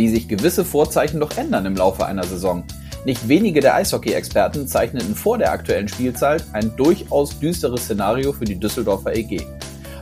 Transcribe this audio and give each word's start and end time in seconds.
wie 0.00 0.08
sich 0.08 0.28
gewisse 0.28 0.64
Vorzeichen 0.64 1.20
doch 1.20 1.36
ändern 1.36 1.66
im 1.66 1.76
Laufe 1.76 2.06
einer 2.06 2.24
Saison. 2.24 2.64
Nicht 3.04 3.28
wenige 3.28 3.60
der 3.60 3.74
Eishockey-Experten 3.74 4.66
zeichneten 4.66 5.14
vor 5.14 5.36
der 5.36 5.52
aktuellen 5.52 5.88
Spielzeit 5.88 6.42
ein 6.54 6.74
durchaus 6.74 7.38
düsteres 7.38 7.82
Szenario 7.82 8.32
für 8.32 8.46
die 8.46 8.58
Düsseldorfer 8.58 9.14
EG. 9.14 9.42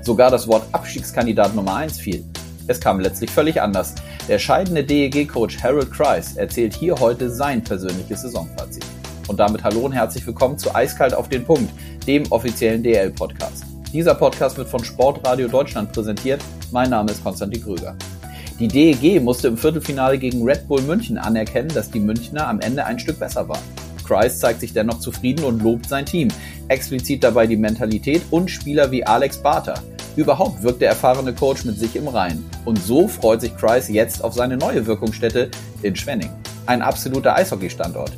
Sogar 0.03 0.31
das 0.31 0.47
Wort 0.47 0.63
Abstiegskandidat 0.71 1.57
Nummer 1.57 1.75
1 1.75 1.99
fiel. 1.99 2.25
Es 2.69 2.81
kam 2.81 3.01
letztlich 3.01 3.29
völlig 3.29 3.61
anders. 3.61 3.97
Der 4.29 4.39
scheidende 4.39 4.85
DEG-Coach 4.85 5.61
Harold 5.65 5.91
Kreis 5.91 6.37
erzählt 6.37 6.77
hier 6.77 6.95
heute 7.01 7.29
sein 7.29 7.65
persönliches 7.65 8.23
Saisonfazit. 8.23 8.87
Und 9.27 9.41
damit 9.41 9.65
hallo 9.65 9.81
und 9.81 9.93
herzlich 9.93 10.25
willkommen 10.25 10.59
zu 10.59 10.73
Eiskalt 10.77 11.13
auf 11.13 11.29
den 11.29 11.45
Punkt, 11.45 11.73
dem 12.07 12.23
offiziellen 12.31 12.85
DL-Podcast. 12.85 13.65
Dieser 13.93 14.15
Podcast 14.15 14.59
wird 14.59 14.69
von 14.69 14.85
Sportradio 14.85 15.49
Deutschland 15.49 15.93
präsentiert. 15.93 16.41
Mein 16.71 16.91
Name 16.91 17.11
ist 17.11 17.25
Konstantin 17.25 17.65
Krüger. 17.65 17.97
Die 18.61 18.67
DEG 18.67 19.23
musste 19.23 19.47
im 19.47 19.57
Viertelfinale 19.57 20.19
gegen 20.19 20.43
Red 20.43 20.67
Bull 20.67 20.83
München 20.83 21.17
anerkennen, 21.17 21.69
dass 21.69 21.93
die 21.93 22.01
Münchner 22.01 22.49
am 22.49 22.59
Ende 22.59 22.85
ein 22.85 22.99
Stück 22.99 23.21
besser 23.21 23.49
waren. 23.49 23.63
Kreis 24.05 24.41
zeigt 24.41 24.59
sich 24.59 24.73
dennoch 24.73 24.99
zufrieden 24.99 25.45
und 25.45 25.63
lobt 25.63 25.89
sein 25.89 26.05
Team. 26.05 26.27
Explizit 26.67 27.23
dabei 27.23 27.47
die 27.47 27.57
Mentalität 27.57 28.23
und 28.33 28.51
Spieler 28.51 28.91
wie 28.91 29.07
Alex 29.07 29.39
Barter. 29.39 29.81
Überhaupt 30.17 30.61
wirkt 30.65 30.81
der 30.81 30.89
erfahrene 30.89 31.33
Coach 31.33 31.67
mit 31.67 31.79
sich 31.79 31.95
im 31.95 32.09
Reinen. 32.09 32.51
Und 32.65 32.83
so 32.83 33.07
freut 33.07 33.43
sich 33.43 33.57
Kreis 33.57 33.89
jetzt 33.89 34.25
auf 34.25 34.35
seine 34.35 34.57
neue 34.57 34.85
Wirkungsstätte 34.87 35.53
in 35.83 35.95
Schwenning. 35.95 36.31
Ein 36.67 36.83
absoluter 36.83 37.37
Eishockey-Standort. 37.37 38.11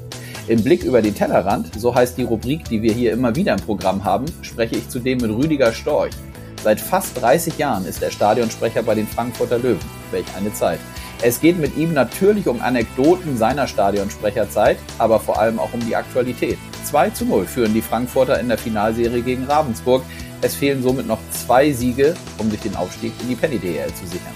Im 0.48 0.64
Blick 0.64 0.84
über 0.84 1.02
den 1.02 1.14
Tellerrand, 1.14 1.78
so 1.78 1.94
heißt 1.94 2.16
die 2.16 2.22
Rubrik, 2.22 2.64
die 2.64 2.80
wir 2.80 2.94
hier 2.94 3.12
immer 3.12 3.36
wieder 3.36 3.52
im 3.52 3.60
Programm 3.60 4.04
haben, 4.04 4.24
spreche 4.40 4.76
ich 4.76 4.88
zudem 4.88 5.18
mit 5.18 5.30
Rüdiger 5.30 5.74
Storch. 5.74 6.14
Seit 6.62 6.78
fast 6.78 7.20
30 7.20 7.56
Jahren 7.56 7.86
ist 7.86 8.02
er 8.02 8.10
Stadionsprecher 8.10 8.82
bei 8.82 8.94
den 8.94 9.06
Frankfurter 9.06 9.58
Löwen. 9.58 9.80
Welch 10.10 10.26
eine 10.36 10.52
Zeit. 10.52 10.78
Es 11.22 11.40
geht 11.40 11.58
mit 11.58 11.76
ihm 11.76 11.94
natürlich 11.94 12.48
um 12.48 12.60
Anekdoten 12.60 13.38
seiner 13.38 13.66
Stadionsprecherzeit, 13.66 14.78
aber 14.98 15.20
vor 15.20 15.38
allem 15.38 15.58
auch 15.58 15.72
um 15.72 15.80
die 15.80 15.96
Aktualität. 15.96 16.58
2 16.84 17.10
zu 17.10 17.24
0 17.24 17.46
führen 17.46 17.74
die 17.74 17.82
Frankfurter 17.82 18.38
in 18.40 18.48
der 18.48 18.58
Finalserie 18.58 19.22
gegen 19.22 19.44
Ravensburg. 19.44 20.02
Es 20.42 20.54
fehlen 20.54 20.82
somit 20.82 21.06
noch 21.06 21.18
zwei 21.30 21.72
Siege, 21.72 22.14
um 22.38 22.50
sich 22.50 22.60
den 22.60 22.76
Aufstieg 22.76 23.12
in 23.20 23.28
die 23.28 23.34
Penny 23.34 23.58
DL 23.58 23.92
zu 23.94 24.06
sichern. 24.06 24.34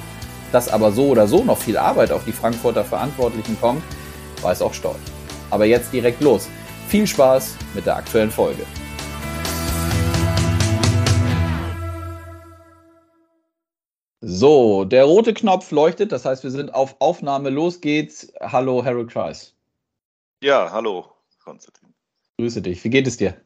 Dass 0.53 0.69
aber 0.69 0.93
so 0.93 1.09
oder 1.09 1.27
so 1.27 1.43
noch 1.45 1.59
viel 1.59 1.77
Arbeit 1.77 2.11
auf 2.11 2.25
die 2.25 2.33
Frankfurter 2.33 2.85
Verantwortlichen 2.85 3.59
kommt, 3.61 3.83
weiß 4.41 4.63
auch 4.63 4.75
Storch. 4.75 4.97
Aber 5.51 5.65
jetzt 5.65 5.93
direkt 5.93 6.23
los. 6.23 6.49
Viel 6.89 7.07
Spaß 7.07 7.57
mit 7.75 7.87
der 7.87 7.97
aktuellen 7.97 8.31
Folge. 8.31 8.65
So, 14.27 14.87
der 14.87 15.05
rote 15.05 15.35
Knopf 15.35 15.71
leuchtet, 15.71 16.11
das 16.11 16.25
heißt, 16.25 16.45
wir 16.45 16.51
sind 16.51 16.73
auf 16.73 16.97
Aufnahme. 16.99 17.51
Los 17.51 17.83
geht's. 17.83 18.33
Hallo, 18.41 18.83
Harold 18.83 19.11
Kreis. 19.11 19.55
Ja, 20.43 20.71
hallo, 20.73 21.13
Konstantin. 21.45 21.93
Grüße 22.39 22.63
dich. 22.63 22.83
Wie 22.85 22.89
geht 22.89 23.07
es 23.07 23.19
dir? 23.19 23.37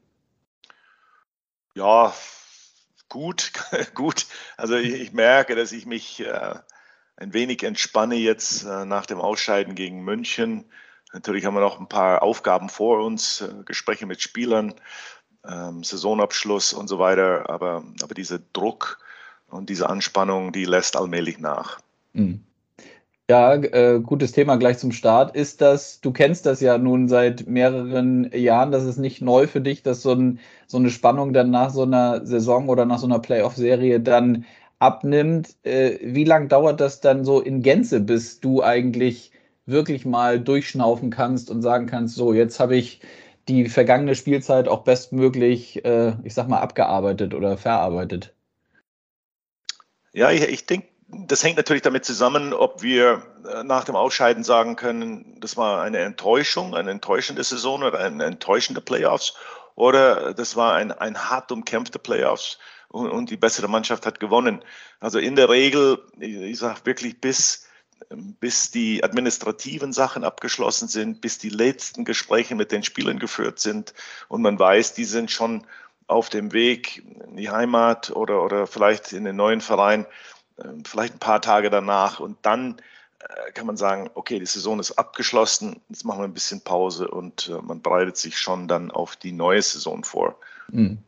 Ja, 1.75 2.15
gut, 3.09 3.51
gut. 3.95 4.27
Also 4.57 4.77
ich, 4.77 4.95
ich, 4.95 5.13
merke, 5.13 5.57
dass 5.57 5.73
ich 5.73 5.85
mich 5.85 6.21
äh, 6.21 6.55
ein 7.17 7.33
wenig 7.33 7.65
entspanne 7.65 8.15
jetzt 8.15 8.63
äh, 8.63 8.85
nach 8.85 9.07
dem 9.07 9.21
Ausscheiden 9.21 9.75
gegen 9.75 10.05
München. 10.05 10.65
Natürlich 11.13 11.45
haben 11.45 11.55
wir 11.55 11.61
noch 11.61 11.81
ein 11.81 11.89
paar 11.89 12.23
Aufgaben 12.23 12.69
vor 12.69 13.05
uns, 13.05 13.41
äh, 13.41 13.65
Gespräche 13.65 14.07
mit 14.07 14.23
Spielern, 14.23 14.75
ähm, 15.45 15.83
Saisonabschluss 15.83 16.73
und 16.73 16.87
so 16.87 17.01
weiter. 17.01 17.51
Aber, 17.51 17.83
aber 18.01 18.15
dieser 18.15 18.39
Druck 18.39 19.01
und 19.51 19.69
diese 19.69 19.89
Anspannung, 19.89 20.53
die 20.53 20.65
lässt 20.65 20.97
allmählich 20.97 21.39
nach. 21.39 21.81
Mhm. 22.13 22.41
Ja, 23.31 23.55
äh, 23.55 24.01
gutes 24.01 24.33
Thema 24.33 24.57
gleich 24.57 24.79
zum 24.79 24.91
Start. 24.91 25.37
Ist 25.37 25.61
das, 25.61 26.01
du 26.01 26.13
kennst 26.13 26.47
das 26.47 26.63
ja 26.63 26.79
nun 26.79 27.09
seit 27.09 27.47
mehreren 27.47 28.31
Jahren, 28.33 28.73
das 28.73 28.85
ist 28.85 28.97
nicht 28.97 29.21
neu 29.21 29.47
für 29.47 29.61
dich, 29.61 29.83
dass 29.83 30.01
so, 30.01 30.13
ein, 30.13 30.39
so 30.67 30.79
eine 30.79 30.89
Spannung 30.89 31.35
dann 31.35 31.51
nach 31.51 31.69
so 31.69 31.83
einer 31.83 32.25
Saison 32.25 32.71
oder 32.71 32.87
nach 32.87 32.99
so 32.99 33.07
einer 33.07 33.19
Playoff-Serie 33.19 34.01
dann 34.01 34.47
abnimmt. 34.79 35.57
Äh, 35.63 35.99
wie 36.03 36.25
lange 36.25 36.49
dauert 36.49 36.81
das 36.81 37.03
dann 37.03 37.23
so 37.25 37.41
in 37.41 37.61
Gänze, 37.61 38.01
bis 38.01 38.41
du 38.41 38.63
eigentlich 38.63 39.33
wirklich 39.67 40.07
mal 40.07 40.41
durchschnaufen 40.41 41.11
kannst 41.11 41.51
und 41.51 41.61
sagen 41.61 41.85
kannst, 41.85 42.15
so, 42.15 42.33
jetzt 42.33 42.59
habe 42.61 42.77
ich 42.77 43.03
die 43.49 43.69
vergangene 43.69 44.15
Spielzeit 44.15 44.69
auch 44.69 44.85
bestmöglich, 44.85 45.85
äh, 45.85 46.15
ich 46.25 46.33
sag 46.33 46.49
mal, 46.49 46.61
abgearbeitet 46.61 47.35
oder 47.35 47.59
verarbeitet? 47.59 48.35
Ja, 50.19 50.33
ich, 50.33 50.43
ich 50.43 50.67
denke, 50.67 50.89
das 51.07 51.45
hängt 51.45 51.59
natürlich 51.59 51.85
damit 51.85 52.05
zusammen, 52.05 52.53
ob 52.53 52.83
wir 52.83 53.23
äh, 53.49 53.63
nach 53.63 53.85
dem 53.85 53.95
Ausscheiden 53.95 54.43
sagen 54.43 54.75
können, 54.75 55.39
das 55.39 55.57
war 55.57 55.81
eine 55.81 55.99
Enttäuschung, 55.99 56.75
eine 56.75 56.91
enttäuschende 56.91 57.45
Saison 57.45 57.85
oder 57.85 58.01
eine 58.01 58.25
enttäuschende 58.25 58.81
Playoffs 58.81 59.35
oder 59.77 60.35
das 60.35 60.57
war 60.57 60.75
ein, 60.75 60.91
ein 60.91 61.31
hart 61.31 61.53
umkämpfte 61.53 62.01
Playoffs 62.01 62.59
und, 62.89 63.09
und 63.09 63.31
die 63.31 63.37
bessere 63.37 63.69
Mannschaft 63.69 64.07
hat 64.07 64.19
gewonnen. 64.19 64.65
Also 64.99 65.21
in 65.21 65.37
der 65.37 65.51
Regel, 65.51 66.03
ich, 66.19 66.35
ich 66.35 66.59
sage 66.59 66.81
wirklich 66.83 67.21
bis 67.21 67.69
bis 68.41 68.71
die 68.71 69.03
administrativen 69.05 69.93
Sachen 69.93 70.25
abgeschlossen 70.25 70.89
sind, 70.89 71.21
bis 71.21 71.39
die 71.39 71.49
letzten 71.49 72.05
Gespräche 72.05 72.55
mit 72.55 72.73
den 72.73 72.83
Spielern 72.83 73.19
geführt 73.19 73.59
sind 73.59 73.93
und 74.29 74.41
man 74.41 74.59
weiß, 74.59 74.95
die 74.95 75.05
sind 75.05 75.31
schon 75.31 75.67
auf 76.09 76.31
dem 76.31 76.53
Weg 76.53 77.05
in 77.29 77.37
die 77.37 77.51
Heimat 77.51 78.11
oder, 78.11 78.43
oder 78.43 78.67
vielleicht 78.67 79.13
in 79.13 79.25
den 79.25 79.37
neuen 79.37 79.61
Verein, 79.61 80.07
ähm, 80.63 80.83
vielleicht 80.85 81.15
ein 81.15 81.21
paar 81.21 81.41
Tage 81.41 81.71
danach 81.71 82.19
und 82.19 82.39
dann 82.43 82.77
äh, 83.21 83.53
kann 83.53 83.67
man 83.67 83.77
sagen, 83.77 84.11
okay, 84.15 84.39
die 84.39 84.47
Saison 84.47 84.81
ist 84.81 84.93
abgeschlossen, 84.93 85.81
jetzt 85.89 86.05
machen 86.05 86.21
wir 86.21 86.25
ein 86.25 86.35
bisschen 86.35 86.63
Pause 86.63 87.09
und 87.09 87.49
äh, 87.49 87.63
man 87.63 87.83
bereitet 87.83 88.17
sich 88.17 88.39
schon 88.39 88.69
dann 88.69 88.91
auf 88.91 89.17
die 89.17 89.33
neue 89.33 89.63
Saison 89.63 90.03
vor. 90.03 90.37
Mhm. 90.69 90.99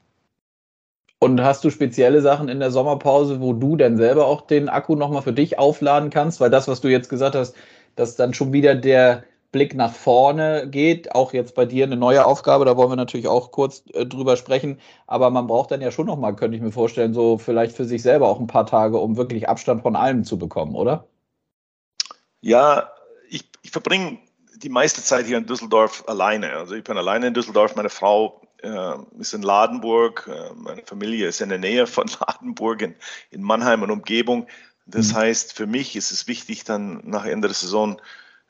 Und 1.22 1.43
hast 1.43 1.65
du 1.65 1.71
spezielle 1.71 2.22
Sachen 2.22 2.49
in 2.49 2.61
der 2.61 2.71
Sommerpause, 2.71 3.41
wo 3.41 3.53
du 3.53 3.77
dann 3.77 3.99
selber 3.99 4.27
auch 4.27 4.43
den 4.43 4.71
Akku 4.71 4.97
nochmal 4.97 5.21
für 5.21 5.34
dich 5.34 5.59
aufladen 5.59 6.09
kannst? 6.09 6.41
Weil 6.41 6.49
das, 6.49 6.67
was 6.67 6.81
du 6.81 6.88
jetzt 6.88 7.11
gesagt 7.11 7.34
hast, 7.34 7.55
dass 7.94 8.17
dann 8.17 8.32
schon 8.32 8.55
wieder 8.55 8.75
der 8.75 9.25
Blick 9.53 9.75
nach 9.75 9.93
vorne 9.93 10.69
geht, 10.69 11.15
auch 11.15 11.33
jetzt 11.33 11.55
bei 11.55 11.66
dir 11.66 11.84
eine 11.84 11.97
neue 11.97 12.25
Aufgabe, 12.25 12.65
da 12.65 12.77
wollen 12.77 12.91
wir 12.91 12.97
natürlich 12.97 13.27
auch 13.27 13.50
kurz 13.50 13.83
äh, 13.93 14.06
drüber 14.06 14.37
sprechen, 14.37 14.78
aber 15.06 15.31
man 15.31 15.47
braucht 15.47 15.71
dann 15.71 15.81
ja 15.81 15.91
schon 15.91 16.06
nochmal, 16.06 16.37
könnte 16.37 16.56
ich 16.56 16.62
mir 16.62 16.72
vorstellen, 16.72 17.15
so 17.15 17.38
vielleicht 17.38 17.77
für 17.77 17.84
sich 17.84 18.03
selber 18.03 18.28
auch 18.28 18.38
ein 18.38 18.47
paar 18.47 18.66
Tage, 18.66 18.99
um 18.99 19.16
wirklich 19.16 19.49
Abstand 19.49 19.83
von 19.83 19.97
allem 19.97 20.25
zu 20.25 20.38
bekommen, 20.38 20.77
oder? 20.77 21.06
Ja, 22.41 22.91
ich, 23.28 23.44
ich 23.62 23.71
verbringe 23.71 24.19
die 24.56 24.69
meiste 24.69 25.03
Zeit 25.03 25.27
hier 25.27 25.38
in 25.38 25.47
Düsseldorf 25.47 26.05
alleine. 26.06 26.53
Also 26.53 26.75
ich 26.75 26.84
bin 26.84 26.97
alleine 26.97 27.28
in 27.28 27.34
Düsseldorf, 27.34 27.77
meine 27.77 27.91
Frau 27.91 28.41
äh, 28.62 28.94
ist 29.19 29.34
in 29.34 29.43
Ladenburg, 29.43 30.28
äh, 30.31 30.55
meine 30.55 30.82
Familie 30.84 31.28
ist 31.28 31.41
in 31.41 31.49
der 31.49 31.59
Nähe 31.59 31.87
von 31.87 32.09
Ladenburg 32.21 32.82
in, 32.82 32.94
in 33.31 33.43
Mannheim 33.43 33.82
und 33.82 33.91
Umgebung. 33.91 34.47
Das 34.87 35.12
mhm. 35.12 35.17
heißt, 35.17 35.53
für 35.55 35.67
mich 35.67 35.97
ist 35.97 36.11
es 36.11 36.27
wichtig, 36.27 36.65
dann 36.65 37.00
nach 37.05 37.25
Ende 37.25 37.49
der 37.49 37.55
Saison 37.55 38.00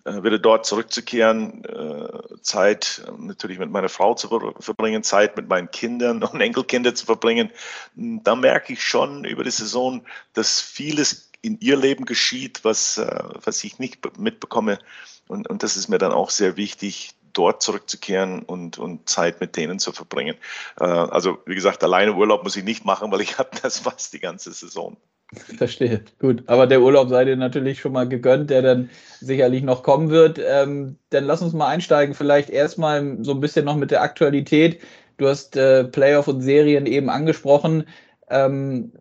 äh, 0.05 0.23
wieder 0.23 0.39
dort 0.39 0.67
zurückzukehren, 0.67 1.65
äh, 1.65 2.41
Zeit 2.43 3.03
äh, 3.07 3.11
natürlich 3.19 3.59
mit 3.59 3.71
meiner 3.71 3.89
Frau 3.89 4.15
zu 4.15 4.29
verbringen, 4.61 5.03
Zeit 5.03 5.37
mit 5.37 5.49
meinen 5.49 5.71
Kindern 5.71 6.23
und 6.23 6.41
Enkelkindern 6.41 6.97
zu 6.97 7.07
verbringen. 7.07 7.51
Da 7.95 8.35
merke 8.35 8.73
ich 8.73 8.83
schon 8.83 9.25
über 9.25 9.45
die 9.45 9.51
Saison, 9.51 10.03
dass 10.33 10.61
vieles 10.61 11.31
in 11.43 11.59
ihr 11.61 11.77
Leben 11.77 12.05
geschieht, 12.05 12.61
was, 12.65 13.01
was 13.45 13.65
ich 13.65 13.79
nicht 13.79 14.19
mitbekomme. 14.19 14.79
Und, 15.27 15.49
und 15.49 15.63
das 15.63 15.79
ist 15.79 15.89
mir 15.89 15.97
dann 15.97 16.13
auch 16.13 16.29
sehr 16.29 16.59
wichtig, 16.59 17.15
dort 17.33 17.63
zurückzukehren 17.63 18.43
und, 18.43 18.77
und 18.77 19.09
Zeit 19.09 19.41
mit 19.41 19.57
denen 19.57 19.79
zu 19.79 19.93
verbringen. 19.93 20.37
Also 20.77 21.39
wie 21.47 21.55
gesagt, 21.55 21.83
alleine 21.83 22.13
Urlaub 22.13 22.45
muss 22.45 22.57
ich 22.57 22.65
nicht 22.65 22.85
machen, 22.85 23.11
weil 23.11 23.23
ich 23.23 23.39
habe 23.39 23.51
das 23.63 23.79
fast 23.79 24.13
die 24.13 24.21
ganze 24.21 24.53
Saison. 24.53 24.99
Verstehe, 25.59 26.03
gut. 26.19 26.43
Aber 26.47 26.67
der 26.67 26.83
Urlaub 26.83 27.09
sei 27.09 27.25
dir 27.25 27.37
natürlich 27.37 27.81
schon 27.81 27.93
mal 27.93 28.09
gegönnt, 28.09 28.51
der 28.51 28.63
dann 28.63 28.91
sicherlich 29.21 29.63
noch 29.63 29.83
kommen 29.85 30.11
wird. 30.11 30.41
Ähm, 30.45 30.97
dann 31.11 31.25
lass 31.25 31.43
uns 31.43 31.53
mal 31.53 31.69
einsteigen, 31.69 32.15
vielleicht 32.15 32.51
erstmal 32.51 33.19
so 33.23 33.33
ein 33.33 33.41
bisschen 33.41 33.65
noch 33.65 33.77
mit 33.77 33.91
der 33.93 34.03
Aktualität. 34.03 34.81
Du 35.19 35.29
hast 35.29 35.57
äh, 35.57 35.85
Playoff 35.85 36.27
und 36.29 36.41
Serien 36.41 36.87
eben 36.87 37.11
angesprochen. 37.11 37.85
Ähm, 38.29 38.93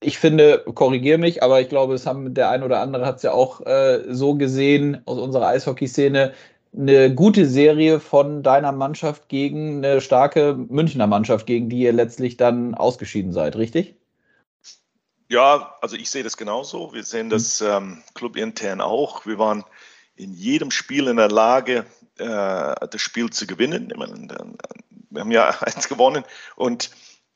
ich 0.00 0.18
finde, 0.18 0.64
korrigiere 0.74 1.18
mich, 1.18 1.42
aber 1.42 1.60
ich 1.60 1.68
glaube, 1.68 1.94
es 1.94 2.06
haben 2.06 2.32
der 2.32 2.50
ein 2.50 2.62
oder 2.62 2.80
andere 2.80 3.04
hat 3.04 3.16
es 3.16 3.22
ja 3.22 3.32
auch 3.32 3.66
äh, 3.66 4.04
so 4.08 4.36
gesehen 4.36 5.02
aus 5.06 5.18
unserer 5.18 5.48
Eishockeyszene 5.48 6.32
eine 6.76 7.14
gute 7.14 7.46
Serie 7.46 7.98
von 8.00 8.42
deiner 8.42 8.72
Mannschaft 8.72 9.28
gegen 9.28 9.84
eine 9.84 10.00
starke 10.00 10.54
Münchner 10.54 11.06
Mannschaft, 11.08 11.46
gegen 11.46 11.68
die 11.68 11.80
ihr 11.80 11.92
letztlich 11.92 12.36
dann 12.36 12.74
ausgeschieden 12.74 13.32
seid, 13.32 13.56
richtig? 13.56 13.97
Ja, 15.28 15.76
also 15.82 15.96
ich 15.96 16.10
sehe 16.10 16.22
das 16.22 16.36
genauso. 16.36 16.92
Wir 16.94 17.04
sehen 17.04 17.26
mhm. 17.26 17.30
das 17.30 17.60
ähm, 17.60 18.02
clubintern 18.14 18.80
auch. 18.80 19.26
Wir 19.26 19.38
waren 19.38 19.64
in 20.16 20.32
jedem 20.32 20.70
Spiel 20.70 21.06
in 21.06 21.16
der 21.16 21.30
Lage, 21.30 21.86
äh, 22.18 22.24
das 22.86 23.00
Spiel 23.00 23.30
zu 23.30 23.46
gewinnen. 23.46 23.92
Wir 25.10 25.20
haben 25.20 25.30
ja 25.30 25.48
eins 25.60 25.88
gewonnen 25.88 26.24
und 26.56 26.90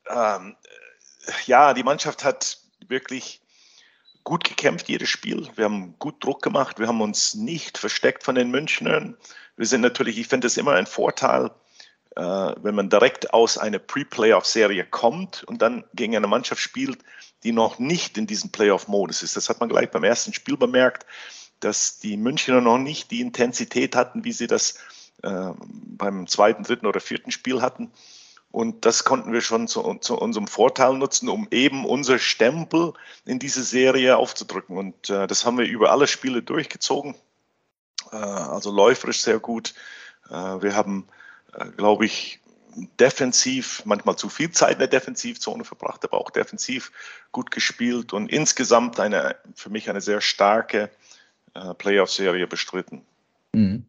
ähm, 0.08 0.56
ja, 1.46 1.74
die 1.74 1.84
Mannschaft 1.84 2.24
hat 2.24 2.58
wirklich 2.88 3.40
gut 4.24 4.44
gekämpft, 4.44 4.88
jedes 4.88 5.08
Spiel. 5.08 5.48
Wir 5.56 5.64
haben 5.66 5.98
gut 5.98 6.24
Druck 6.24 6.42
gemacht. 6.42 6.78
Wir 6.78 6.88
haben 6.88 7.00
uns 7.00 7.34
nicht 7.34 7.78
versteckt 7.78 8.24
von 8.24 8.34
den 8.34 8.50
Münchnern. 8.50 9.16
Wir 9.56 9.66
sind 9.66 9.82
natürlich, 9.82 10.18
ich 10.18 10.28
finde 10.28 10.46
es 10.46 10.56
immer 10.56 10.72
ein 10.72 10.86
Vorteil, 10.86 11.50
wenn 12.14 12.74
man 12.74 12.90
direkt 12.90 13.32
aus 13.32 13.56
einer 13.56 13.78
Pre-Playoff-Serie 13.78 14.84
kommt 14.84 15.44
und 15.44 15.62
dann 15.62 15.84
gegen 15.94 16.14
eine 16.14 16.26
Mannschaft 16.26 16.60
spielt, 16.60 16.98
die 17.42 17.52
noch 17.52 17.78
nicht 17.78 18.18
in 18.18 18.26
diesem 18.26 18.50
Playoff-Modus 18.50 19.22
ist. 19.22 19.36
Das 19.36 19.48
hat 19.48 19.60
man 19.60 19.68
gleich 19.68 19.90
beim 19.90 20.04
ersten 20.04 20.32
Spiel 20.32 20.56
bemerkt, 20.56 21.06
dass 21.60 21.98
die 21.98 22.16
Münchner 22.16 22.60
noch 22.60 22.78
nicht 22.78 23.10
die 23.10 23.20
Intensität 23.20 23.96
hatten, 23.96 24.24
wie 24.24 24.32
sie 24.32 24.46
das 24.46 24.78
äh, 25.22 25.52
beim 25.58 26.26
zweiten, 26.26 26.64
dritten 26.64 26.86
oder 26.86 27.00
vierten 27.00 27.30
Spiel 27.30 27.62
hatten. 27.62 27.92
Und 28.50 28.84
das 28.84 29.04
konnten 29.04 29.32
wir 29.32 29.40
schon 29.40 29.66
zu, 29.66 29.94
zu, 30.00 30.18
unserem 30.18 30.46
Vorteil 30.46 30.94
nutzen, 30.94 31.28
um 31.28 31.48
eben 31.50 31.86
unser 31.86 32.18
Stempel 32.18 32.92
in 33.24 33.38
diese 33.38 33.62
Serie 33.62 34.18
aufzudrücken. 34.18 34.76
Und 34.76 35.08
äh, 35.08 35.26
das 35.26 35.46
haben 35.46 35.56
wir 35.56 35.66
über 35.66 35.90
alle 35.90 36.06
Spiele 36.06 36.42
durchgezogen. 36.42 37.14
Äh, 38.10 38.16
also 38.16 38.70
läuferisch 38.70 39.22
sehr 39.22 39.38
gut. 39.38 39.74
Äh, 40.28 40.34
wir 40.34 40.76
haben, 40.76 41.06
äh, 41.08 41.21
glaube 41.76 42.06
ich, 42.06 42.40
defensiv 42.98 43.82
manchmal 43.84 44.16
zu 44.16 44.28
viel 44.28 44.50
Zeit 44.50 44.74
in 44.74 44.78
der 44.78 44.88
Defensivzone 44.88 45.64
verbracht, 45.64 46.04
aber 46.04 46.18
auch 46.18 46.30
defensiv 46.30 46.90
gut 47.30 47.50
gespielt 47.50 48.12
und 48.12 48.30
insgesamt 48.30 48.98
eine, 48.98 49.36
für 49.54 49.70
mich 49.70 49.90
eine 49.90 50.00
sehr 50.00 50.20
starke 50.20 50.90
äh, 51.54 51.74
Playoff-Serie 51.74 52.46
bestritten. 52.46 53.02
Mhm. 53.52 53.84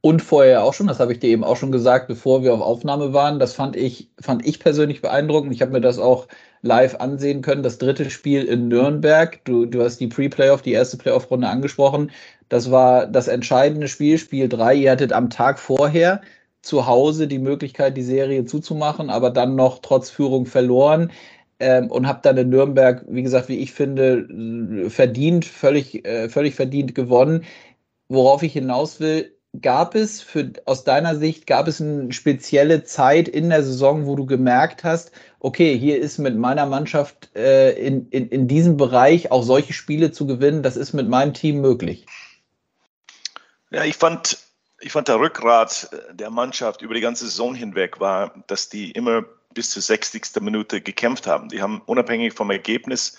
Und 0.00 0.22
vorher 0.22 0.62
auch 0.62 0.74
schon, 0.74 0.86
das 0.86 1.00
habe 1.00 1.12
ich 1.12 1.18
dir 1.18 1.30
eben 1.30 1.42
auch 1.42 1.56
schon 1.56 1.72
gesagt, 1.72 2.06
bevor 2.06 2.44
wir 2.44 2.54
auf 2.54 2.60
Aufnahme 2.60 3.12
waren. 3.12 3.40
Das 3.40 3.54
fand 3.54 3.74
ich, 3.74 4.08
fand 4.20 4.46
ich 4.46 4.60
persönlich 4.60 5.02
beeindruckend. 5.02 5.52
Ich 5.52 5.60
habe 5.60 5.72
mir 5.72 5.80
das 5.80 5.98
auch 5.98 6.28
live 6.62 6.94
ansehen 6.96 7.42
können. 7.42 7.64
Das 7.64 7.78
dritte 7.78 8.08
Spiel 8.08 8.44
in 8.44 8.68
Nürnberg. 8.68 9.44
Du, 9.44 9.66
du 9.66 9.82
hast 9.82 9.98
die 9.98 10.06
Pre-Playoff, 10.06 10.62
die 10.62 10.72
erste 10.72 10.98
Playoff-Runde 10.98 11.48
angesprochen. 11.48 12.12
Das 12.48 12.70
war 12.70 13.06
das 13.06 13.26
entscheidende 13.26 13.88
Spiel, 13.88 14.18
Spiel 14.18 14.48
3. 14.48 14.74
Ihr 14.76 14.92
hattet 14.92 15.12
am 15.12 15.30
Tag 15.30 15.58
vorher 15.58 16.22
zu 16.68 16.86
Hause 16.86 17.26
die 17.26 17.38
Möglichkeit, 17.38 17.96
die 17.96 18.02
Serie 18.02 18.44
zuzumachen, 18.44 19.10
aber 19.10 19.30
dann 19.30 19.56
noch 19.56 19.80
trotz 19.80 20.10
Führung 20.10 20.46
verloren. 20.46 21.10
Ähm, 21.60 21.90
und 21.90 22.06
habe 22.06 22.20
dann 22.22 22.36
in 22.36 22.50
Nürnberg, 22.50 23.04
wie 23.08 23.24
gesagt, 23.24 23.48
wie 23.48 23.58
ich 23.58 23.72
finde, 23.72 24.28
verdient, 24.90 25.44
völlig, 25.44 26.04
äh, 26.06 26.28
völlig 26.28 26.54
verdient 26.54 26.94
gewonnen. 26.94 27.44
Worauf 28.08 28.44
ich 28.44 28.52
hinaus 28.52 29.00
will, 29.00 29.34
gab 29.60 29.94
es 29.94 30.20
für, 30.20 30.52
aus 30.66 30.84
deiner 30.84 31.16
Sicht, 31.16 31.46
gab 31.46 31.66
es 31.66 31.80
eine 31.80 32.12
spezielle 32.12 32.84
Zeit 32.84 33.28
in 33.28 33.48
der 33.48 33.64
Saison, 33.64 34.06
wo 34.06 34.14
du 34.14 34.26
gemerkt 34.26 34.84
hast, 34.84 35.10
okay, 35.40 35.76
hier 35.76 35.98
ist 35.98 36.18
mit 36.18 36.36
meiner 36.36 36.66
Mannschaft 36.66 37.34
äh, 37.34 37.72
in, 37.72 38.08
in, 38.10 38.28
in 38.28 38.46
diesem 38.46 38.76
Bereich 38.76 39.32
auch 39.32 39.42
solche 39.42 39.72
Spiele 39.72 40.12
zu 40.12 40.26
gewinnen, 40.26 40.62
das 40.62 40.76
ist 40.76 40.92
mit 40.92 41.08
meinem 41.08 41.34
Team 41.34 41.60
möglich? 41.60 42.06
Ja, 43.70 43.84
ich 43.84 43.96
fand, 43.96 44.38
ich 44.80 44.92
fand 44.92 45.08
der 45.08 45.18
Rückgrat 45.18 45.90
der 46.12 46.30
Mannschaft 46.30 46.82
über 46.82 46.94
die 46.94 47.00
ganze 47.00 47.24
Saison 47.26 47.54
hinweg 47.54 48.00
war, 48.00 48.34
dass 48.46 48.68
die 48.68 48.90
immer 48.92 49.22
bis 49.54 49.70
zur 49.70 49.82
60. 49.82 50.40
Minute 50.40 50.80
gekämpft 50.80 51.26
haben. 51.26 51.48
Die 51.48 51.62
haben 51.62 51.82
unabhängig 51.86 52.34
vom 52.34 52.50
Ergebnis 52.50 53.16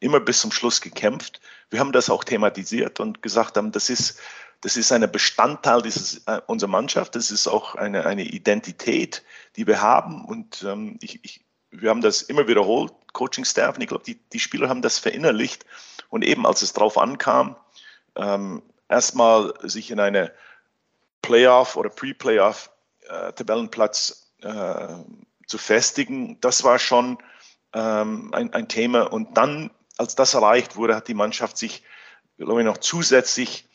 immer 0.00 0.20
bis 0.20 0.40
zum 0.40 0.52
Schluss 0.52 0.80
gekämpft. 0.80 1.40
Wir 1.70 1.80
haben 1.80 1.92
das 1.92 2.10
auch 2.10 2.24
thematisiert 2.24 3.00
und 3.00 3.22
gesagt 3.22 3.56
haben, 3.56 3.72
das 3.72 3.90
ist 3.90 4.20
das 4.60 4.76
ist 4.76 4.90
ein 4.90 5.10
Bestandteil 5.10 5.82
dieses, 5.82 6.26
äh, 6.26 6.40
unserer 6.46 6.70
Mannschaft. 6.70 7.14
Das 7.14 7.30
ist 7.30 7.46
auch 7.46 7.74
eine, 7.76 8.06
eine 8.06 8.24
Identität, 8.24 9.22
die 9.56 9.66
wir 9.66 9.80
haben. 9.80 10.24
Und 10.24 10.64
ähm, 10.64 10.98
ich, 11.00 11.24
ich, 11.24 11.44
wir 11.70 11.90
haben 11.90 12.00
das 12.00 12.22
immer 12.22 12.48
wiederholt, 12.48 12.92
Coaching-Staff. 13.12 13.76
Und 13.76 13.82
ich 13.82 13.88
glaube, 13.88 14.04
die, 14.04 14.18
die 14.32 14.40
Spieler 14.40 14.68
haben 14.68 14.82
das 14.82 14.98
verinnerlicht. 14.98 15.64
Und 16.08 16.24
eben, 16.24 16.44
als 16.44 16.62
es 16.62 16.72
drauf 16.72 16.98
ankam, 16.98 17.56
ähm, 18.16 18.62
erstmal 18.88 19.54
sich 19.62 19.90
in 19.90 20.00
eine 20.00 20.32
Playoff- 21.22 21.76
oder 21.76 21.90
Pre-Playoff-Tabellenplatz 21.90 24.32
äh, 24.42 24.88
zu 25.46 25.58
festigen, 25.58 26.40
das 26.40 26.64
war 26.64 26.78
schon 26.78 27.18
ähm, 27.72 28.32
ein, 28.32 28.52
ein 28.52 28.68
Thema. 28.68 29.02
Und 29.02 29.36
dann, 29.36 29.70
als 29.96 30.14
das 30.14 30.34
erreicht 30.34 30.76
wurde, 30.76 30.96
hat 30.96 31.08
die 31.08 31.14
Mannschaft 31.14 31.58
sich, 31.58 31.82
glaube 32.36 32.60
ich, 32.60 32.66
noch 32.66 32.78
zusätzlich 32.78 33.66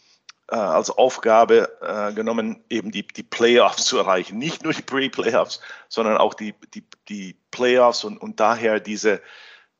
äh, 0.50 0.56
als 0.56 0.90
Aufgabe 0.90 1.78
äh, 1.81 2.13
genommen, 2.13 2.63
eben 2.69 2.92
die, 2.92 3.07
die 3.07 3.24
Playoffs 3.24 3.86
zu 3.86 3.98
erreichen. 3.98 4.38
Nicht 4.38 4.63
nur 4.63 4.74
die 4.74 4.81
Pre-Playoffs, 4.81 5.62
sondern 5.89 6.18
auch 6.18 6.34
die, 6.34 6.54
die, 6.74 6.84
die 7.10 7.36
Playoffs 7.51 8.04
und, 8.04 8.18
und 8.18 8.39
daher 8.39 8.80
diese, 8.80 9.22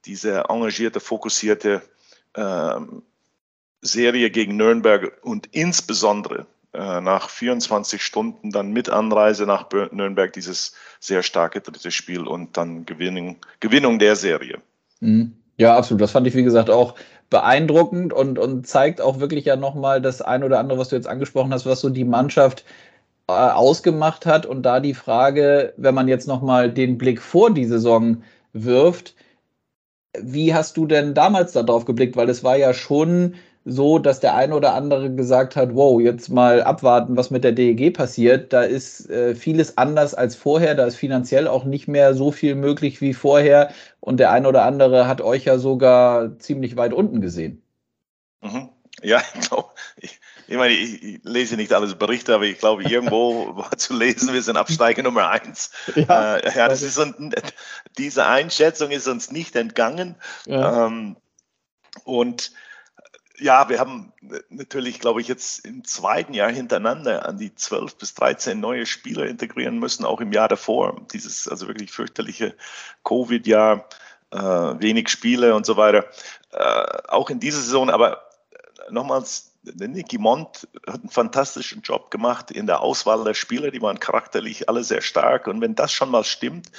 diese 0.06 0.45
engagierte, 0.50 1.00
fokussierte 1.00 1.81
äh, 2.33 2.75
Serie 3.81 4.31
gegen 4.31 4.56
Nürnberg 4.56 5.19
und 5.24 5.50
insbesondere 5.51 6.45
äh, 6.73 7.01
nach 7.01 7.29
24 7.29 8.01
Stunden 8.01 8.51
dann 8.51 8.71
mit 8.71 8.89
Anreise 8.89 9.45
nach 9.45 9.69
Nürnberg 9.91 10.33
dieses 10.33 10.73
sehr 10.99 11.21
starke 11.21 11.61
dritte 11.61 11.91
Spiel 11.91 12.27
und 12.27 12.57
dann 12.57 12.85
Gewinnung, 12.85 13.37
Gewinnung 13.59 13.99
der 13.99 14.15
Serie. 14.15 14.59
Mhm. 14.99 15.33
Ja, 15.57 15.77
absolut. 15.77 16.01
Das 16.01 16.11
fand 16.11 16.25
ich, 16.25 16.33
wie 16.33 16.43
gesagt, 16.43 16.71
auch 16.71 16.95
beeindruckend 17.29 18.11
und, 18.11 18.39
und 18.39 18.65
zeigt 18.67 19.01
auch 19.01 19.19
wirklich 19.19 19.45
ja 19.45 19.55
nochmal 19.55 20.01
das 20.01 20.21
ein 20.21 20.43
oder 20.43 20.59
andere, 20.59 20.79
was 20.79 20.89
du 20.89 20.95
jetzt 20.95 21.07
angesprochen 21.07 21.53
hast, 21.53 21.65
was 21.65 21.81
so 21.81 21.89
die 21.89 22.05
Mannschaft 22.05 22.65
äh, 23.27 23.33
ausgemacht 23.33 24.25
hat. 24.25 24.45
Und 24.45 24.63
da 24.63 24.79
die 24.79 24.93
Frage, 24.93 25.73
wenn 25.77 25.95
man 25.95 26.07
jetzt 26.07 26.27
nochmal 26.27 26.71
den 26.71 26.97
Blick 26.97 27.21
vor 27.21 27.53
die 27.53 27.65
Saison 27.65 28.23
wirft, 28.51 29.15
wie 30.19 30.53
hast 30.53 30.77
du 30.77 30.85
denn 30.85 31.13
damals 31.13 31.53
darauf 31.53 31.85
geblickt? 31.85 32.15
Weil 32.15 32.29
es 32.29 32.43
war 32.43 32.55
ja 32.55 32.73
schon 32.73 33.35
so, 33.65 33.98
dass 33.98 34.19
der 34.19 34.36
eine 34.36 34.56
oder 34.56 34.74
andere 34.74 35.13
gesagt 35.13 35.56
hat, 35.56 35.74
wow, 35.74 36.01
jetzt 36.01 36.30
mal 36.30 36.62
abwarten, 36.62 37.15
was 37.15 37.31
mit 37.31 37.44
der 37.44 37.54
DEG 37.54 37.94
passiert. 37.94 38.51
Da 38.51 38.63
ist 38.63 39.10
äh, 39.10 39.36
vieles 39.36 39.77
anders 39.77 40.13
als 40.13 40.36
vorher. 40.36 40.75
Da 40.75 40.86
ist 40.86 40.98
finanziell 40.98 41.48
auch 41.48 41.63
nicht 41.63 41.88
mehr 41.88 42.13
so 42.13 42.31
viel 42.31 42.56
möglich 42.56 43.00
wie 43.00 43.13
vorher. 43.13 43.71
Und 44.01 44.19
der 44.19 44.31
eine 44.31 44.48
oder 44.50 44.63
andere 44.63 45.07
hat 45.07 45.21
euch 45.21 45.45
ja 45.45 45.57
sogar 45.57 46.38
ziemlich 46.39 46.75
weit 46.75 46.94
unten 46.94 47.21
gesehen. 47.21 47.62
Mhm. 48.42 48.69
Ja, 49.01 49.21
ich 49.33 49.50
glaube, 49.50 49.69
ich, 49.98 50.19
ich 50.48 50.57
meine, 50.57 50.74
ich, 50.74 51.01
ich, 51.01 51.19
lese 51.24 51.56
nicht 51.56 51.71
alles 51.71 51.95
Berichte, 51.95 52.36
aber 52.36 52.44
ich 52.44 52.57
glaube, 52.57 52.83
irgendwo 52.83 53.48
war 53.56 53.77
zu 53.77 53.94
lesen, 53.94 54.33
wir 54.33 54.42
sind 54.42 54.57
Absteiger 54.57 55.04
Nummer 55.04 55.30
eins. 55.30 55.71
Ja, 55.95 56.36
äh, 56.36 56.56
ja 56.56 56.68
das 56.68 56.81
ist 56.81 56.98
uns, 56.98 57.16
diese 57.98 58.25
Einschätzung 58.25 58.92
ist 58.92 59.07
uns 59.07 59.31
nicht 59.31 59.56
entgangen. 59.56 60.16
Ja. 60.45 60.88
Ähm, 60.88 61.16
und 62.04 62.51
ja, 63.44 63.68
wir 63.68 63.78
haben 63.78 64.13
natürlich, 64.50 65.02
glaube 65.02 65.19
ich, 65.19 65.28
jetzt 65.28 65.66
im 65.66 65.83
zweiten 65.83 66.33
Jahr 66.33 66.50
hintereinander 66.50 67.28
an 67.28 67.38
die 67.38 67.54
12 67.54 67.97
bis 67.97 68.14
13 68.14 68.57
neue 68.57 68.85
Spieler 68.85 69.26
integrieren 69.26 69.80
müssen, 69.80 70.06
auch 70.06 70.21
im 70.21 70.31
Jahr 70.31 70.47
davor. 70.47 71.02
Dieses 71.12 71.50
also 71.50 71.68
wirklich 71.68 71.92
fürchterliche 71.92 72.56
Covid-Jahr, 73.04 73.85
äh, 74.31 74.38
wenig 74.38 75.09
Spiele 75.09 75.56
und 75.56 75.66
so 75.66 75.76
weiter. 75.76 76.06
Äh, 76.52 77.09
auch 77.09 77.30
in 77.30 77.42
dieser 77.42 77.59
Saison, 77.59 77.90
aber 77.90 78.23
nochmals, 78.90 79.52
Nicky 79.64 80.18
Mont 80.18 80.66
hat 80.88 81.02
einen 81.02 81.09
fantastischen 81.09 81.81
Job 81.81 82.12
gemacht 82.12 82.50
in 82.50 82.66
der 82.66 82.80
Auswahl 82.80 83.26
der 83.26 83.33
Spieler. 83.33 83.71
Die 83.71 83.81
waren 83.81 84.00
charakterlich 84.00 84.69
alle 84.69 84.85
sehr 84.85 85.02
stark. 85.02 85.47
Und 85.47 85.59
wenn 85.59 85.76
das 85.76 85.92
schon 85.92 86.12
mal 86.12 86.23
stimmt, 86.23 86.71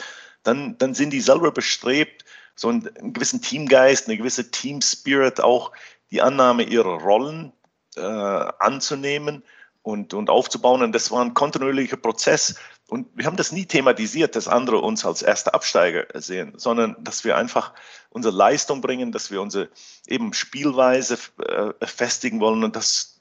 dann, 0.45 0.79
dann 0.79 0.95
sind 0.95 1.11
die 1.11 1.21
selber 1.21 1.53
bestrebt, 1.53 2.25
so 2.57 2.69
einen, 2.69 2.89
einen 2.97 3.13
gewissen 3.13 3.43
Teamgeist, 3.43 4.07
eine 4.09 4.17
gewisse 4.17 4.51
Team-Spirit 4.51 5.41
auch 5.41 5.73
die 6.15 6.23
Annahme 6.23 6.63
ihrer 6.63 7.01
Rollen 7.01 7.53
äh, 7.97 8.01
anzunehmen 8.01 9.43
und, 9.83 10.15
und 10.15 10.31
aufzubauen. 10.31 10.83
Und 10.83 10.93
das 10.93 11.11
war 11.11 11.23
ein 11.23 11.35
kontinuierlicher 11.35 11.97
Prozess. 11.97 12.55
Und 12.89 13.09
wir 13.15 13.27
haben 13.27 13.37
das 13.37 13.51
nie 13.51 13.67
thematisiert, 13.67 14.37
dass 14.37 14.47
andere 14.47 14.79
uns 14.79 15.05
als 15.05 15.23
erste 15.23 15.55
Absteiger 15.55 16.07
sehen, 16.15 16.53
sondern 16.57 16.97
dass 17.01 17.25
wir 17.25 17.37
einfach 17.37 17.73
unsere 18.11 18.35
Leistung 18.35 18.81
bringen, 18.81 19.11
dass 19.11 19.33
wir 19.33 19.43
unsere 19.43 19.71
eben 20.07 20.33
Spielweise 20.33 21.19
äh, 21.49 21.87
festigen 21.87 22.39
wollen 22.39 22.63
und 22.63 22.77
das 22.77 23.21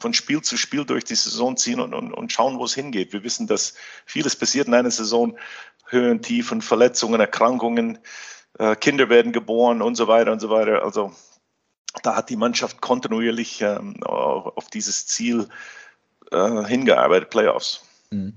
von 0.00 0.12
Spiel 0.12 0.42
zu 0.42 0.58
Spiel 0.58 0.84
durch 0.84 1.04
die 1.04 1.14
Saison 1.14 1.56
ziehen 1.56 1.80
und, 1.80 1.94
und, 1.94 2.12
und 2.12 2.30
schauen, 2.30 2.58
wo 2.58 2.64
es 2.64 2.74
hingeht. 2.74 3.14
Wir 3.14 3.24
wissen, 3.24 3.46
dass 3.46 3.72
vieles 4.04 4.36
passiert 4.36 4.66
in 4.66 4.74
einer 4.74 4.90
Saison, 4.90 5.38
Höhen, 5.86 6.20
Tiefen, 6.20 6.60
Verletzungen, 6.60 7.20
Erkrankungen, 7.20 7.98
äh, 8.58 8.76
Kinder 8.76 9.08
werden 9.08 9.32
geboren 9.32 9.80
und 9.80 9.94
so 9.94 10.08
weiter 10.08 10.32
und 10.32 10.40
so 10.40 10.50
weiter. 10.50 10.82
Also 10.82 11.12
da 12.02 12.16
hat 12.16 12.30
die 12.30 12.36
Mannschaft 12.36 12.80
kontinuierlich 12.80 13.60
ähm, 13.62 14.02
auf 14.04 14.68
dieses 14.68 15.06
Ziel 15.06 15.48
äh, 16.30 16.64
hingearbeitet, 16.64 17.30
Playoffs. 17.30 17.84
Mhm. 18.10 18.34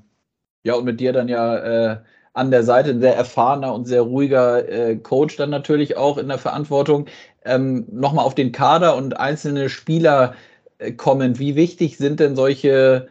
Ja, 0.63 0.75
und 0.75 0.85
mit 0.85 0.99
dir 0.99 1.13
dann 1.13 1.27
ja 1.27 1.57
äh, 1.57 1.97
an 2.33 2.51
der 2.51 2.63
Seite 2.63 2.89
ein 2.89 2.99
sehr 2.99 3.15
erfahrener 3.15 3.73
und 3.73 3.85
sehr 3.85 4.01
ruhiger 4.01 4.67
äh, 4.67 4.95
Coach 4.97 5.37
dann 5.37 5.49
natürlich 5.49 5.95
auch 5.95 6.17
in 6.17 6.27
der 6.27 6.37
Verantwortung. 6.37 7.05
Ähm, 7.45 7.85
Nochmal 7.91 8.25
auf 8.25 8.35
den 8.35 8.51
Kader 8.51 8.95
und 8.95 9.17
einzelne 9.17 9.69
Spieler 9.69 10.35
äh, 10.79 10.91
kommen. 10.91 11.39
Wie 11.39 11.55
wichtig 11.55 11.97
sind 11.97 12.19
denn 12.19 12.35
solche 12.35 13.07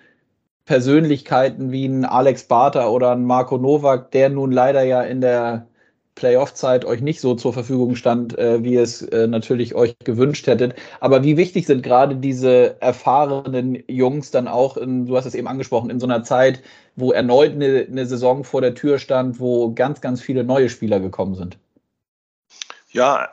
Persönlichkeiten 0.67 1.73
wie 1.73 1.87
ein 1.87 2.05
Alex 2.05 2.45
Barter 2.45 2.91
oder 2.91 3.13
ein 3.13 3.25
Marco 3.25 3.57
Nowak, 3.57 4.11
der 4.11 4.31
nun 4.31 4.53
leider 4.53 4.83
ja 4.83 5.03
in 5.03 5.21
der 5.21 5.69
Playoff-Zeit 6.15 6.85
euch 6.85 7.01
nicht 7.01 7.21
so 7.21 7.35
zur 7.35 7.53
Verfügung 7.53 7.97
stand, 7.97 8.39
äh, 8.39 8.63
wie 8.63 8.77
es 8.77 9.03
äh, 9.03 9.27
natürlich 9.27 9.75
euch 9.75 9.97
gewünscht 10.05 10.47
hättet. 10.47 10.75
Aber 11.01 11.25
wie 11.25 11.37
wichtig 11.37 11.67
sind 11.67 11.83
gerade 11.83 12.17
diese 12.17 12.81
erfahrenen 12.81 13.83
Jungs 13.89 14.31
dann 14.31 14.47
auch, 14.47 14.77
in, 14.77 15.07
du 15.07 15.17
hast 15.17 15.27
es 15.27 15.35
eben 15.35 15.49
angesprochen, 15.49 15.91
in 15.91 16.01
so 16.01 16.07
einer 16.07 16.23
Zeit, 16.23 16.63
wo 16.97 17.13
erneut 17.13 17.53
eine, 17.53 17.87
eine 17.91 18.07
Saison 18.07 18.45
vor 18.45 18.61
der 18.61 18.75
Tür 18.75 18.99
stand, 18.99 19.41
wo 19.41 19.73
ganz, 19.75 20.01
ganz 20.01 20.21
viele 20.21 20.45
neue 20.45 20.69
Spieler 20.69 21.01
gekommen 21.01 21.35
sind? 21.35 21.59
Ja, 22.91 23.29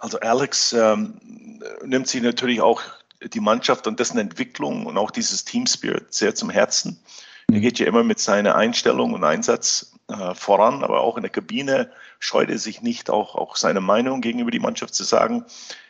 also 0.00 0.18
Alex 0.20 0.72
ähm, 0.72 1.20
nimmt 1.84 2.08
sich 2.08 2.22
natürlich 2.22 2.60
auch 2.60 2.82
die 3.32 3.40
Mannschaft 3.40 3.86
und 3.86 4.00
dessen 4.00 4.18
Entwicklung 4.18 4.86
und 4.86 4.98
auch 4.98 5.10
dieses 5.10 5.44
Team 5.44 5.66
Spirit 5.66 6.12
sehr 6.12 6.34
zum 6.34 6.50
Herzen. 6.50 6.98
Er 7.48 7.56
mhm. 7.56 7.60
geht 7.60 7.78
ja 7.78 7.86
immer 7.86 8.02
mit 8.02 8.18
seiner 8.18 8.56
Einstellung 8.56 9.12
und 9.12 9.24
Einsatz 9.24 9.92
äh, 10.10 10.34
voran, 10.34 10.82
aber 10.82 11.00
auch 11.00 11.16
in 11.16 11.22
der 11.22 11.30
Kabine 11.30 11.90
scheut 12.18 12.50
er 12.50 12.58
sich 12.58 12.82
nicht, 12.82 13.10
auch, 13.10 13.34
auch 13.34 13.56
seine 13.56 13.80
Meinung 13.80 14.20
gegenüber 14.20 14.50
die 14.50 14.60
Mannschaft 14.60 14.94
zu 14.94 15.04
sagen. 15.04 15.44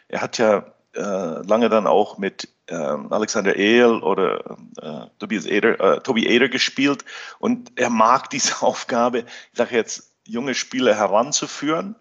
Er 0.09 0.21
hat 0.21 0.39
ja 0.39 0.65
äh, 0.95 1.47
lange 1.47 1.69
dann 1.69 1.87
auch 1.87 2.19
mit 2.19 2.49
äh, 2.67 2.75
Alexander 2.75 3.57
Ehl 3.57 4.03
oder 4.03 4.57
äh, 4.81 5.07
Tobias 5.19 5.47
Eder, 5.47 5.81
äh, 5.81 6.01
Tobi 6.01 6.27
Eder 6.27 6.49
gespielt 6.49 7.05
und 7.39 7.73
er 7.77 7.91
mag 7.91 8.31
diese 8.31 8.63
Aufgabe, 8.63 9.21
ich 9.21 9.59
sage 9.59 9.77
jetzt, 9.77 10.13
junge 10.27 10.55
Spieler 10.55 10.95
heranzuführen. 10.95 11.97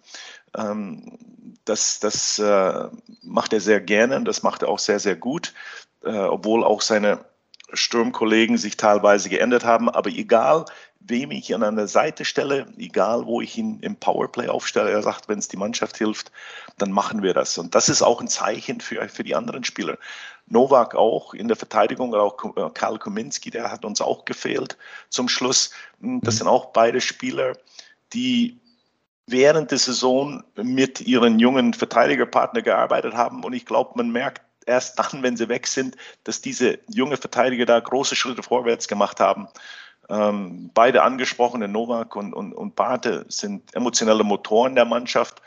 Ähm, 0.55 1.17
das 1.65 1.99
das 1.99 2.39
äh, 2.39 2.87
macht 3.21 3.53
er 3.53 3.61
sehr 3.61 3.79
gerne 3.79 4.15
und 4.15 4.25
das 4.25 4.43
macht 4.43 4.63
er 4.63 4.69
auch 4.69 4.79
sehr, 4.79 4.99
sehr 4.99 5.15
gut, 5.15 5.53
äh, 6.03 6.09
obwohl 6.09 6.63
auch 6.63 6.81
seine 6.81 7.19
Sturmkollegen 7.73 8.57
sich 8.57 8.77
teilweise 8.77 9.29
geändert 9.29 9.63
haben. 9.63 9.89
Aber 9.89 10.09
egal, 10.09 10.65
wem 10.99 11.31
ich 11.31 11.53
an 11.55 11.63
einer 11.63 11.87
Seite 11.87 12.25
stelle, 12.25 12.67
egal 12.77 13.25
wo 13.25 13.41
ich 13.41 13.57
ihn 13.57 13.79
im 13.81 13.95
Powerplay 13.95 14.47
aufstelle, 14.47 14.91
er 14.91 15.01
sagt, 15.01 15.27
wenn 15.27 15.39
es 15.39 15.47
die 15.47 15.57
Mannschaft 15.57 15.97
hilft, 15.97 16.31
dann 16.77 16.91
machen 16.91 17.23
wir 17.23 17.33
das. 17.33 17.57
Und 17.57 17.73
das 17.73 17.89
ist 17.89 18.01
auch 18.01 18.21
ein 18.21 18.27
Zeichen 18.27 18.81
für, 18.81 19.07
für 19.09 19.23
die 19.23 19.35
anderen 19.35 19.63
Spieler. 19.63 19.97
Novak 20.47 20.95
auch 20.95 21.33
in 21.33 21.47
der 21.47 21.57
Verteidigung, 21.57 22.13
auch 22.13 22.37
äh, 22.57 22.69
Karl 22.73 22.99
Kominski, 22.99 23.49
der 23.49 23.71
hat 23.71 23.85
uns 23.85 24.01
auch 24.01 24.25
gefehlt 24.25 24.77
zum 25.09 25.29
Schluss. 25.29 25.71
Hm, 26.01 26.21
das 26.21 26.35
mhm. 26.35 26.37
sind 26.39 26.47
auch 26.47 26.67
beide 26.67 27.01
Spieler, 27.01 27.53
die 28.13 28.59
während 29.27 29.71
der 29.71 29.77
Saison 29.77 30.43
mit 30.55 31.01
ihren 31.01 31.39
jungen 31.39 31.73
Verteidigerpartner 31.73 32.61
gearbeitet 32.61 33.13
haben. 33.13 33.43
Und 33.43 33.53
ich 33.53 33.65
glaube, 33.65 33.91
man 33.95 34.11
merkt 34.11 34.41
erst 34.65 34.99
dann, 34.99 35.23
wenn 35.23 35.37
sie 35.37 35.49
weg 35.49 35.67
sind, 35.67 35.95
dass 36.23 36.41
diese 36.41 36.79
junge 36.87 37.17
Verteidiger 37.17 37.65
da 37.65 37.79
große 37.79 38.15
Schritte 38.15 38.43
vorwärts 38.43 38.87
gemacht 38.87 39.19
haben. 39.19 39.47
Ähm, 40.09 40.71
beide 40.73 41.03
angesprochene, 41.03 41.67
Novak 41.67 42.15
und, 42.15 42.33
und, 42.33 42.53
und 42.53 42.75
Barte, 42.75 43.25
sind 43.29 43.75
emotionelle 43.75 44.23
Motoren 44.23 44.75
der 44.75 44.85
Mannschaft. 44.85 45.41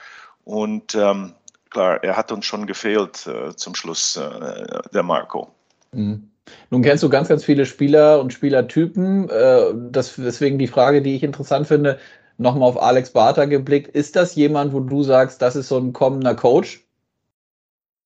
Und 0.45 0.95
ähm, 0.95 1.35
klar, 1.71 2.03
er 2.05 2.17
hat 2.17 2.31
uns 2.31 2.47
schon 2.47 2.67
gefehlt 2.67 3.27
äh, 3.27 3.55
zum 3.57 3.75
Schluss, 3.75 4.17
äh, 4.17 4.81
der 4.93 5.03
Marco. 5.03 5.53
Mhm. 5.93 6.29
Nun 6.71 6.83
kennst 6.83 7.03
du 7.03 7.09
ganz, 7.09 7.29
ganz 7.29 7.45
viele 7.45 7.67
Spieler 7.67 8.21
und 8.21 8.33
Spielertypen. 8.33 9.29
Äh, 9.29 9.75
das, 9.91 10.15
deswegen 10.17 10.59
die 10.59 10.69
Frage, 10.69 11.03
die 11.03 11.17
ich 11.17 11.23
interessant 11.23 11.67
finde, 11.67 11.99
nochmal 12.39 12.69
auf 12.69 12.81
Alex 12.81 13.11
Barter 13.11 13.47
geblickt. 13.47 13.89
Ist 13.89 14.17
das 14.17 14.35
jemand, 14.35 14.73
wo 14.73 14.81
du 14.81 15.03
sagst, 15.03 15.43
das 15.43 15.57
ist 15.57 15.69
so 15.69 15.79
ein 15.79 15.93
kommender 15.93 16.35
Coach? 16.35 16.85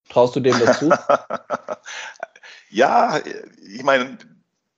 Traust 0.08 0.36
du 0.36 0.40
dem 0.40 0.58
das 0.58 0.78
zu? 0.78 0.90
ja, 2.70 3.18
ich 3.74 3.82
meine, 3.82 4.18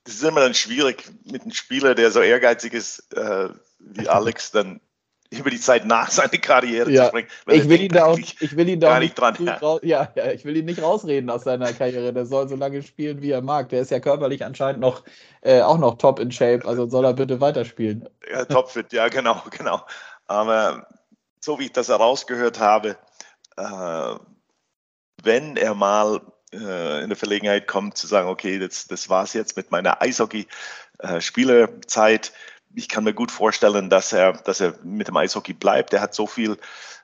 das 0.08 0.16
ist 0.16 0.24
immer 0.24 0.40
dann 0.40 0.54
schwierig 0.54 1.04
mit 1.24 1.42
einem 1.42 1.52
Spieler, 1.52 1.94
der 1.94 2.10
so 2.10 2.22
ehrgeizig 2.22 2.72
ist 2.72 3.14
äh, 3.14 3.50
wie 3.78 4.08
Alex, 4.08 4.50
dann 4.50 4.80
über 5.28 5.50
die 5.50 5.60
Zeit 5.60 5.84
nach 5.84 6.10
seiner 6.10 6.38
Karriere 6.38 6.90
ja. 6.90 7.02
zu 7.02 7.08
springen. 7.08 7.28
Ich 7.48 7.68
will, 7.68 7.82
ihn 7.82 7.92
da 7.92 8.06
auch, 8.06 8.18
ich 8.18 8.56
will 8.56 8.70
ihn 8.70 8.80
da 8.80 8.88
gar 8.88 9.00
nicht 9.00 9.18
dran. 9.18 9.36
Ja. 9.38 9.78
ja. 9.82 10.08
Ja, 10.14 10.32
ich 10.32 10.46
will 10.46 10.56
ihn 10.56 10.64
nicht 10.64 10.80
rausreden 10.80 11.28
aus 11.28 11.44
seiner 11.44 11.74
Karriere. 11.74 12.14
Der 12.14 12.24
soll 12.24 12.48
so 12.48 12.56
lange 12.56 12.82
spielen, 12.82 13.20
wie 13.20 13.32
er 13.32 13.42
mag. 13.42 13.68
Der 13.68 13.82
ist 13.82 13.90
ja 13.90 14.00
körperlich 14.00 14.46
anscheinend 14.46 14.80
noch 14.80 15.04
äh, 15.42 15.60
auch 15.60 15.76
noch 15.76 15.98
top 15.98 16.20
in 16.20 16.32
Shape. 16.32 16.66
Also 16.66 16.88
soll 16.88 17.04
er 17.04 17.12
bitte 17.12 17.42
weiterspielen. 17.42 18.08
Ja, 18.30 18.46
topfit, 18.46 18.94
ja, 18.94 19.08
genau, 19.08 19.42
genau. 19.50 19.82
Aber 20.26 20.86
so 21.40 21.58
wie 21.58 21.64
ich 21.64 21.72
das 21.72 21.90
herausgehört 21.90 22.58
habe, 22.58 22.96
äh, 23.58 24.14
wenn 25.22 25.58
er 25.58 25.74
mal 25.74 26.22
äh, 26.52 27.02
in 27.02 27.08
der 27.08 27.16
Verlegenheit 27.16 27.66
kommt 27.66 27.96
zu 27.96 28.06
sagen, 28.06 28.28
okay, 28.28 28.58
das, 28.58 28.86
das 28.86 29.08
war 29.08 29.24
es 29.24 29.32
jetzt 29.32 29.56
mit 29.56 29.70
meiner 29.70 30.02
Eishockey-Spielerzeit. 30.02 32.32
Ich 32.74 32.88
kann 32.88 33.04
mir 33.04 33.14
gut 33.14 33.30
vorstellen, 33.30 33.90
dass 33.90 34.12
er, 34.12 34.32
dass 34.32 34.60
er 34.60 34.74
mit 34.82 35.08
dem 35.08 35.16
Eishockey 35.16 35.52
bleibt. 35.52 35.92
Er 35.92 36.00
hat 36.00 36.14
so 36.14 36.26
viel, 36.26 36.58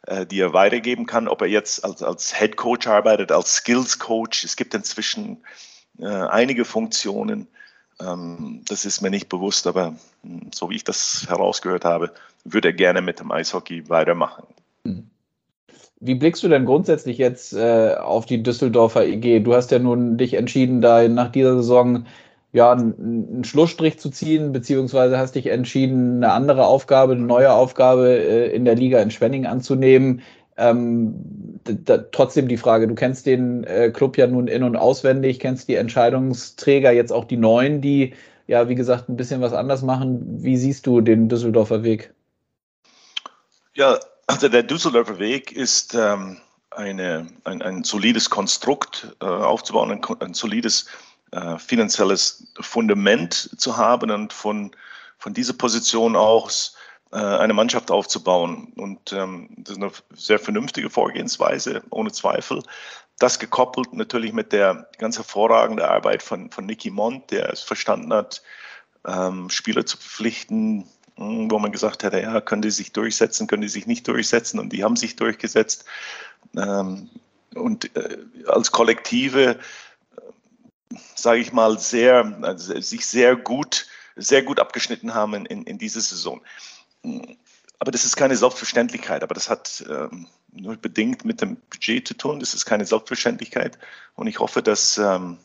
äh, 0.06 0.26
die 0.26 0.40
er 0.40 0.52
weitergeben 0.52 1.06
kann. 1.06 1.28
Ob 1.28 1.42
er 1.42 1.48
jetzt 1.48 1.84
als, 1.84 2.02
als 2.02 2.36
Head 2.36 2.56
Coach 2.56 2.86
arbeitet, 2.86 3.32
als 3.32 3.56
Skills 3.56 3.98
Coach. 3.98 4.44
Es 4.44 4.56
gibt 4.56 4.74
inzwischen 4.74 5.42
äh, 5.98 6.06
einige 6.06 6.64
Funktionen. 6.64 7.48
Ähm, 8.00 8.62
das 8.68 8.84
ist 8.84 9.00
mir 9.00 9.10
nicht 9.10 9.28
bewusst, 9.28 9.66
aber 9.66 9.94
hm, 10.22 10.50
so 10.54 10.70
wie 10.70 10.76
ich 10.76 10.84
das 10.84 11.26
herausgehört 11.28 11.84
habe, 11.84 12.12
würde 12.44 12.68
er 12.68 12.74
gerne 12.74 13.00
mit 13.00 13.20
dem 13.20 13.30
Eishockey 13.30 13.88
weitermachen. 13.88 14.46
Mhm. 14.84 15.10
Wie 16.06 16.14
blickst 16.14 16.42
du 16.42 16.48
denn 16.48 16.66
grundsätzlich 16.66 17.16
jetzt 17.16 17.54
äh, 17.54 17.94
auf 17.94 18.26
die 18.26 18.42
Düsseldorfer 18.42 19.06
EG? 19.06 19.40
Du 19.40 19.54
hast 19.54 19.70
ja 19.70 19.78
nun 19.78 20.18
dich 20.18 20.34
entschieden, 20.34 20.82
da 20.82 21.08
nach 21.08 21.32
dieser 21.32 21.56
Saison 21.56 22.04
ja, 22.52 22.72
einen 22.72 23.42
Schlussstrich 23.42 23.98
zu 23.98 24.10
ziehen, 24.10 24.52
beziehungsweise 24.52 25.16
hast 25.18 25.34
dich 25.34 25.46
entschieden, 25.46 26.22
eine 26.22 26.32
andere 26.32 26.66
Aufgabe, 26.66 27.14
eine 27.14 27.22
neue 27.22 27.52
Aufgabe 27.52 28.18
äh, 28.18 28.54
in 28.54 28.66
der 28.66 28.74
Liga 28.74 29.00
in 29.00 29.10
Schwenning 29.10 29.46
anzunehmen. 29.46 30.20
Ähm, 30.58 31.60
trotzdem 32.12 32.48
die 32.48 32.58
Frage, 32.58 32.86
du 32.86 32.94
kennst 32.94 33.24
den 33.24 33.64
äh, 33.64 33.90
Club 33.90 34.18
ja 34.18 34.26
nun 34.26 34.46
in- 34.46 34.62
und 34.62 34.76
auswendig, 34.76 35.40
kennst 35.40 35.68
die 35.68 35.76
Entscheidungsträger, 35.76 36.92
jetzt 36.92 37.12
auch 37.12 37.24
die 37.24 37.38
Neuen, 37.38 37.80
die 37.80 38.12
ja, 38.46 38.68
wie 38.68 38.74
gesagt, 38.74 39.08
ein 39.08 39.16
bisschen 39.16 39.40
was 39.40 39.54
anders 39.54 39.82
machen. 39.82 40.42
Wie 40.42 40.58
siehst 40.58 40.86
du 40.86 41.00
den 41.00 41.30
Düsseldorfer 41.30 41.82
Weg? 41.82 42.12
Ja, 43.74 43.98
also 44.26 44.48
der 44.48 44.62
Düsseldorfer 44.62 45.18
Weg 45.18 45.52
ist 45.52 45.94
ähm, 45.94 46.38
eine, 46.70 47.26
ein, 47.44 47.62
ein, 47.62 47.84
solides 47.84 48.30
Konstrukt 48.30 49.14
äh, 49.20 49.24
aufzubauen, 49.24 49.90
ein, 49.90 50.20
ein 50.20 50.34
solides 50.34 50.86
äh, 51.32 51.58
finanzielles 51.58 52.46
Fundament 52.60 53.50
zu 53.56 53.76
haben 53.76 54.10
und 54.10 54.32
von, 54.32 54.70
von 55.18 55.34
dieser 55.34 55.54
Position 55.54 56.16
aus 56.16 56.76
äh, 57.12 57.16
eine 57.16 57.54
Mannschaft 57.54 57.90
aufzubauen. 57.90 58.72
Und 58.76 59.12
ähm, 59.12 59.48
das 59.56 59.76
ist 59.76 59.82
eine 59.82 59.92
sehr 60.14 60.38
vernünftige 60.38 60.90
Vorgehensweise, 60.90 61.82
ohne 61.90 62.12
Zweifel. 62.12 62.62
Das 63.18 63.38
gekoppelt 63.38 63.92
natürlich 63.92 64.32
mit 64.32 64.52
der 64.52 64.88
ganz 64.98 65.16
hervorragenden 65.16 65.84
Arbeit 65.84 66.22
von, 66.22 66.50
von 66.50 66.66
Nicky 66.66 66.90
Mont, 66.90 67.30
der 67.30 67.52
es 67.52 67.62
verstanden 67.62 68.12
hat, 68.12 68.42
ähm, 69.06 69.48
Spieler 69.50 69.86
zu 69.86 69.96
verpflichten, 69.96 70.88
wo 71.16 71.58
man 71.58 71.72
gesagt 71.72 72.02
hätte, 72.02 72.20
ja, 72.20 72.40
können 72.40 72.62
die 72.62 72.70
sich 72.70 72.92
durchsetzen, 72.92 73.46
können 73.46 73.62
die 73.62 73.68
sich 73.68 73.86
nicht 73.86 74.06
durchsetzen 74.08 74.58
und 74.58 74.72
die 74.72 74.82
haben 74.82 74.96
sich 74.96 75.16
durchgesetzt. 75.16 75.84
Ähm, 76.56 77.08
und 77.54 77.94
äh, 77.96 78.18
als 78.46 78.72
Kollektive, 78.72 79.58
äh, 80.16 80.96
sage 81.14 81.40
ich 81.40 81.52
mal, 81.52 81.78
sehr, 81.78 82.36
also 82.42 82.80
sich 82.80 83.06
sehr 83.06 83.36
gut, 83.36 83.86
sehr 84.16 84.42
gut 84.42 84.58
abgeschnitten 84.58 85.14
haben 85.14 85.34
in, 85.34 85.46
in, 85.46 85.64
in 85.64 85.78
diese 85.78 86.00
Saison. 86.00 86.40
Hm, 87.04 87.36
aber 87.78 87.90
das 87.90 88.04
ist 88.04 88.16
keine 88.16 88.36
Selbstverständlichkeit, 88.36 89.22
aber 89.22 89.34
das 89.34 89.50
hat 89.50 89.84
ähm, 89.90 90.26
nur 90.52 90.76
bedingt 90.76 91.24
mit 91.24 91.40
dem 91.40 91.56
Budget 91.70 92.08
zu 92.08 92.14
tun. 92.14 92.40
Das 92.40 92.54
ist 92.54 92.64
keine 92.64 92.86
Selbstverständlichkeit. 92.86 93.78
Und 94.14 94.26
ich 94.26 94.38
hoffe, 94.38 94.62
dass, 94.62 94.96
ähm, 94.96 95.38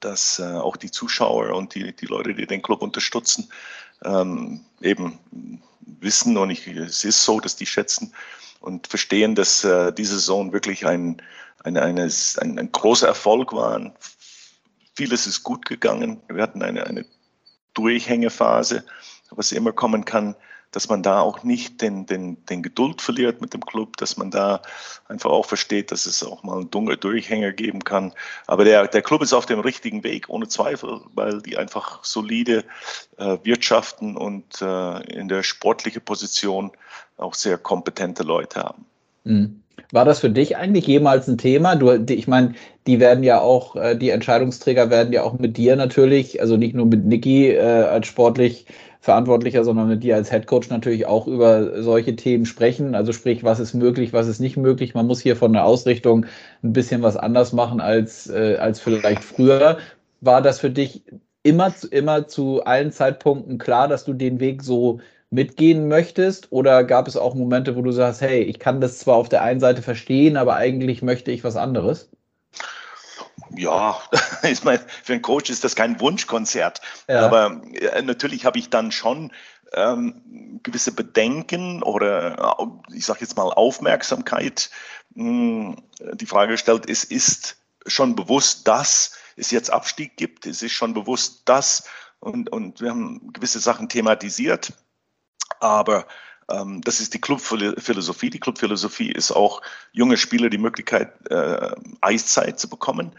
dass 0.00 0.38
äh, 0.38 0.44
auch 0.44 0.76
die 0.76 0.90
Zuschauer 0.90 1.54
und 1.54 1.74
die, 1.74 1.94
die 1.94 2.06
Leute, 2.06 2.34
die 2.34 2.46
den 2.46 2.62
Club 2.62 2.82
unterstützen, 2.82 3.50
ähm, 4.04 4.64
eben 4.80 5.18
wissen 6.00 6.36
und 6.36 6.50
ich, 6.50 6.66
es 6.66 7.04
ist 7.04 7.24
so, 7.24 7.40
dass 7.40 7.56
die 7.56 7.66
schätzen 7.66 8.14
und 8.60 8.86
verstehen, 8.86 9.34
dass 9.34 9.64
äh, 9.64 9.92
diese 9.92 10.14
Saison 10.14 10.52
wirklich 10.52 10.86
ein, 10.86 11.22
ein, 11.64 11.76
eine, 11.76 12.10
ein, 12.38 12.58
ein 12.58 12.72
großer 12.72 13.08
Erfolg 13.08 13.52
war. 13.52 13.94
Vieles 14.94 15.26
ist 15.26 15.42
gut 15.42 15.66
gegangen. 15.66 16.20
Wir 16.28 16.42
hatten 16.42 16.62
eine, 16.62 16.86
eine 16.86 17.06
Durchhängephase, 17.74 18.84
was 19.30 19.52
immer 19.52 19.72
kommen 19.72 20.04
kann 20.04 20.34
dass 20.72 20.88
man 20.88 21.02
da 21.02 21.20
auch 21.20 21.42
nicht 21.42 21.82
den, 21.82 22.06
den, 22.06 22.44
den 22.46 22.62
Geduld 22.62 23.02
verliert 23.02 23.40
mit 23.40 23.54
dem 23.54 23.64
Club, 23.64 23.96
dass 23.96 24.16
man 24.16 24.30
da 24.30 24.62
einfach 25.08 25.30
auch 25.30 25.46
versteht, 25.46 25.90
dass 25.90 26.06
es 26.06 26.22
auch 26.22 26.42
mal 26.42 26.58
einen 26.58 26.70
dunklen 26.70 27.00
Durchhänger 27.00 27.52
geben 27.52 27.82
kann. 27.82 28.12
Aber 28.46 28.64
der, 28.64 28.86
der 28.86 29.02
Club 29.02 29.22
ist 29.22 29.32
auf 29.32 29.46
dem 29.46 29.60
richtigen 29.60 30.04
Weg, 30.04 30.28
ohne 30.28 30.48
Zweifel, 30.48 31.00
weil 31.14 31.42
die 31.42 31.56
einfach 31.56 32.04
solide 32.04 32.64
äh, 33.16 33.38
wirtschaften 33.42 34.16
und 34.16 34.62
äh, 34.62 35.00
in 35.12 35.28
der 35.28 35.42
sportlichen 35.42 36.02
Position 36.02 36.70
auch 37.16 37.34
sehr 37.34 37.58
kompetente 37.58 38.22
Leute 38.22 38.60
haben. 38.60 38.86
Mhm. 39.24 39.62
War 39.92 40.04
das 40.04 40.20
für 40.20 40.30
dich 40.30 40.56
eigentlich 40.56 40.86
jemals 40.86 41.26
ein 41.26 41.38
Thema? 41.38 41.74
Du, 41.74 41.90
ich 41.92 42.28
meine, 42.28 42.54
die 42.86 43.00
werden 43.00 43.24
ja 43.24 43.40
auch, 43.40 43.74
äh, 43.76 43.96
die 43.96 44.10
Entscheidungsträger 44.10 44.90
werden 44.90 45.12
ja 45.12 45.22
auch 45.22 45.38
mit 45.38 45.56
dir 45.56 45.74
natürlich, 45.74 46.40
also 46.40 46.56
nicht 46.56 46.74
nur 46.74 46.86
mit 46.86 47.04
Niki 47.04 47.48
äh, 47.48 47.60
als 47.60 48.06
sportlich 48.06 48.66
Verantwortlicher, 49.00 49.64
sondern 49.64 49.88
mit 49.88 50.02
dir 50.02 50.16
als 50.16 50.30
Head 50.30 50.46
Coach 50.46 50.68
natürlich 50.68 51.06
auch 51.06 51.26
über 51.26 51.82
solche 51.82 52.16
Themen 52.16 52.44
sprechen. 52.44 52.94
Also 52.94 53.12
sprich, 53.12 53.42
was 53.44 53.58
ist 53.58 53.72
möglich, 53.74 54.12
was 54.12 54.28
ist 54.28 54.40
nicht 54.40 54.56
möglich. 54.58 54.94
Man 54.94 55.06
muss 55.06 55.20
hier 55.20 55.36
von 55.36 55.52
der 55.54 55.64
Ausrichtung 55.64 56.26
ein 56.62 56.72
bisschen 56.74 57.02
was 57.02 57.16
anders 57.16 57.52
machen 57.52 57.80
als, 57.80 58.28
äh, 58.28 58.56
als 58.58 58.78
vielleicht 58.80 59.24
früher. 59.24 59.78
War 60.20 60.42
das 60.42 60.60
für 60.60 60.70
dich 60.70 61.02
immer, 61.42 61.72
immer 61.90 62.26
zu 62.28 62.62
allen 62.64 62.92
Zeitpunkten 62.92 63.58
klar, 63.58 63.88
dass 63.88 64.04
du 64.04 64.12
den 64.12 64.38
Weg 64.40 64.62
so 64.62 65.00
mitgehen 65.30 65.88
möchtest? 65.88 66.52
Oder 66.52 66.84
gab 66.84 67.08
es 67.08 67.16
auch 67.16 67.34
Momente, 67.34 67.76
wo 67.76 67.82
du 67.82 67.92
sagst, 67.92 68.20
hey, 68.20 68.42
ich 68.42 68.58
kann 68.58 68.80
das 68.82 68.98
zwar 68.98 69.16
auf 69.16 69.28
der 69.30 69.42
einen 69.42 69.60
Seite 69.60 69.80
verstehen, 69.82 70.36
aber 70.36 70.56
eigentlich 70.56 71.02
möchte 71.02 71.30
ich 71.32 71.42
was 71.44 71.56
anderes? 71.56 72.10
Ja, 73.56 74.00
ich 74.42 74.64
meine, 74.64 74.84
für 75.02 75.14
einen 75.14 75.22
Coach 75.22 75.50
ist 75.50 75.64
das 75.64 75.76
kein 75.76 76.00
Wunschkonzert. 76.00 76.80
Ja. 77.08 77.26
Aber 77.26 77.60
äh, 77.72 78.02
natürlich 78.02 78.44
habe 78.44 78.58
ich 78.58 78.70
dann 78.70 78.92
schon 78.92 79.32
ähm, 79.72 80.60
gewisse 80.62 80.92
Bedenken 80.92 81.82
oder 81.82 82.56
äh, 82.58 82.94
ich 82.94 83.06
sage 83.06 83.20
jetzt 83.20 83.36
mal 83.36 83.52
Aufmerksamkeit 83.52 84.70
mh, 85.14 85.24
hm, 85.24 85.76
die 86.14 86.26
Frage 86.26 86.52
gestellt, 86.52 86.88
es 86.88 87.04
ist 87.04 87.56
schon 87.86 88.14
bewusst, 88.14 88.68
dass 88.68 89.12
es 89.36 89.50
jetzt 89.50 89.70
Abstieg 89.70 90.16
gibt. 90.16 90.46
Es 90.46 90.62
ist 90.62 90.72
schon 90.72 90.94
bewusst, 90.94 91.42
dass 91.46 91.84
und, 92.20 92.52
und 92.52 92.80
wir 92.80 92.90
haben 92.90 93.32
gewisse 93.32 93.60
Sachen 93.60 93.88
thematisiert. 93.88 94.72
Aber 95.58 96.06
das 96.84 97.00
ist 97.00 97.14
die 97.14 97.20
Clubphilosophie. 97.20 98.30
Die 98.30 98.40
Clubphilosophie 98.40 99.10
ist 99.10 99.30
auch 99.30 99.62
junge 99.92 100.16
Spieler 100.16 100.50
die 100.50 100.58
Möglichkeit, 100.58 101.12
äh, 101.30 101.70
Eiszeit 102.00 102.58
zu 102.58 102.68
bekommen. 102.68 103.12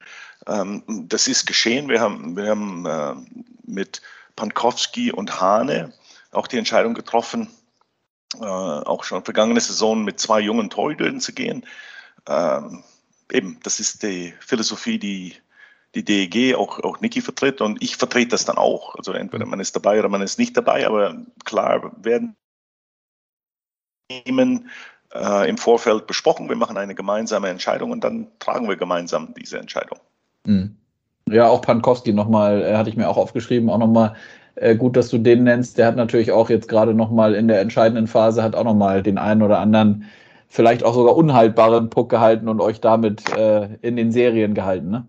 Ähm, 0.47 0.83
das 1.07 1.27
ist 1.27 1.45
geschehen. 1.45 1.87
Wir 1.87 2.01
haben, 2.01 2.35
wir 2.35 2.49
haben 2.49 2.85
äh, 2.85 3.15
mit 3.63 4.01
Pankowski 4.35 5.11
und 5.11 5.39
Hane 5.39 5.93
auch 6.31 6.47
die 6.47 6.57
Entscheidung 6.57 6.93
getroffen, 6.93 7.49
äh, 8.35 8.45
auch 8.45 9.03
schon 9.03 9.23
vergangene 9.23 9.59
Saison 9.61 10.03
mit 10.03 10.19
zwei 10.19 10.39
jungen 10.39 10.69
Torhütern 10.69 11.19
zu 11.19 11.33
gehen. 11.33 11.65
Ähm, 12.27 12.83
eben, 13.31 13.59
das 13.63 13.79
ist 13.79 14.03
die 14.03 14.33
Philosophie, 14.39 14.99
die 14.99 15.35
die 15.95 16.05
DEG, 16.05 16.55
auch, 16.55 16.79
auch 16.79 17.01
Niki 17.01 17.21
vertritt 17.21 17.59
und 17.59 17.81
ich 17.83 17.97
vertrete 17.97 18.29
das 18.29 18.45
dann 18.45 18.57
auch. 18.57 18.95
Also 18.95 19.11
entweder 19.11 19.45
man 19.45 19.59
ist 19.59 19.75
dabei 19.75 19.99
oder 19.99 20.07
man 20.07 20.21
ist 20.21 20.39
nicht 20.39 20.55
dabei, 20.55 20.87
aber 20.87 21.17
klar 21.43 21.91
werden 22.01 22.37
Themen 24.25 24.69
äh, 25.13 25.49
im 25.49 25.57
Vorfeld 25.57 26.07
besprochen. 26.07 26.49
Wir 26.49 26.55
machen 26.55 26.77
eine 26.77 26.95
gemeinsame 26.95 27.49
Entscheidung 27.49 27.91
und 27.91 28.03
dann 28.03 28.27
tragen 28.39 28.67
wir 28.67 28.75
gemeinsam 28.75 29.33
diese 29.37 29.59
Entscheidung. 29.59 29.99
Mhm. 30.45 30.75
Ja, 31.29 31.47
auch 31.47 31.61
Pankowski 31.61 32.13
nochmal, 32.13 32.61
äh, 32.61 32.75
hatte 32.75 32.89
ich 32.89 32.97
mir 32.97 33.09
auch 33.09 33.17
aufgeschrieben, 33.17 33.69
auch 33.69 33.77
nochmal 33.77 34.15
äh, 34.55 34.75
gut, 34.75 34.97
dass 34.97 35.09
du 35.09 35.17
den 35.17 35.43
nennst. 35.43 35.77
Der 35.77 35.87
hat 35.87 35.95
natürlich 35.95 36.31
auch 36.31 36.49
jetzt 36.49 36.67
gerade 36.67 36.93
nochmal 36.93 37.35
in 37.35 37.47
der 37.47 37.61
entscheidenden 37.61 38.07
Phase, 38.07 38.43
hat 38.43 38.55
auch 38.55 38.63
nochmal 38.63 39.03
den 39.03 39.17
einen 39.17 39.41
oder 39.41 39.59
anderen, 39.59 40.05
vielleicht 40.47 40.83
auch 40.83 40.93
sogar 40.93 41.15
unhaltbaren 41.15 41.89
Puck 41.89 42.09
gehalten 42.09 42.49
und 42.49 42.59
euch 42.59 42.81
damit 42.81 43.29
äh, 43.37 43.75
in 43.81 43.95
den 43.95 44.11
Serien 44.11 44.53
gehalten, 44.53 44.89
ne? 44.89 45.07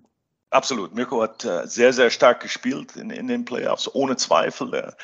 Absolut. 0.52 0.94
Mirko 0.94 1.22
hat 1.22 1.46
äh, 1.46 1.66
sehr, 1.66 1.94
sehr 1.94 2.10
stark 2.10 2.40
gespielt 2.40 2.94
in, 2.96 3.08
in 3.08 3.26
den 3.26 3.46
Playoffs, 3.46 3.88
ohne 3.94 4.16
Zweifel. 4.16 4.70
Der, 4.70 4.94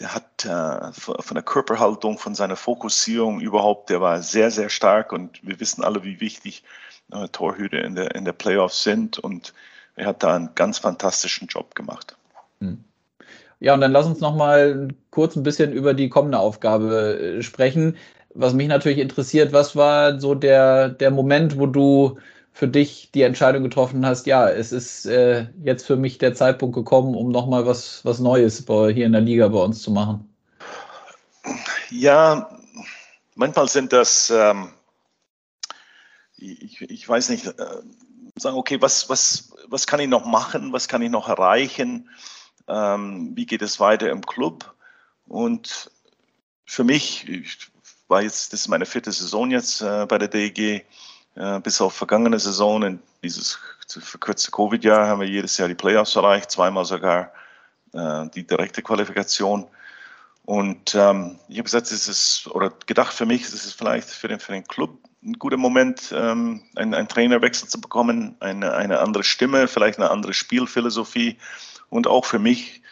der 0.00 0.14
hat 0.14 0.46
äh, 0.46 0.92
von 0.92 1.34
der 1.34 1.42
Körperhaltung, 1.42 2.16
von 2.16 2.34
seiner 2.34 2.56
Fokussierung 2.56 3.38
überhaupt, 3.40 3.90
der 3.90 4.00
war 4.00 4.22
sehr, 4.22 4.50
sehr 4.50 4.70
stark 4.70 5.12
und 5.12 5.46
wir 5.46 5.60
wissen 5.60 5.84
alle, 5.84 6.04
wie 6.04 6.20
wichtig 6.20 6.64
äh, 7.12 7.28
Torhüter 7.28 7.84
in 7.84 7.96
der, 7.96 8.14
in 8.14 8.24
der 8.24 8.32
Playoffs 8.32 8.82
sind 8.82 9.18
und 9.18 9.52
er 9.94 10.06
hat 10.06 10.22
da 10.22 10.36
einen 10.36 10.54
ganz 10.54 10.78
fantastischen 10.78 11.48
Job 11.48 11.74
gemacht. 11.74 12.16
Hm. 12.60 12.82
Ja, 13.60 13.74
und 13.74 13.82
dann 13.82 13.92
lass 13.92 14.06
uns 14.06 14.20
noch 14.20 14.34
mal 14.34 14.88
kurz 15.10 15.36
ein 15.36 15.42
bisschen 15.42 15.72
über 15.74 15.92
die 15.92 16.08
kommende 16.08 16.38
Aufgabe 16.38 17.18
äh, 17.18 17.42
sprechen. 17.42 17.98
Was 18.32 18.54
mich 18.54 18.68
natürlich 18.68 18.98
interessiert, 18.98 19.52
was 19.52 19.76
war 19.76 20.18
so 20.18 20.34
der, 20.34 20.88
der 20.88 21.10
Moment, 21.10 21.58
wo 21.58 21.66
du 21.66 22.18
für 22.54 22.68
dich 22.68 23.10
die 23.12 23.22
Entscheidung 23.22 23.64
getroffen 23.64 24.06
hast, 24.06 24.26
ja, 24.26 24.48
es 24.48 24.70
ist 24.70 25.06
äh, 25.06 25.48
jetzt 25.64 25.84
für 25.84 25.96
mich 25.96 26.18
der 26.18 26.34
Zeitpunkt 26.34 26.76
gekommen, 26.76 27.16
um 27.16 27.30
nochmal 27.32 27.66
was, 27.66 28.04
was 28.04 28.20
Neues 28.20 28.64
bei, 28.64 28.92
hier 28.92 29.06
in 29.06 29.12
der 29.12 29.20
Liga 29.20 29.48
bei 29.48 29.58
uns 29.58 29.82
zu 29.82 29.90
machen? 29.90 30.32
Ja, 31.90 32.48
manchmal 33.34 33.68
sind 33.68 33.92
das, 33.92 34.30
ähm, 34.30 34.68
ich, 36.36 36.80
ich, 36.80 37.08
weiß 37.08 37.30
nicht, 37.30 37.44
äh, 37.44 37.52
sagen, 38.36 38.56
okay, 38.56 38.80
was, 38.80 39.08
was, 39.08 39.52
was 39.66 39.88
kann 39.88 39.98
ich 39.98 40.08
noch 40.08 40.24
machen, 40.24 40.72
was 40.72 40.86
kann 40.86 41.02
ich 41.02 41.10
noch 41.10 41.28
erreichen, 41.28 42.08
ähm, 42.68 43.32
wie 43.34 43.46
geht 43.46 43.62
es 43.62 43.80
weiter 43.80 44.10
im 44.10 44.24
Club? 44.24 44.76
Und 45.26 45.90
für 46.66 46.84
mich, 46.84 47.28
ich 47.28 47.72
war 48.06 48.22
jetzt, 48.22 48.52
das 48.52 48.60
ist 48.60 48.68
meine 48.68 48.86
vierte 48.86 49.10
Saison 49.10 49.50
jetzt 49.50 49.82
äh, 49.82 50.06
bei 50.06 50.18
der 50.18 50.28
DEG, 50.28 50.86
bis 51.34 51.80
auf 51.80 51.94
vergangene 51.94 52.38
Saison, 52.38 52.82
in 52.84 53.02
dieses 53.22 53.58
verkürzte 53.88 54.50
Covid-Jahr, 54.50 55.08
haben 55.08 55.20
wir 55.20 55.28
jedes 55.28 55.56
Jahr 55.56 55.68
die 55.68 55.74
Playoffs 55.74 56.14
erreicht, 56.16 56.50
zweimal 56.50 56.84
sogar 56.84 57.32
äh, 57.92 58.28
die 58.34 58.46
direkte 58.46 58.82
Qualifikation. 58.82 59.66
Und 60.44 60.94
ähm, 60.94 61.38
ich 61.48 61.56
habe 61.56 61.64
gesagt, 61.64 61.90
es 61.90 62.08
ist, 62.08 62.46
oder 62.48 62.72
gedacht 62.86 63.14
für 63.14 63.24
mich, 63.24 63.42
es 63.42 63.54
ist 63.54 63.72
vielleicht 63.72 64.08
für 64.08 64.28
den, 64.28 64.40
für 64.40 64.52
den 64.52 64.64
Club 64.64 64.98
ein 65.22 65.34
guter 65.34 65.56
Moment, 65.56 66.12
ähm, 66.14 66.62
einen, 66.76 66.92
einen 66.92 67.08
Trainerwechsel 67.08 67.68
zu 67.68 67.80
bekommen, 67.80 68.36
eine, 68.40 68.74
eine 68.74 68.98
andere 69.00 69.24
Stimme, 69.24 69.68
vielleicht 69.68 69.98
eine 69.98 70.10
andere 70.10 70.34
Spielphilosophie. 70.34 71.38
Und 71.88 72.06
auch 72.06 72.26
für 72.26 72.38
mich 72.38 72.82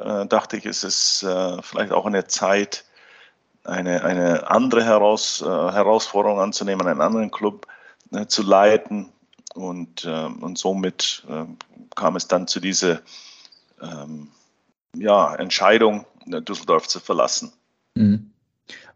äh, 0.00 0.26
dachte 0.26 0.56
ich, 0.56 0.66
es 0.66 0.82
ist 0.82 1.22
äh, 1.22 1.62
vielleicht 1.62 1.92
auch 1.92 2.06
in 2.06 2.12
der 2.12 2.26
Zeit, 2.26 2.84
eine, 3.62 4.04
eine 4.04 4.48
andere 4.50 4.84
Heraus, 4.84 5.42
äh, 5.42 5.44
Herausforderung 5.44 6.40
anzunehmen, 6.40 6.86
einen 6.86 7.00
anderen 7.00 7.30
Club 7.30 7.66
äh, 8.12 8.26
zu 8.26 8.42
leiten. 8.42 9.10
Und, 9.54 10.04
äh, 10.04 10.26
und 10.40 10.58
somit 10.58 11.24
äh, 11.28 11.44
kam 11.94 12.16
es 12.16 12.28
dann 12.28 12.46
zu 12.46 12.60
dieser 12.60 13.00
ähm, 13.80 14.28
ja, 14.94 15.34
Entscheidung, 15.34 16.04
Düsseldorf 16.26 16.88
zu 16.88 17.00
verlassen. 17.00 17.52
Mhm. 17.94 18.30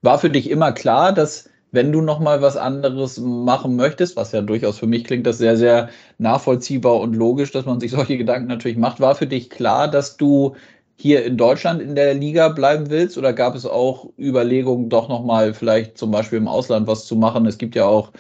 War 0.03 0.19
für 0.19 0.31
dich 0.31 0.51
immer 0.51 0.73
klar, 0.73 1.13
dass 1.13 1.49
wenn 1.73 1.93
du 1.93 2.01
noch 2.01 2.19
mal 2.19 2.43
was 2.43 2.57
anderes 2.57 3.19
machen 3.19 3.77
möchtest, 3.77 4.17
was 4.17 4.33
ja 4.33 4.43
durchaus 4.43 4.79
für 4.79 4.87
mich 4.87 5.05
klingt, 5.05 5.27
das 5.27 5.39
sehr, 5.39 5.57
sehr 5.57 5.89
nachvollziehbar 6.19 6.99
und 6.99 7.15
logisch, 7.15 7.53
dass 7.53 7.65
man 7.65 7.81
sich 7.81 7.91
solche 7.93 8.19
Gedanken 8.19 8.49
natürlich 8.49 8.79
macht, 8.79 9.01
war 9.01 9.15
für 9.15 9.27
dich 9.27 9.51
klar, 9.51 9.89
dass 9.89 10.17
du 10.17 10.57
hier 10.97 11.25
in 11.25 11.39
Deutschland 11.39 11.81
in 11.81 11.95
der 11.95 12.13
Liga 12.13 12.49
bleiben 12.49 12.91
willst 12.91 13.17
oder 13.17 13.33
gab 13.33 13.55
es 13.55 13.65
auch 13.65 14.11
Überlegungen, 14.19 14.91
doch 14.91 15.09
noch 15.09 15.25
mal 15.25 15.55
vielleicht 15.55 15.97
zum 15.97 16.11
Beispiel 16.11 16.39
im 16.39 16.49
Ausland 16.49 16.87
was 16.87 17.07
zu 17.07 17.17
machen? 17.17 17.47
Es 17.47 17.57
gibt 17.57 17.75
ja 17.75 17.87
auch 17.87 18.13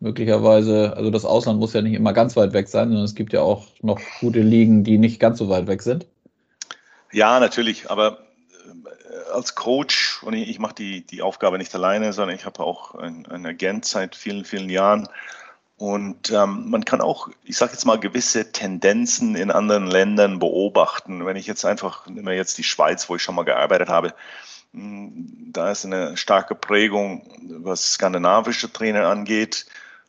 möglicherweise, 0.00 0.94
also 0.96 1.10
das 1.10 1.24
Ausland 1.24 1.58
muss 1.58 1.72
ja 1.72 1.82
nicht 1.82 1.94
immer 1.94 2.12
ganz 2.12 2.36
weit 2.36 2.52
weg 2.52 2.68
sein, 2.68 2.88
sondern 2.88 3.04
es 3.04 3.14
gibt 3.14 3.32
ja 3.32 3.40
auch 3.40 3.66
noch 3.82 4.00
gute 4.20 4.40
Ligen, 4.40 4.84
die 4.84 4.98
nicht 4.98 5.20
ganz 5.20 5.38
so 5.38 5.48
weit 5.48 5.66
weg 5.66 5.82
sind. 5.82 6.06
Ja, 7.12 7.40
natürlich, 7.40 7.90
aber 7.90 8.18
äh, 8.68 9.32
als 9.32 9.54
Coach, 9.54 10.22
und 10.22 10.34
ich, 10.34 10.48
ich 10.48 10.58
mache 10.58 10.74
die, 10.74 11.06
die 11.06 11.22
Aufgabe 11.22 11.58
nicht 11.58 11.74
alleine, 11.74 12.12
sondern 12.12 12.36
ich 12.36 12.44
habe 12.44 12.60
auch 12.60 12.94
einen, 12.94 13.46
Agent 13.46 13.84
seit 13.84 14.16
vielen, 14.16 14.44
vielen 14.44 14.70
Jahren. 14.70 15.08
Und 15.78 16.30
ähm, 16.30 16.70
man 16.70 16.84
kann 16.86 17.02
auch, 17.02 17.28
ich 17.44 17.56
sage 17.56 17.72
jetzt 17.72 17.84
mal, 17.84 18.00
gewisse 18.00 18.50
Tendenzen 18.50 19.36
in 19.36 19.50
anderen 19.50 19.86
Ländern 19.86 20.38
beobachten. 20.38 21.26
Wenn 21.26 21.36
ich 21.36 21.46
jetzt 21.46 21.66
einfach, 21.66 22.06
nehmen 22.06 22.26
wir 22.26 22.34
jetzt 22.34 22.56
die 22.56 22.64
Schweiz, 22.64 23.08
wo 23.08 23.16
ich 23.16 23.22
schon 23.22 23.34
mal 23.34 23.44
gearbeitet 23.44 23.88
habe, 23.88 24.14
hm, 24.72 25.50
da 25.52 25.70
ist 25.70 25.84
eine 25.84 26.16
starke 26.16 26.54
Prägung, 26.54 27.22
was 27.62 27.94
skandinavische 27.94 28.72
Trainer 28.72 29.08
angeht. 29.08 29.66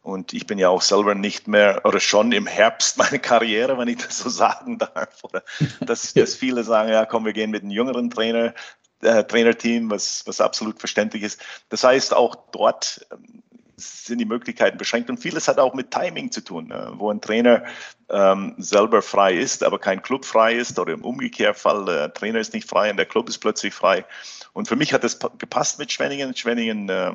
Und 0.08 0.32
ich 0.32 0.48
bin 0.48 0.58
ja 0.58 0.70
auch 0.70 0.82
selber 0.82 1.16
nicht 1.16 1.50
mehr 1.50 1.82
oder 1.84 2.00
schon 2.00 2.32
im 2.32 2.48
Herbst 2.48 2.98
meine 2.98 3.20
Karriere, 3.20 3.78
wenn 3.78 3.90
ich 3.90 3.98
das 3.98 4.20
so 4.20 4.30
sagen 4.30 4.78
darf. 4.78 5.22
Oder 5.22 5.44
dass, 5.82 6.14
dass 6.14 6.34
viele 6.34 6.64
sagen, 6.64 6.90
ja, 6.90 7.06
komm, 7.06 7.26
wir 7.26 7.34
gehen 7.34 7.52
mit 7.52 7.64
einem 7.64 7.72
jüngeren 7.72 8.10
Trainer, 8.10 8.54
äh, 9.02 9.26
Trainerteam, 9.26 9.92
was, 9.92 10.26
was 10.26 10.40
absolut 10.40 10.80
verständlich 10.80 11.24
ist. 11.24 11.42
Das 11.68 11.84
heißt, 11.84 12.14
auch 12.14 12.36
dort 12.54 13.06
ähm, 13.12 13.44
sind 13.76 14.20
die 14.20 14.26
Möglichkeiten 14.26 14.78
beschränkt 14.78 15.10
und 15.10 15.18
vieles 15.18 15.50
hat 15.50 15.60
auch 15.60 15.74
mit 15.74 15.92
Timing 15.92 16.32
zu 16.32 16.40
tun, 16.40 16.70
ne? 16.70 16.94
wo 16.96 17.12
ein 17.12 17.20
Trainer 17.20 17.66
ähm, 18.08 18.56
selber 18.58 19.02
frei 19.02 19.34
ist, 19.34 19.62
aber 19.62 19.78
kein 19.78 20.02
Club 20.02 20.24
frei 20.24 20.56
ist 20.56 20.80
oder 20.80 20.94
im 20.94 21.04
Umgekehrfall, 21.04 21.84
der 21.84 22.14
Trainer 22.14 22.40
ist 22.40 22.54
nicht 22.54 22.70
frei 22.70 22.90
und 22.90 22.98
der 22.98 23.06
Club 23.06 23.28
ist 23.28 23.40
plötzlich 23.40 23.74
frei. 23.74 24.06
Und 24.54 24.70
für 24.70 24.78
mich 24.78 24.94
hat 24.94 25.04
es 25.04 25.20
gepasst 25.38 25.80
mit 25.80 25.92
Schwenningen. 25.92 26.34
Schwenningen 26.34 26.88
äh, 26.88 27.12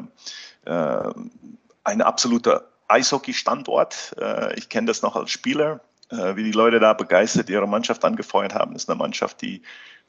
äh, 0.67 1.13
ein 1.85 2.03
absoluter 2.03 2.72
Eishockey-Standort. 2.93 4.15
Äh, 4.21 4.59
ich 4.59 4.69
kenne 4.69 4.87
das 4.87 5.03
noch 5.03 5.17
als 5.17 5.31
Spieler, 5.31 5.81
äh, 6.11 6.37
wie 6.37 6.45
die 6.45 6.53
Leute 6.53 6.81
da 6.81 6.93
begeistert 6.93 7.51
ihre 7.51 7.67
Mannschaft 7.67 8.05
angefeuert 8.05 8.55
haben. 8.55 8.75
Das 8.75 8.85
ist 8.85 8.91
eine 8.91 8.99
Mannschaft, 8.99 9.43
die, 9.43 9.63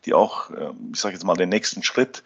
die 0.06 0.14
auch, 0.14 0.50
ähm, 0.52 0.92
ich 0.94 1.00
sage 1.00 1.16
jetzt 1.16 1.24
mal, 1.24 1.36
den 1.36 1.50
nächsten 1.50 1.84
Schritt 1.84 2.24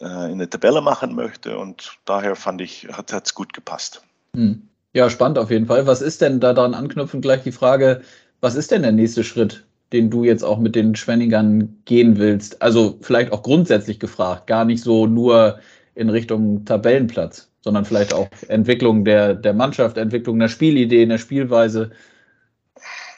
äh, 0.00 0.32
in 0.32 0.38
der 0.38 0.50
Tabelle 0.50 0.80
machen 0.80 1.14
möchte. 1.14 1.58
Und 1.58 1.98
daher 2.04 2.36
fand 2.36 2.60
ich, 2.60 2.88
hat 2.92 3.12
es 3.12 3.34
gut 3.34 3.52
gepasst. 3.52 4.02
Hm. 4.34 4.68
Ja, 4.94 5.10
spannend 5.10 5.38
auf 5.38 5.50
jeden 5.50 5.66
Fall. 5.66 5.86
Was 5.86 6.00
ist 6.00 6.22
denn 6.22 6.40
da 6.40 6.54
daran 6.54 6.74
anknüpfend 6.74 7.22
gleich 7.22 7.42
die 7.42 7.52
Frage, 7.52 8.02
was 8.40 8.54
ist 8.54 8.70
denn 8.70 8.82
der 8.82 8.92
nächste 8.92 9.22
Schritt 9.24 9.64
den 9.92 10.10
du 10.10 10.24
jetzt 10.24 10.42
auch 10.42 10.58
mit 10.58 10.74
den 10.74 10.94
Schwenningern 10.94 11.78
gehen 11.84 12.18
willst? 12.18 12.60
Also 12.62 12.98
vielleicht 13.00 13.32
auch 13.32 13.42
grundsätzlich 13.42 13.98
gefragt, 13.98 14.46
gar 14.46 14.64
nicht 14.64 14.82
so 14.82 15.06
nur 15.06 15.58
in 15.94 16.10
Richtung 16.10 16.64
Tabellenplatz, 16.64 17.47
sondern 17.68 17.84
vielleicht 17.84 18.14
auch 18.14 18.28
Entwicklung 18.48 19.04
der, 19.04 19.34
der 19.34 19.52
Mannschaft, 19.52 19.98
Entwicklung 19.98 20.38
der 20.38 20.48
Spielidee, 20.48 21.04
der 21.04 21.18
Spielweise. 21.18 21.90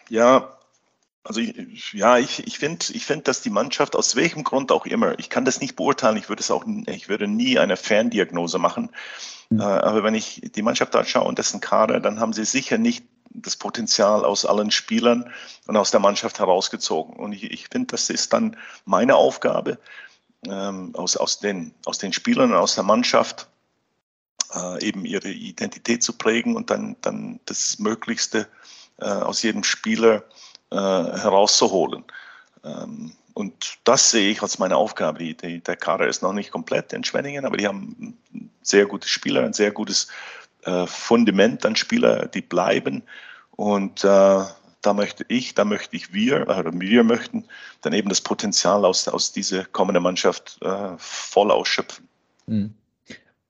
Ja, 0.08 0.56
also 1.22 1.40
ich, 1.40 1.92
ja, 1.92 2.18
ich, 2.18 2.44
ich 2.48 2.58
finde, 2.58 2.86
ich 2.92 3.06
finde, 3.06 3.22
dass 3.22 3.42
die 3.42 3.50
Mannschaft 3.50 3.94
aus 3.94 4.16
welchem 4.16 4.42
Grund 4.42 4.72
auch 4.72 4.86
immer, 4.86 5.16
ich 5.20 5.30
kann 5.30 5.44
das 5.44 5.60
nicht 5.60 5.76
beurteilen, 5.76 6.16
ich 6.16 6.28
würde 6.28 6.40
es 6.40 6.50
auch, 6.50 6.64
ich 6.88 7.08
würde 7.08 7.28
nie 7.28 7.60
eine 7.60 7.76
Ferndiagnose 7.76 8.58
machen. 8.58 8.90
Mhm. 9.50 9.60
aber 9.60 10.02
wenn 10.02 10.14
ich 10.16 10.42
die 10.52 10.62
Mannschaft 10.62 10.96
anschaue 10.96 11.28
und 11.28 11.38
dessen 11.38 11.60
Kader, 11.60 12.00
dann 12.00 12.18
haben 12.18 12.32
sie 12.32 12.44
sicher 12.44 12.76
nicht 12.76 13.04
das 13.30 13.54
Potenzial 13.54 14.24
aus 14.24 14.44
allen 14.44 14.72
Spielern 14.72 15.30
und 15.68 15.76
aus 15.76 15.92
der 15.92 16.00
Mannschaft 16.00 16.40
herausgezogen. 16.40 17.14
Und 17.14 17.32
ich, 17.32 17.44
ich 17.52 17.68
finde, 17.68 17.88
das 17.92 18.10
ist 18.10 18.32
dann 18.32 18.56
meine 18.84 19.14
Aufgabe, 19.14 19.78
ähm, 20.48 20.90
aus, 20.96 21.16
aus, 21.16 21.38
den, 21.38 21.72
aus 21.84 21.98
den 21.98 22.12
Spielern 22.12 22.50
und 22.50 22.58
aus 22.58 22.74
der 22.74 22.82
Mannschaft 22.82 23.46
äh, 24.54 24.84
eben 24.86 25.04
ihre 25.04 25.28
Identität 25.28 26.02
zu 26.02 26.12
prägen 26.16 26.56
und 26.56 26.70
dann, 26.70 26.96
dann 27.00 27.40
das 27.46 27.78
Möglichste 27.78 28.48
äh, 28.98 29.06
aus 29.06 29.42
jedem 29.42 29.64
Spieler 29.64 30.24
äh, 30.70 30.76
herauszuholen. 30.76 32.04
Ähm, 32.64 33.12
und 33.34 33.78
das 33.84 34.10
sehe 34.10 34.30
ich 34.30 34.42
als 34.42 34.58
meine 34.58 34.76
Aufgabe. 34.76 35.20
Die, 35.20 35.36
die, 35.36 35.60
der 35.60 35.76
Kader 35.76 36.06
ist 36.06 36.22
noch 36.22 36.32
nicht 36.32 36.50
komplett 36.50 36.92
in 36.92 37.04
Schwenningen, 37.04 37.44
aber 37.44 37.56
die 37.56 37.66
haben 37.66 38.18
sehr 38.62 38.86
gute 38.86 39.08
Spieler, 39.08 39.44
ein 39.44 39.52
sehr 39.52 39.70
gutes 39.70 40.08
äh, 40.64 40.86
Fundament 40.86 41.64
an 41.64 41.76
Spieler, 41.76 42.26
die 42.26 42.42
bleiben. 42.42 43.02
Und 43.52 44.04
äh, 44.04 44.44
da 44.82 44.94
möchte 44.94 45.24
ich, 45.28 45.54
da 45.54 45.64
möchte 45.64 45.96
ich 45.96 46.12
wir, 46.12 46.42
oder 46.48 46.72
wir 46.72 47.04
möchten 47.04 47.44
dann 47.82 47.92
eben 47.92 48.08
das 48.08 48.20
Potenzial 48.20 48.84
aus, 48.84 49.08
aus 49.08 49.32
dieser 49.32 49.64
kommenden 49.64 50.02
Mannschaft 50.02 50.58
äh, 50.62 50.96
voll 50.98 51.50
ausschöpfen. 51.50 52.08
Mhm. 52.46 52.74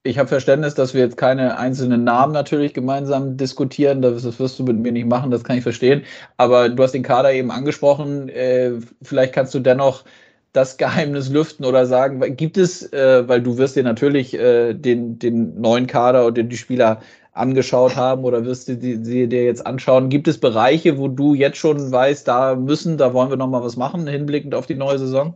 Ich 0.03 0.19
habe 0.19 0.29
Verständnis, 0.29 0.75
dass 0.75 0.95
wir 0.95 1.03
jetzt 1.03 1.19
keine 1.19 1.59
einzelnen 1.59 2.05
Namen 2.05 2.33
natürlich 2.33 2.73
gemeinsam 2.73 3.37
diskutieren. 3.37 4.01
Das, 4.01 4.23
das, 4.23 4.39
wirst 4.41 4.59
du 4.59 4.65
mit 4.65 4.79
mir 4.79 4.93
nicht 4.93 5.07
machen, 5.07 5.31
das 5.31 5.45
kann 5.45 5.59
ich 5.59 5.63
verstehen. 5.63 6.05
Aber 6.39 6.71
du 6.71 6.83
hast 6.83 6.93
den 6.93 7.03
Kader 7.03 7.33
eben 7.33 7.51
angesprochen. 7.51 8.31
Äh, 8.31 8.73
vielleicht 9.03 9.35
kannst 9.35 9.53
du 9.53 9.61
dennoch 9.61 10.05
das 10.53 10.79
Geheimnis 10.79 11.29
lüften 11.29 11.67
oder 11.67 11.85
sagen, 11.87 12.37
gibt 12.37 12.57
es, 12.57 12.93
äh, 12.93 13.29
weil 13.29 13.43
du 13.43 13.59
wirst 13.59 13.77
dir 13.77 13.85
natürlich 13.85 14.35
äh, 14.35 14.73
den, 14.73 15.19
den 15.19 15.61
neuen 15.61 15.87
Kader 15.87 16.27
oder 16.27 16.43
die 16.43 16.57
Spieler 16.57 17.03
angeschaut 17.33 17.95
haben 17.95 18.25
oder 18.25 18.45
wirst 18.45 18.69
du 18.69 18.77
die 18.77 19.29
dir 19.29 19.45
jetzt 19.45 19.65
anschauen, 19.67 20.09
gibt 20.09 20.29
es 20.29 20.39
Bereiche, 20.39 20.99
wo 20.99 21.09
du 21.09 21.35
jetzt 21.35 21.59
schon 21.59 21.93
weißt, 21.93 22.27
da 22.27 22.57
müssen, 22.57 22.99
da 22.99 23.13
wollen 23.15 23.31
wir 23.31 23.37
noch 23.37 23.49
mal 23.49 23.63
was 23.63 23.77
machen, 23.77 24.07
hinblickend 24.09 24.55
auf 24.55 24.67
die 24.67 24.75
neue 24.75 24.99
Saison? 24.99 25.35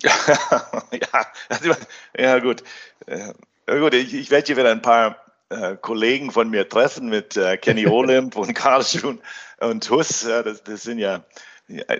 ja, 0.02 1.76
ja 2.16 2.38
gut. 2.38 2.62
Ja, 3.10 3.78
gut, 3.78 3.94
ich, 3.94 4.14
ich 4.14 4.30
werde 4.30 4.46
hier 4.46 4.56
wieder 4.56 4.70
ein 4.70 4.82
paar 4.82 5.16
äh, 5.50 5.76
Kollegen 5.76 6.30
von 6.30 6.50
mir 6.50 6.68
treffen 6.68 7.08
mit 7.08 7.36
äh, 7.36 7.56
Kenny 7.56 7.86
Olymp 7.86 8.36
und 8.36 8.54
Karl 8.54 8.84
Schun 8.84 9.20
und 9.60 9.88
Huss. 9.90 10.22
Ja, 10.22 10.42
das, 10.42 10.62
das 10.62 10.82
sind 10.82 10.98
ja 10.98 11.24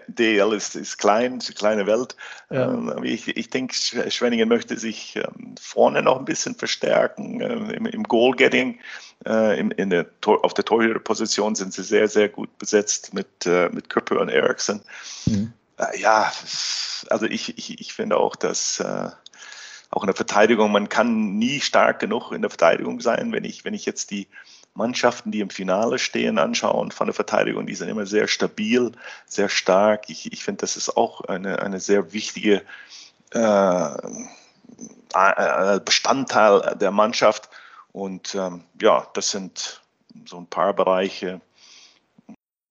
DL 0.08 0.52
ist, 0.54 0.76
ist 0.76 0.96
klein, 0.96 1.38
ist 1.38 1.48
eine 1.48 1.54
kleine 1.54 1.86
Welt. 1.86 2.16
Ja. 2.50 2.72
Ähm, 2.72 3.04
ich, 3.04 3.28
ich 3.36 3.50
denke, 3.50 3.74
Schwenningen 3.74 4.48
möchte 4.48 4.78
sich 4.78 5.16
ähm, 5.16 5.54
vorne 5.60 6.02
noch 6.02 6.18
ein 6.18 6.24
bisschen 6.24 6.54
verstärken. 6.54 7.40
Ähm, 7.40 7.70
Im, 7.70 7.86
im 7.86 8.02
Goal-Getting, 8.04 8.80
äh, 9.26 9.60
in, 9.60 9.70
in 9.72 9.90
der, 9.90 10.06
auf 10.24 10.54
der 10.54 10.64
Torhüterposition 10.64 11.54
sind 11.54 11.74
sie 11.74 11.82
sehr, 11.82 12.08
sehr 12.08 12.28
gut 12.28 12.56
besetzt 12.58 13.12
mit, 13.12 13.46
äh, 13.46 13.68
mit 13.68 13.90
Köppe 13.90 14.18
und 14.18 14.30
Eriksson. 14.30 14.80
Mhm. 15.26 15.52
Äh, 15.76 16.00
ja, 16.00 16.32
also 17.10 17.26
ich, 17.26 17.58
ich, 17.58 17.78
ich 17.80 17.92
finde 17.92 18.16
auch, 18.16 18.36
dass 18.36 18.82
auch 19.90 20.02
in 20.02 20.08
der 20.08 20.16
Verteidigung, 20.16 20.70
man 20.70 20.88
kann 20.88 21.38
nie 21.38 21.60
stark 21.60 21.98
genug 21.98 22.32
in 22.32 22.42
der 22.42 22.50
Verteidigung 22.50 23.00
sein, 23.00 23.32
wenn 23.32 23.44
ich, 23.44 23.64
wenn 23.64 23.74
ich 23.74 23.86
jetzt 23.86 24.10
die 24.10 24.28
Mannschaften, 24.74 25.32
die 25.32 25.40
im 25.40 25.50
Finale 25.50 25.98
stehen, 25.98 26.38
anschauen 26.38 26.90
von 26.90 27.06
der 27.06 27.14
Verteidigung, 27.14 27.66
die 27.66 27.74
sind 27.74 27.88
immer 27.88 28.06
sehr 28.06 28.28
stabil, 28.28 28.92
sehr 29.26 29.48
stark. 29.48 30.08
Ich, 30.08 30.32
ich 30.32 30.44
finde, 30.44 30.60
das 30.60 30.76
ist 30.76 30.96
auch 30.96 31.22
eine, 31.22 31.60
eine 31.60 31.80
sehr 31.80 32.12
wichtige 32.12 32.62
äh, 33.34 33.96
äh, 35.14 35.80
Bestandteil 35.84 36.76
der 36.80 36.90
Mannschaft. 36.90 37.48
Und 37.92 38.34
ähm, 38.34 38.62
ja, 38.80 39.06
das 39.14 39.30
sind 39.30 39.82
so 40.26 40.38
ein 40.38 40.46
paar 40.46 40.74
Bereiche, 40.74 41.40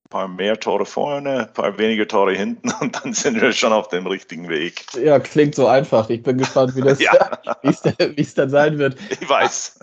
paar 0.07 0.27
mehr 0.27 0.59
Tore 0.59 0.85
vorne, 0.85 1.47
ein 1.47 1.53
paar 1.53 1.77
weniger 1.77 2.07
Tore 2.07 2.33
hinten 2.33 2.71
und 2.81 3.03
dann 3.03 3.13
sind 3.13 3.41
wir 3.41 3.51
schon 3.51 3.73
auf 3.73 3.89
dem 3.89 4.07
richtigen 4.07 4.49
Weg. 4.49 4.85
Ja, 5.01 5.19
klingt 5.19 5.55
so 5.55 5.67
einfach. 5.67 6.09
Ich 6.09 6.23
bin 6.23 6.37
gespannt, 6.37 6.75
wie 6.75 6.81
das 6.81 6.99
ja. 7.01 7.13
wie 7.63 8.21
es 8.21 8.33
dann 8.33 8.49
sein 8.49 8.77
wird. 8.77 8.97
Ich 9.09 9.27
weiß. 9.27 9.79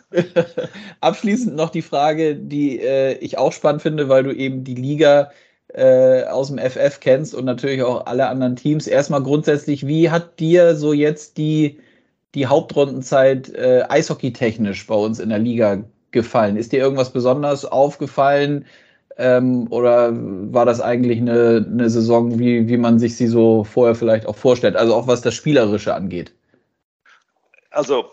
Abschließend 1.01 1.57
noch 1.57 1.71
die 1.71 1.83
Frage, 1.83 2.37
die 2.37 2.81
äh, 2.81 3.15
ich 3.19 3.39
auch 3.39 3.53
spannend 3.53 3.83
finde, 3.83 4.09
weil 4.09 4.23
du 4.23 4.33
eben 4.35 4.65
die 4.65 4.75
Liga 4.75 5.31
äh, 5.75 6.25
aus 6.25 6.49
dem 6.49 6.59
FF 6.59 7.01
kennst 7.01 7.35
und 7.35 7.45
natürlich 7.45 7.83
auch 7.83 8.07
alle 8.07 8.29
anderen 8.29 8.57
Teams. 8.57 8.87
Erstmal 8.87 9.23
grundsätzlich, 9.23 9.87
wie 9.87 10.11
hat 10.11 10.39
dir 10.39 10.77
so 10.77 10.93
jetzt 10.93 11.37
die, 11.37 11.81
die 12.35 12.47
Hauptrundenzeit 12.47 13.53
äh, 13.55 13.85
eishockeytechnisch 13.89 14.87
bei 14.87 14.95
uns 14.95 15.19
in 15.19 15.31
der 15.31 15.41
Liga 15.41 15.83
gefallen? 16.13 16.57
Ist 16.57 16.73
dir 16.73 16.79
irgendwas 16.79 17.13
besonders 17.13 17.65
aufgefallen? 17.65 18.67
Ähm, 19.17 19.69
oder 19.71 20.11
war 20.13 20.67
das 20.67 20.81
eigentlich 20.81 21.19
eine, 21.19 21.65
eine 21.71 21.89
Saison, 21.89 22.39
wie, 22.39 22.69
wie 22.69 22.77
man 22.77 22.99
sich 22.99 23.17
sie 23.17 23.29
so 23.29 23.65
vorher 23.65 23.95
vielleicht 23.95 24.27
auch 24.27 24.37
vorstellt? 24.37 24.77
Also 24.77 24.95
auch 24.95 25.07
was 25.07 25.23
das 25.23 25.35
Spielerische 25.35 25.95
angeht. 25.95 26.33
Also, 27.71 28.11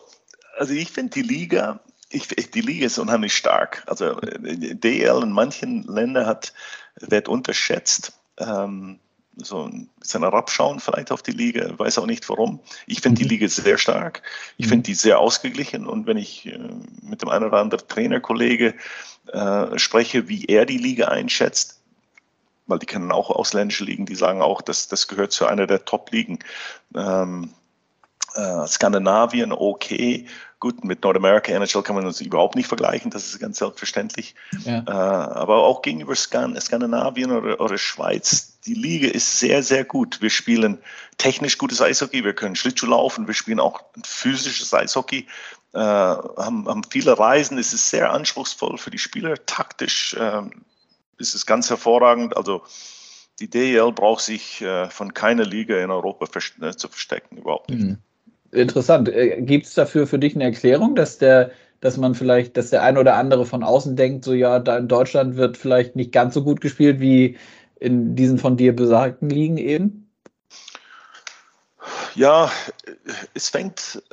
also 0.58 0.74
ich 0.74 0.92
finde 0.92 1.12
die 1.12 1.24
Liga, 1.24 1.80
ich, 2.10 2.28
die 2.28 2.62
Liga 2.62 2.86
ist 2.86 3.00
unheimlich 3.00 3.36
stark. 3.36 3.84
Also 3.88 4.16
DL 4.20 5.24
in 5.24 5.32
manchen 5.32 5.84
Ländern 5.84 6.26
hat, 6.28 6.54
wird 7.00 7.28
unterschätzt. 7.28 8.14
Ähm, 8.38 9.00
so 9.38 9.64
ein 9.64 9.90
bisschen 10.00 10.24
herabschauen 10.24 10.80
vielleicht 10.80 11.12
auf 11.12 11.22
die 11.22 11.32
Liga, 11.32 11.78
weiß 11.78 11.98
auch 11.98 12.06
nicht 12.06 12.28
warum. 12.30 12.60
Ich 12.86 13.02
finde 13.02 13.20
die 13.20 13.26
mhm. 13.26 13.32
Liga 13.32 13.48
sehr 13.48 13.78
stark. 13.78 14.22
Ich 14.58 14.68
finde 14.68 14.80
mhm. 14.80 14.84
die 14.84 14.94
sehr 14.94 15.20
ausgeglichen 15.20 15.88
und 15.88 16.06
wenn 16.06 16.18
ich 16.18 16.46
äh, 16.48 16.60
mit 17.02 17.22
dem 17.22 17.30
einen 17.30 17.46
oder 17.46 17.60
anderen 17.60 17.88
Trainerkollege 17.88 18.74
äh, 19.32 19.80
spreche, 19.80 20.28
wie 20.28 20.46
er 20.46 20.66
die 20.66 20.78
Liga 20.78 21.08
einschätzt, 21.08 21.82
weil 22.68 22.80
die 22.80 22.86
kennen 22.86 23.12
auch 23.12 23.30
ausländische 23.30 23.84
Ligen, 23.84 24.06
die 24.06 24.16
sagen 24.16 24.42
auch, 24.42 24.62
dass 24.62 24.88
das 24.88 25.08
gehört 25.08 25.32
zu 25.32 25.46
einer 25.46 25.68
der 25.68 25.86
Top-Ligen. 25.86 26.40
Ähm, 26.96 27.54
äh, 28.36 28.68
Skandinavien, 28.68 29.52
okay, 29.52 30.26
gut, 30.60 30.86
mit 30.86 31.04
Nordamerika, 31.04 31.52
NHL 31.52 31.82
kann 31.82 31.96
man 31.96 32.06
uns 32.06 32.22
überhaupt 32.22 32.56
nicht 32.56 32.68
vergleichen, 32.68 33.12
das 33.12 33.26
ist 33.26 33.40
ganz 33.40 33.58
selbstverständlich. 33.58 34.36
Ja. 34.64 34.84
Äh, 34.88 34.92
aber 34.92 35.58
auch 35.64 35.82
gegenüber 35.82 36.16
Skan 36.16 36.60
Skandinavien 36.60 37.32
oder, 37.32 37.60
oder 37.60 37.78
Schweiz, 37.78 38.51
die 38.66 38.74
Liga 38.74 39.08
ist 39.08 39.40
sehr, 39.40 39.64
sehr 39.64 39.84
gut. 39.84 40.22
Wir 40.22 40.30
spielen 40.30 40.78
technisch 41.18 41.58
gutes 41.58 41.82
Eishockey, 41.82 42.24
wir 42.24 42.34
können 42.34 42.56
Schlittschuh 42.56 42.88
laufen, 42.88 43.28
wir 43.28 43.34
spielen 43.34 43.60
auch 43.60 43.82
physisches 44.04 44.74
Eishockey, 44.74 45.28
äh, 45.74 45.80
haben, 45.80 46.68
haben 46.68 46.84
viele 46.90 47.18
Reisen, 47.18 47.58
es 47.58 47.74
ist 47.74 47.90
sehr 47.90 48.12
anspruchsvoll 48.12 48.78
für 48.78 48.92
die 48.92 48.98
Spieler, 48.98 49.36
taktisch 49.46 50.14
äh, 50.14 50.42
ist 51.18 51.36
es 51.36 51.46
ganz 51.46 51.70
hervorragend. 51.70 52.36
Also 52.36 52.64
die 53.40 53.50
DEL 53.50 53.92
braucht 53.92 54.22
sich 54.22 54.62
äh, 54.62 54.90
von 54.90 55.14
keiner 55.14 55.46
Liga 55.46 55.78
in 55.78 55.90
Europa 55.90 56.28
äh, 56.62 56.76
zu 56.76 56.88
verstecken, 56.88 57.38
überhaupt 57.38 57.70
nicht. 57.70 57.84
Mhm. 57.84 57.98
Interessant. 58.52 59.10
Äh, 59.10 59.42
Gibt 59.42 59.66
es 59.66 59.74
dafür 59.74 60.08
für 60.08 60.20
dich 60.20 60.36
eine 60.36 60.44
Erklärung, 60.44 60.96
dass 60.96 61.18
der, 61.18 61.52
dass 61.80 61.98
man 61.98 62.16
vielleicht, 62.16 62.58
dass 62.58 62.70
der 62.70 62.84
ein 62.84 62.98
oder 62.98 63.16
andere 63.16 63.46
von 63.46 63.64
außen 63.64 63.96
denkt, 63.96 64.26
so 64.26 64.34
ja, 64.34 64.60
da 64.60 64.78
in 64.78 64.88
Deutschland 64.88 65.38
wird 65.38 65.58
vielleicht 65.58 65.96
nicht 65.96 66.12
ganz 66.12 66.34
so 66.34 66.44
gut 66.44 66.62
gespielt 66.62 67.00
wie 67.00 67.38
in 67.82 68.16
diesen 68.16 68.38
von 68.38 68.58
dir 68.58 68.76
besagten 68.76 69.30
Ligen 69.30 69.58
eben? 69.58 70.08
Ja, 72.14 72.52
es 73.34 73.50
fängt, 73.50 74.04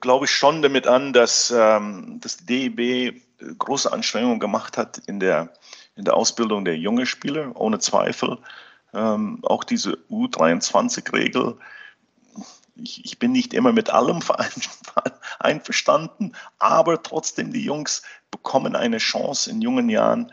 glaube 0.00 0.26
ich, 0.26 0.30
schon 0.30 0.62
damit 0.62 0.86
an, 0.86 1.12
dass 1.12 1.52
ähm, 1.54 2.18
das 2.20 2.38
DEB 2.38 3.20
große 3.58 3.92
Anstrengungen 3.92 4.38
gemacht 4.38 4.78
hat 4.78 4.98
in 5.06 5.18
der, 5.18 5.52
in 5.96 6.04
der 6.04 6.14
Ausbildung 6.14 6.64
der 6.64 6.76
jungen 6.76 7.04
Spieler, 7.04 7.50
ohne 7.56 7.80
Zweifel. 7.80 8.38
Ähm, 8.94 9.40
auch 9.42 9.64
diese 9.64 9.98
U23-Regel. 10.08 11.56
Ich, 12.76 13.04
ich, 13.04 13.18
bin 13.18 13.32
nicht 13.32 13.54
immer 13.54 13.72
mit 13.72 13.90
allem 13.90 14.20
einverstanden, 15.40 16.32
aber 16.58 17.02
trotzdem, 17.02 17.52
die 17.52 17.64
Jungs 17.64 18.02
bekommen 18.30 18.76
eine 18.76 18.98
Chance 18.98 19.50
in 19.50 19.62
jungen 19.62 19.88
Jahren 19.88 20.32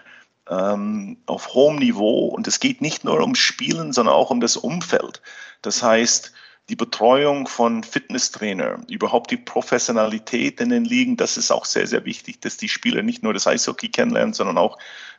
ähm, 0.49 1.17
auf 1.25 1.53
hohem 1.53 1.77
Niveau. 1.77 2.27
Und 2.27 2.47
es 2.47 2.60
geht 2.60 2.82
nicht 2.82 3.03
nur 3.03 3.19
ums 3.19 3.39
Spielen, 3.39 3.93
sondern 3.93 4.15
auch 4.15 4.29
um 4.29 4.41
das 4.41 4.58
Umfeld. 4.58 5.21
Das 5.62 5.82
heißt, 5.82 6.34
die 6.69 6.75
Betreuung 6.75 7.47
von 7.47 7.84
Fitnesstrainer, 7.84 8.79
überhaupt 8.89 9.32
die 9.32 9.38
Professionalität 9.38 10.62
in 10.62 10.69
den 10.69 10.86
Ligen, 10.86 11.17
das 11.17 11.36
ist 11.36 11.51
auch 11.51 11.65
sehr, 11.65 11.88
sehr 11.88 12.06
wichtig, 12.06 12.39
dass 12.41 12.58
die 12.58 12.69
Spieler 12.69 13.03
nicht 13.03 13.21
nur 13.21 13.34
das 13.34 13.47
Eishockey 13.47 13.89
kennenlernen, 13.89 14.34
sondern 14.34 14.58
auch 14.58 14.77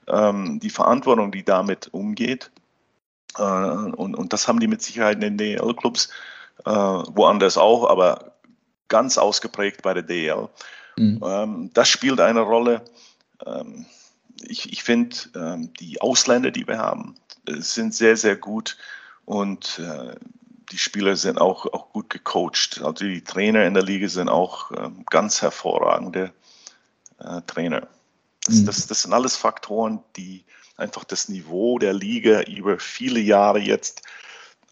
ähm, 0.08 0.58
die 0.60 0.70
Verantwortung, 0.70 1.32
die 1.32 1.44
damit 1.44 1.88
umgeht. 1.92 2.50
Äh, 3.36 3.42
und, 3.42 4.14
und 4.14 4.32
das 4.32 4.48
haben 4.48 4.60
die 4.60 4.68
mit 4.68 4.82
Sicherheit 4.82 5.16
in 5.16 5.20
den 5.20 5.38
DEL-Clubs, 5.38 6.08
äh, 6.64 6.70
woanders 6.70 7.58
auch, 7.58 7.90
aber 7.90 8.32
ganz 8.88 9.18
ausgeprägt 9.18 9.82
bei 9.82 9.92
der 9.92 10.02
DEL. 10.02 10.48
Mhm. 10.96 11.20
Ähm, 11.24 11.70
das 11.74 11.88
spielt 11.88 12.20
eine 12.20 12.40
Rolle. 12.40 12.82
Ähm, 13.44 13.86
ich, 14.42 14.72
ich 14.72 14.82
finde, 14.82 15.16
ähm, 15.34 15.72
die 15.74 16.00
Ausländer, 16.00 16.50
die 16.50 16.66
wir 16.66 16.78
haben, 16.78 17.14
äh, 17.46 17.60
sind 17.60 17.94
sehr, 17.94 18.16
sehr 18.16 18.36
gut 18.36 18.76
und 19.24 19.78
äh, 19.78 20.14
die 20.70 20.78
Spieler 20.78 21.16
sind 21.16 21.40
auch, 21.40 21.66
auch 21.66 21.90
gut 21.90 22.10
gecoacht. 22.10 22.80
Also 22.82 23.04
die 23.04 23.22
Trainer 23.22 23.64
in 23.66 23.74
der 23.74 23.82
Liga 23.82 24.08
sind 24.08 24.28
auch 24.28 24.70
ähm, 24.72 25.04
ganz 25.10 25.42
hervorragende 25.42 26.32
äh, 27.18 27.42
Trainer. 27.46 27.86
Das, 28.44 28.56
mhm. 28.56 28.66
das, 28.66 28.86
das 28.86 29.02
sind 29.02 29.12
alles 29.12 29.36
Faktoren, 29.36 30.00
die 30.16 30.44
einfach 30.76 31.04
das 31.04 31.28
Niveau 31.28 31.78
der 31.78 31.92
Liga 31.92 32.42
über 32.42 32.78
viele 32.78 33.20
Jahre 33.20 33.60
jetzt 33.60 34.02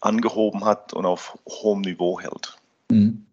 angehoben 0.01 0.65
hat 0.65 0.93
und 0.93 1.05
auf 1.05 1.37
hohem 1.47 1.81
Niveau 1.81 2.19
hält. 2.19 2.57
Mhm. 2.89 3.25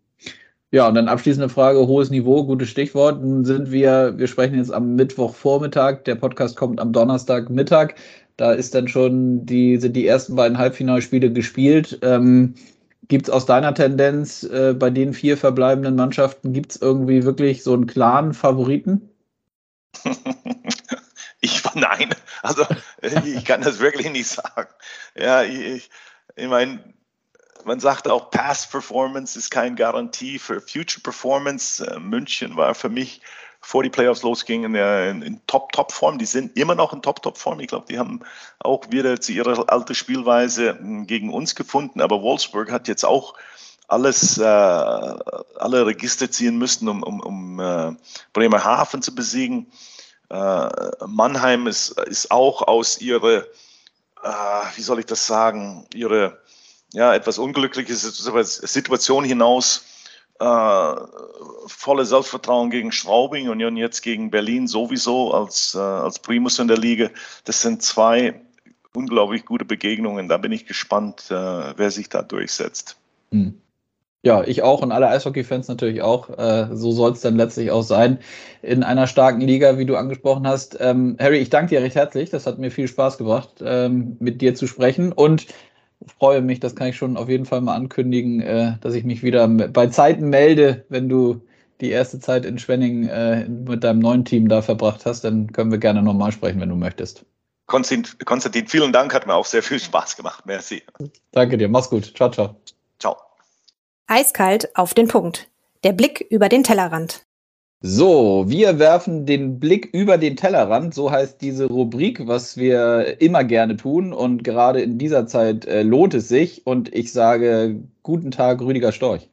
Ja, 0.72 0.86
und 0.86 0.94
dann 0.94 1.08
abschließende 1.08 1.48
Frage, 1.48 1.86
hohes 1.86 2.10
Niveau, 2.10 2.44
gutes 2.44 2.68
Stichwort. 2.68 3.20
Nun 3.20 3.44
sind 3.44 3.72
wir, 3.72 4.16
wir 4.16 4.28
sprechen 4.28 4.54
jetzt 4.54 4.72
am 4.72 4.94
Mittwochvormittag, 4.94 6.04
der 6.04 6.14
Podcast 6.14 6.56
kommt 6.56 6.80
am 6.80 6.92
Donnerstagmittag. 6.92 7.94
Da 8.36 8.52
ist 8.52 8.74
dann 8.74 8.86
schon 8.86 9.44
die, 9.46 9.78
sind 9.78 9.94
die 9.96 10.06
ersten 10.06 10.36
beiden 10.36 10.58
Halbfinalspiele 10.58 11.32
gespielt. 11.32 11.98
Ähm, 12.02 12.54
gibt 13.08 13.26
es 13.26 13.30
aus 13.30 13.46
deiner 13.46 13.74
Tendenz 13.74 14.44
äh, 14.44 14.72
bei 14.72 14.90
den 14.90 15.12
vier 15.12 15.36
verbleibenden 15.36 15.96
Mannschaften, 15.96 16.52
gibt 16.52 16.70
es 16.72 16.80
irgendwie 16.80 17.24
wirklich 17.24 17.64
so 17.64 17.74
einen 17.74 17.88
klaren 17.88 18.32
Favoriten? 18.32 19.10
ich 21.40 21.62
nein, 21.74 22.14
also 22.42 22.64
ich 23.02 23.44
kann 23.44 23.62
das 23.62 23.80
wirklich 23.80 24.10
nicht 24.12 24.28
sagen. 24.28 24.68
Ja, 25.16 25.42
ich, 25.42 25.90
ich 26.36 26.48
meine, 26.48 26.78
man 27.64 27.80
sagt 27.80 28.08
auch, 28.08 28.30
Past 28.30 28.70
Performance 28.70 29.38
ist 29.38 29.50
keine 29.50 29.74
Garantie 29.74 30.38
für 30.38 30.60
Future 30.60 31.02
Performance. 31.02 31.86
Äh, 31.86 31.98
München 31.98 32.56
war 32.56 32.74
für 32.74 32.88
mich, 32.88 33.20
vor 33.60 33.82
die 33.82 33.90
Playoffs 33.90 34.22
losgingen, 34.22 34.74
in, 34.74 35.40
Top-Top-Form. 35.46 36.18
Die 36.18 36.24
sind 36.24 36.56
immer 36.56 36.74
noch 36.74 36.92
in 36.92 37.02
Top-Top-Form. 37.02 37.60
Ich 37.60 37.68
glaube, 37.68 37.86
die 37.88 37.98
haben 37.98 38.20
auch 38.58 38.82
wieder 38.90 39.20
zu 39.20 39.32
ihrer 39.32 39.70
alten 39.70 39.94
Spielweise 39.94 40.78
hm, 40.78 41.06
gegen 41.06 41.32
uns 41.32 41.54
gefunden. 41.54 42.00
Aber 42.00 42.22
Wolfsburg 42.22 42.70
hat 42.70 42.88
jetzt 42.88 43.04
auch 43.04 43.34
alles, 43.86 44.38
äh, 44.38 44.44
alle 44.44 45.86
Register 45.86 46.30
ziehen 46.30 46.58
müssen, 46.58 46.88
um, 46.88 47.02
um, 47.02 47.20
um 47.20 47.60
äh, 47.60 47.92
Bremerhaven 48.32 49.02
zu 49.02 49.14
besiegen. 49.14 49.70
Äh, 50.30 50.68
Mannheim 51.06 51.66
ist, 51.66 51.90
ist 52.00 52.30
auch 52.30 52.62
aus 52.62 53.00
ihrer, 53.00 53.44
äh, 54.22 54.62
wie 54.76 54.82
soll 54.82 55.00
ich 55.00 55.06
das 55.06 55.26
sagen, 55.26 55.86
ihre 55.92 56.40
ja, 56.92 57.14
etwas 57.14 57.38
unglückliche 57.38 57.94
Situation 57.94 59.24
hinaus 59.24 59.84
äh, 60.40 60.94
volle 61.66 62.04
Selbstvertrauen 62.04 62.70
gegen 62.70 62.92
Straubing 62.92 63.50
und 63.50 63.76
jetzt 63.76 64.00
gegen 64.00 64.30
Berlin 64.30 64.66
sowieso 64.66 65.32
als, 65.32 65.74
äh, 65.74 65.78
als 65.78 66.18
Primus 66.18 66.58
in 66.58 66.68
der 66.68 66.78
Liga. 66.78 67.10
Das 67.44 67.60
sind 67.60 67.82
zwei 67.82 68.40
unglaublich 68.94 69.44
gute 69.44 69.64
Begegnungen. 69.64 70.28
Da 70.28 70.38
bin 70.38 70.52
ich 70.52 70.66
gespannt, 70.66 71.26
äh, 71.30 71.34
wer 71.34 71.90
sich 71.90 72.08
da 72.08 72.22
durchsetzt. 72.22 72.96
Hm. 73.32 73.60
Ja, 74.22 74.44
ich 74.44 74.62
auch 74.62 74.82
und 74.82 74.92
alle 74.92 75.08
Eishockey-Fans 75.08 75.68
natürlich 75.68 76.02
auch. 76.02 76.28
Äh, 76.38 76.68
so 76.72 76.92
soll 76.92 77.12
es 77.12 77.22
dann 77.22 77.36
letztlich 77.36 77.70
auch 77.70 77.82
sein 77.82 78.18
in 78.60 78.82
einer 78.82 79.06
starken 79.06 79.40
Liga, 79.40 79.78
wie 79.78 79.86
du 79.86 79.96
angesprochen 79.96 80.46
hast. 80.46 80.76
Ähm, 80.78 81.16
Harry, 81.18 81.38
ich 81.38 81.48
danke 81.48 81.70
dir 81.70 81.82
recht 81.82 81.96
herzlich. 81.96 82.28
Das 82.28 82.46
hat 82.46 82.58
mir 82.58 82.70
viel 82.70 82.86
Spaß 82.86 83.16
gebracht, 83.16 83.62
ähm, 83.62 84.16
mit 84.20 84.42
dir 84.42 84.54
zu 84.54 84.66
sprechen. 84.66 85.12
Und 85.12 85.46
freue 86.18 86.42
mich, 86.42 86.60
das 86.60 86.74
kann 86.74 86.88
ich 86.88 86.96
schon 86.96 87.16
auf 87.16 87.28
jeden 87.28 87.46
Fall 87.46 87.60
mal 87.60 87.74
ankündigen, 87.74 88.40
äh, 88.40 88.74
dass 88.80 88.94
ich 88.94 89.04
mich 89.04 89.22
wieder 89.22 89.46
bei 89.48 89.86
Zeiten 89.88 90.28
melde, 90.28 90.84
wenn 90.88 91.08
du 91.08 91.42
die 91.80 91.90
erste 91.90 92.20
Zeit 92.20 92.44
in 92.44 92.58
Schwenning 92.58 93.08
äh, 93.08 93.48
mit 93.48 93.84
deinem 93.84 94.00
neuen 94.00 94.24
Team 94.24 94.48
da 94.48 94.62
verbracht 94.62 95.06
hast, 95.06 95.24
dann 95.24 95.52
können 95.52 95.70
wir 95.70 95.78
gerne 95.78 96.02
nochmal 96.02 96.32
sprechen, 96.32 96.60
wenn 96.60 96.68
du 96.68 96.76
möchtest. 96.76 97.24
Konstantin, 97.66 98.66
vielen 98.66 98.92
Dank, 98.92 99.14
hat 99.14 99.26
mir 99.26 99.34
auch 99.34 99.46
sehr 99.46 99.62
viel 99.62 99.78
Spaß 99.78 100.16
gemacht. 100.16 100.44
Merci. 100.44 100.82
Danke 101.30 101.56
dir, 101.56 101.68
mach's 101.68 101.88
gut. 101.88 102.12
Ciao, 102.16 102.30
ciao. 102.30 102.56
Ciao. 102.98 103.16
Eiskalt 104.08 104.76
auf 104.76 104.92
den 104.92 105.06
Punkt. 105.06 105.48
Der 105.84 105.92
Blick 105.92 106.20
über 106.30 106.48
den 106.48 106.64
Tellerrand. 106.64 107.24
So, 107.82 108.44
wir 108.46 108.78
werfen 108.78 109.24
den 109.24 109.58
Blick 109.58 109.88
über 109.94 110.18
den 110.18 110.36
Tellerrand, 110.36 110.92
so 110.92 111.10
heißt 111.10 111.40
diese 111.40 111.64
Rubrik, 111.64 112.26
was 112.26 112.58
wir 112.58 113.22
immer 113.22 113.42
gerne 113.42 113.78
tun 113.78 114.12
und 114.12 114.44
gerade 114.44 114.82
in 114.82 114.98
dieser 114.98 115.26
Zeit 115.26 115.64
äh, 115.64 115.82
lohnt 115.82 116.12
es 116.12 116.28
sich 116.28 116.66
und 116.66 116.94
ich 116.94 117.10
sage 117.10 117.82
guten 118.02 118.32
Tag, 118.32 118.60
Rüdiger 118.60 118.92
Storch. 118.92 119.30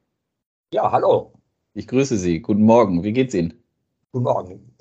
Ja, 0.74 0.90
hallo. 0.94 1.34
Ich 1.74 1.88
grüße 1.88 2.16
Sie. 2.16 2.40
Guten 2.40 2.64
Morgen. 2.64 3.04
Wie 3.04 3.12
geht's 3.12 3.34
Ihnen? 3.34 3.54
Guten 4.14 4.24
Morgen. 4.24 4.74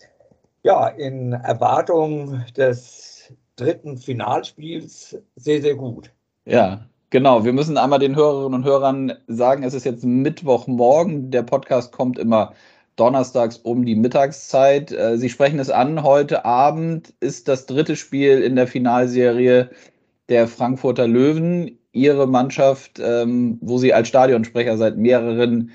Ja, 0.63 0.87
in 0.87 1.33
Erwartung 1.33 2.45
des 2.57 3.35
dritten 3.57 3.99
Finalspiels 3.99 5.19
sehr, 5.35 5.61
sehr 5.61 5.75
gut. 5.75 6.13
Ja, 6.45 6.87
genau. 7.11 7.45
Wir 7.45 7.53
müssen 7.53 7.79
einmal 7.79 7.99
den 7.99 8.15
Hörerinnen 8.15 8.55
und 8.55 8.65
Hörern 8.65 9.13
sagen, 9.27 9.65
es 9.65 9.75
ist 9.75 9.85
jetzt 9.85 10.05
Mittwochmorgen. 10.05 11.33
Der 11.33 11.43
Podcast 11.43 11.91
kommt 11.91 12.17
immer 12.17 12.53
donnerstags 12.97 13.59
um 13.59 13.85
die 13.85 13.95
Mittagszeit. 13.95 14.93
Äh, 14.93 15.19
Sie 15.19 15.29
sprechen 15.29 15.59
es 15.59 15.71
an, 15.71 16.03
heute 16.03 16.45
Abend 16.45 17.15
ist 17.21 17.49
das 17.49 17.67
dritte 17.67 17.97
Spiel 17.97 18.43
in 18.43 18.57
der 18.57 18.67
Finalserie 18.67 19.71
der 20.29 20.49
Frankfurter 20.49 21.07
Löwen. 21.07 21.79
Ihre 21.93 22.27
Mannschaft, 22.27 22.99
ähm, 22.99 23.59
wo 23.63 23.79
Sie 23.79 23.95
als 23.95 24.09
Stadionsprecher 24.09 24.77
seit 24.77 24.99
mehreren 24.99 25.71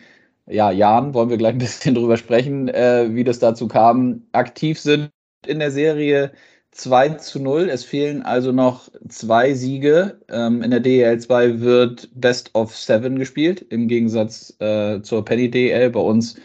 ja, 0.48 0.72
Jahren, 0.72 1.14
wollen 1.14 1.30
wir 1.30 1.38
gleich 1.38 1.54
ein 1.54 1.60
bisschen 1.60 1.96
drüber 1.96 2.18
sprechen, 2.18 2.68
äh, 2.68 3.08
wie 3.12 3.24
das 3.24 3.40
dazu 3.40 3.68
kam, 3.68 4.24
aktiv 4.32 4.80
sind 4.80 5.12
in 5.48 5.60
der 5.60 5.72
Serie 5.72 6.32
2 6.72 7.10
zu 7.16 7.40
0. 7.40 7.70
Es 7.70 7.84
fehlen 7.84 8.22
also 8.22 8.52
noch 8.52 8.90
zwei 9.10 9.54
Siege. 9.54 10.20
Ähm, 10.30 10.62
in 10.62 10.72
der 10.72 10.80
DEL 10.80 11.20
2 11.20 11.60
wird 11.60 12.10
Best 12.14 12.52
of 12.54 12.76
Seven 12.76 13.20
gespielt, 13.20 13.66
im 13.70 13.88
Gegensatz 13.88 14.56
äh, 14.60 15.02
zur 15.02 15.26
Penny 15.26 15.50
DEL. 15.50 15.90
Bei 15.90 16.00
uns 16.00 16.36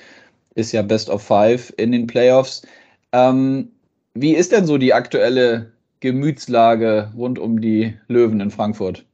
ist 0.57 0.73
ja 0.73 0.83
Best 0.83 1.09
of 1.09 1.23
Five 1.23 1.73
in 1.77 1.92
den 1.92 2.07
Playoffs. 2.07 2.66
Ähm, 3.12 3.71
wie 4.14 4.35
ist 4.35 4.53
denn 4.53 4.66
so 4.66 4.79
die 4.79 4.92
aktuelle 4.92 5.73
Gemütslage 6.01 7.12
rund 7.16 7.38
um 7.38 7.61
die 7.61 7.95
Löwen 8.09 8.40
in 8.40 8.51
Frankfurt? 8.51 9.07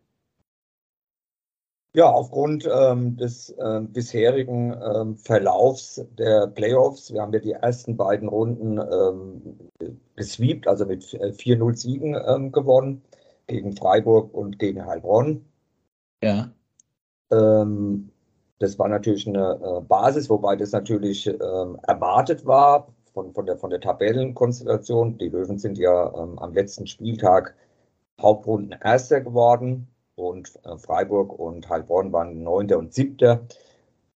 Ja, 1.94 2.07
aufgrund 2.07 2.66
ähm, 2.72 3.18
des 3.18 3.50
äh, 3.50 3.81
bisherigen 3.83 4.74
ähm, 4.83 5.16
Verlaufs 5.16 6.02
der 6.16 6.46
Playoffs, 6.46 7.12
wir 7.12 7.20
haben 7.20 7.35
ja 7.35 7.40
die 7.40 7.52
ersten 7.52 7.98
beiden 7.98 8.28
Runden 8.28 8.78
ähm, 8.78 9.59
gesweept, 10.16 10.66
also 10.66 10.87
mit 10.87 11.05
4-0 11.05 11.76
Siegen 11.76 12.16
ähm, 12.26 12.50
gewonnen 12.50 13.02
gegen 13.46 13.76
Freiburg 13.76 14.33
und 14.33 14.59
gegen 14.59 14.87
Heilbronn. 14.87 15.44
Ja. 16.22 16.50
Ähm, 17.31 18.12
das 18.62 18.79
war 18.79 18.88
natürlich 18.88 19.27
eine 19.27 19.59
äh, 19.62 19.81
Basis, 19.81 20.31
wobei 20.31 20.55
das 20.55 20.72
natürlich 20.72 21.27
ähm, 21.27 21.79
erwartet 21.83 22.46
war 22.46 22.88
von, 23.12 23.33
von, 23.35 23.44
der, 23.44 23.59
von 23.59 23.70
der 23.70 23.81
Tabellenkonstellation. 23.81 25.18
Die 25.18 25.29
Löwen 25.29 25.59
sind 25.59 25.79
ja 25.79 26.14
ähm, 26.14 26.38
am 26.38 26.55
letzten 26.55 26.87
Spieltag 26.87 27.57
Hauptrunden 28.20 28.79
Erster 28.81 29.20
geworden 29.20 29.88
und 30.14 30.53
äh, 30.64 30.79
Freiburg 30.79 31.37
und 31.38 31.68
Heilbronn 31.68 32.12
waren 32.12 32.44
Neunter 32.44 32.79
und 32.79 32.94
Siebter, 32.94 33.40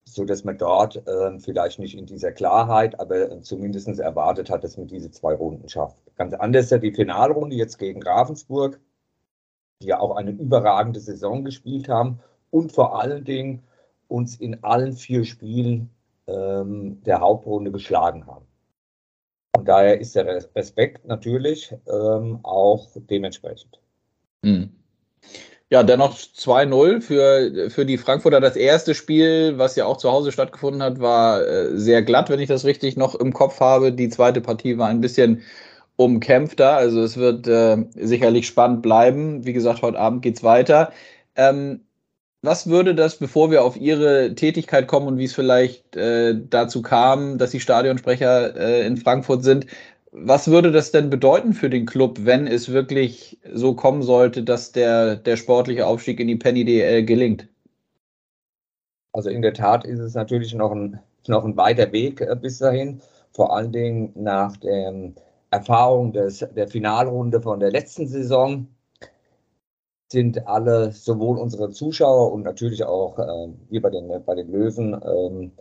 sodass 0.05 0.45
man 0.45 0.59
dort 0.59 0.97
äh, 1.09 1.39
vielleicht 1.39 1.79
nicht 1.79 1.97
in 1.97 2.05
dieser 2.05 2.33
Klarheit, 2.33 3.01
aber 3.01 3.33
äh, 3.33 3.41
zumindest 3.41 3.89
erwartet 3.99 4.51
hat, 4.51 4.63
dass 4.63 4.77
man 4.77 4.89
diese 4.89 5.11
zwei 5.11 5.35
Runden 5.35 5.71
schafft. 5.71 5.97
Ganz 6.17 6.35
anders 6.35 6.67
ist 6.67 6.71
ja 6.71 6.79
die 6.79 6.93
Finalrunde 6.93 7.57
jetzt 7.57 7.79
gegen 7.79 8.03
Ravensburg, 8.03 8.79
die 9.81 9.87
ja 9.87 10.01
auch 10.01 10.17
eine 10.17 10.33
überragende 10.33 11.01
Saison 11.01 11.45
gespielt 11.45 11.89
haben 11.89 12.21
und 12.51 12.73
vor 12.73 13.01
allen 13.01 13.25
Dingen 13.25 13.63
uns 14.15 14.37
in 14.37 14.63
allen 14.63 14.93
vier 14.93 15.25
Spielen 15.25 15.91
ähm, 16.27 17.03
der 17.05 17.21
Hauptrunde 17.21 17.73
geschlagen 17.73 18.27
haben. 18.27 18.47
Von 19.55 19.65
daher 19.65 20.01
ist 20.01 20.15
der 20.15 20.27
Respekt 20.55 21.07
natürlich 21.07 21.75
ähm, 21.87 22.41
auch 22.43 22.89
dementsprechend. 22.95 23.81
Hm. 24.45 24.71
Ja, 25.71 25.83
dennoch 25.83 26.17
2-0 26.17 27.01
für, 27.01 27.71
für 27.71 27.87
die 27.87 27.99
Frankfurter. 27.99 28.41
Das 28.41 28.55
erste 28.55 28.95
Spiel, 28.95 29.59
was 29.59 29.77
ja 29.77 29.87
auch 29.87 29.97
zu 29.97 30.13
Hause 30.13 30.31
stattgefunden 30.31 30.83
hat, 30.83 31.01
war 31.01 31.43
äh, 31.43 31.77
sehr 31.77 32.03
glatt, 32.03 32.31
wenn 32.31 32.41
ich 32.41 32.49
das 32.49 32.65
richtig 32.65 32.97
noch 32.97 33.15
im 33.15 33.33
Kopf 33.33 33.61
habe. 33.61 33.93
Die 33.93 34.09
zweite 34.09 34.41
Partie 34.41 34.79
war 34.79 34.89
ein 34.89 35.01
bisschen 35.01 35.43
umkämpfter. 35.97 36.77
Also 36.77 37.03
es 37.03 37.17
wird 37.17 37.49
äh, 37.49 37.85
sicherlich 37.95 38.47
spannend 38.47 38.83
bleiben. 38.83 39.47
Wie 39.47 39.53
gesagt, 39.53 39.83
heute 39.83 39.99
Abend 39.99 40.23
geht 40.23 40.37
es 40.37 40.45
weiter. 40.45 40.93
Ähm, 41.35 41.81
was 42.45 42.69
würde 42.69 42.95
das, 42.95 43.17
bevor 43.17 43.51
wir 43.51 43.65
auf 43.65 43.77
Ihre 43.77 44.35
Tätigkeit 44.35 44.87
kommen 44.87 45.09
und 45.09 45.19
wie 45.19 45.25
es 45.25 45.35
vielleicht 45.35 45.97
äh, 45.97 46.35
dazu 46.51 46.83
kam, 46.83 47.39
dass 47.39 47.53
Sie 47.53 47.61
Stadionsprecher 47.61 48.57
äh, 48.57 48.87
in 48.87 48.97
Frankfurt 48.97 49.43
sind, 49.43 49.67
was 50.13 50.49
würde 50.49 50.71
das 50.71 50.93
denn 50.93 51.11
bedeuten 51.11 51.55
für 51.55 51.71
den 51.71 51.87
Club, 51.87 52.19
wenn 52.23 52.47
es 52.47 52.71
wirklich 52.71 53.39
so 53.53 53.75
kommen 53.75 54.03
sollte, 54.03 54.43
dass 54.43 54.73
der, 54.73 55.17
der 55.17 55.37
sportliche 55.37 55.87
Aufstieg 55.87 56.21
in 56.21 56.29
die 56.29 56.37
Penny 56.37 56.65
DL 56.65 57.05
gelingt? 57.05 57.49
Also 59.13 59.31
in 59.31 59.43
der 59.43 59.55
Tat 59.55 59.85
ist 59.85 60.01
es 60.01 60.15
natürlich 60.15 60.55
noch 60.55 60.73
ein, 60.73 61.01
noch 61.27 61.45
ein 61.45 61.57
weiter 61.57 61.91
Weg 61.93 62.21
äh, 62.21 62.37
bis 62.41 62.59
dahin, 62.59 63.01
vor 63.33 63.57
allen 63.57 63.73
Dingen 63.73 64.13
nach 64.15 64.57
der 64.59 64.93
Erfahrung 65.51 66.13
des, 66.13 66.47
der 66.55 66.69
Finalrunde 66.69 67.41
von 67.41 67.59
der 67.59 67.71
letzten 67.71 68.07
Saison 68.07 68.69
sind 70.15 70.47
alle, 70.47 70.93
sowohl 70.93 71.39
unsere 71.39 71.71
Zuschauer 71.71 72.33
und 72.33 72.45
natürlich 72.45 72.85
auch 72.85 73.19
äh, 73.19 73.53
wir 73.69 73.83
bei 73.83 73.91
den, 73.91 74.09
bei 74.25 74.35
den 74.37 74.51
Löwen, 74.51 74.95
ähm, 75.05 75.53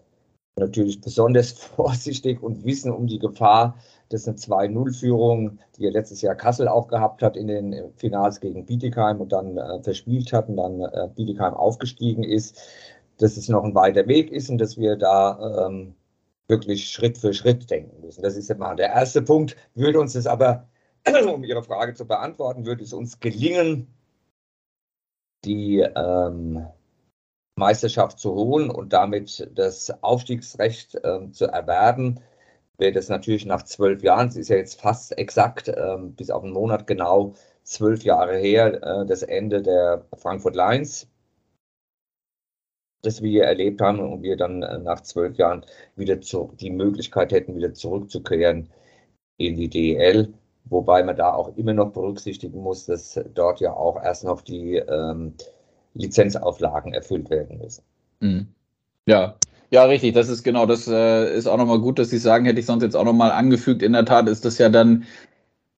natürlich 0.56 1.02
besonders 1.02 1.52
vorsichtig 1.76 2.42
und 2.42 2.64
wissen 2.64 2.92
um 2.92 3.08
die 3.08 3.20
Gefahr, 3.20 3.76
dass 4.10 4.28
eine 4.28 4.38
2-0-Führung, 4.38 5.58
die 5.76 5.84
ja 5.84 5.90
letztes 5.90 6.22
Jahr 6.22 6.36
Kassel 6.36 6.68
auch 6.68 6.88
gehabt 6.88 7.24
hat 7.24 7.36
in 7.36 7.48
den 7.48 7.92
Finals 7.96 8.40
gegen 8.40 8.66
Bietigheim 8.66 9.20
und 9.22 9.32
dann 9.32 9.58
äh, 9.58 9.82
verspielt 9.82 10.32
hat 10.32 10.50
und 10.50 10.58
dann 10.58 10.82
äh, 10.82 11.10
Bietigheim 11.16 11.56
aufgestiegen 11.56 12.24
ist, 12.24 12.62
dass 13.18 13.38
es 13.38 13.50
noch 13.50 13.64
ein 13.64 13.74
weiter 13.74 14.08
Weg 14.08 14.32
ist 14.32 14.50
und 14.50 14.60
dass 14.60 14.78
wir 14.78 14.96
da 14.96 15.66
ähm, 15.68 15.96
wirklich 16.48 16.90
Schritt 16.90 17.18
für 17.18 17.34
Schritt 17.34 17.70
denken 17.72 18.02
müssen. 18.02 18.22
Das 18.22 18.36
ist 18.36 18.52
immer 18.52 18.76
der 18.76 18.90
erste 18.90 19.24
Punkt. 19.24 19.56
Würde 19.74 20.00
uns 20.00 20.14
das 20.14 20.28
aber, 20.28 20.68
um 21.34 21.44
Ihre 21.44 21.64
Frage 21.64 21.96
zu 21.96 22.06
beantworten, 22.06 22.66
würde 22.66 22.84
es 22.84 22.94
uns 22.94 23.20
gelingen, 23.20 23.88
die 25.46 25.80
ähm, 25.80 26.66
Meisterschaft 27.56 28.20
zu 28.20 28.34
holen 28.34 28.70
und 28.70 28.94
damit 28.94 29.50
das 29.56 29.92
Aufstiegsrecht 30.04 31.00
ähm, 31.04 31.34
zu 31.34 31.46
erwerben, 31.46 32.20
wäre 32.78 32.94
das 32.94 33.10
natürlich 33.10 33.46
nach 33.46 33.64
zwölf 33.64 34.04
Jahren, 34.04 34.28
es 34.30 34.36
ist 34.36 34.50
ja 34.50 34.58
jetzt 34.58 34.82
fast 34.82 35.18
exakt, 35.18 35.72
ähm, 35.76 36.16
bis 36.16 36.32
auf 36.32 36.44
einen 36.44 36.54
Monat 36.54 36.88
genau, 36.88 37.34
zwölf 37.64 38.04
Jahre 38.04 38.38
her, 38.38 38.82
äh, 38.84 39.06
das 39.06 39.24
Ende 39.24 39.62
der 39.62 40.06
Frankfurt 40.18 40.56
Lions, 40.56 41.08
das 43.04 43.22
wir 43.22 43.44
erlebt 43.44 43.82
haben 43.82 44.00
und 44.00 44.24
wir 44.24 44.38
dann 44.38 44.64
äh, 44.64 44.80
nach 44.80 45.02
zwölf 45.02 45.38
Jahren 45.38 45.66
wieder 45.96 46.22
zu, 46.22 46.54
die 46.60 46.72
Möglichkeit 46.72 47.32
hätten, 47.32 47.56
wieder 47.56 47.74
zurückzukehren 47.74 48.70
in 49.38 49.56
die 49.56 49.70
DEL. 49.70 50.34
Wobei 50.66 51.04
man 51.04 51.16
da 51.16 51.34
auch 51.34 51.56
immer 51.58 51.74
noch 51.74 51.92
berücksichtigen 51.92 52.62
muss, 52.62 52.86
dass 52.86 53.20
dort 53.34 53.60
ja 53.60 53.74
auch 53.74 54.02
erst 54.02 54.24
noch 54.24 54.42
die 54.42 54.76
ähm, 54.76 55.34
Lizenzauflagen 55.94 56.94
erfüllt 56.94 57.30
werden 57.30 57.58
müssen. 57.58 57.84
Mhm. 58.22 58.48
Ja, 59.06 59.36
ja, 59.70 59.86
richtig. 59.86 60.14
Das 60.14 60.30
ist 60.30 60.44
genau, 60.44 60.66
das 60.66 60.88
äh, 60.88 61.36
ist 61.36 61.48
auch 61.48 61.58
nochmal 61.58 61.80
gut, 61.80 62.00
dass 62.00 62.10
Sie 62.10 62.18
sagen, 62.18 62.46
hätte 62.46 62.60
ich 62.60 62.66
sonst 62.66 62.84
jetzt 62.84 62.96
auch 62.96 63.06
nochmal 63.06 63.32
angefügt. 63.32 63.82
In 63.82 63.94
der 63.94 64.06
Tat 64.06 64.30
ist 64.30 64.46
das 64.46 64.58
ja 64.58 64.70
dann, 64.70 65.04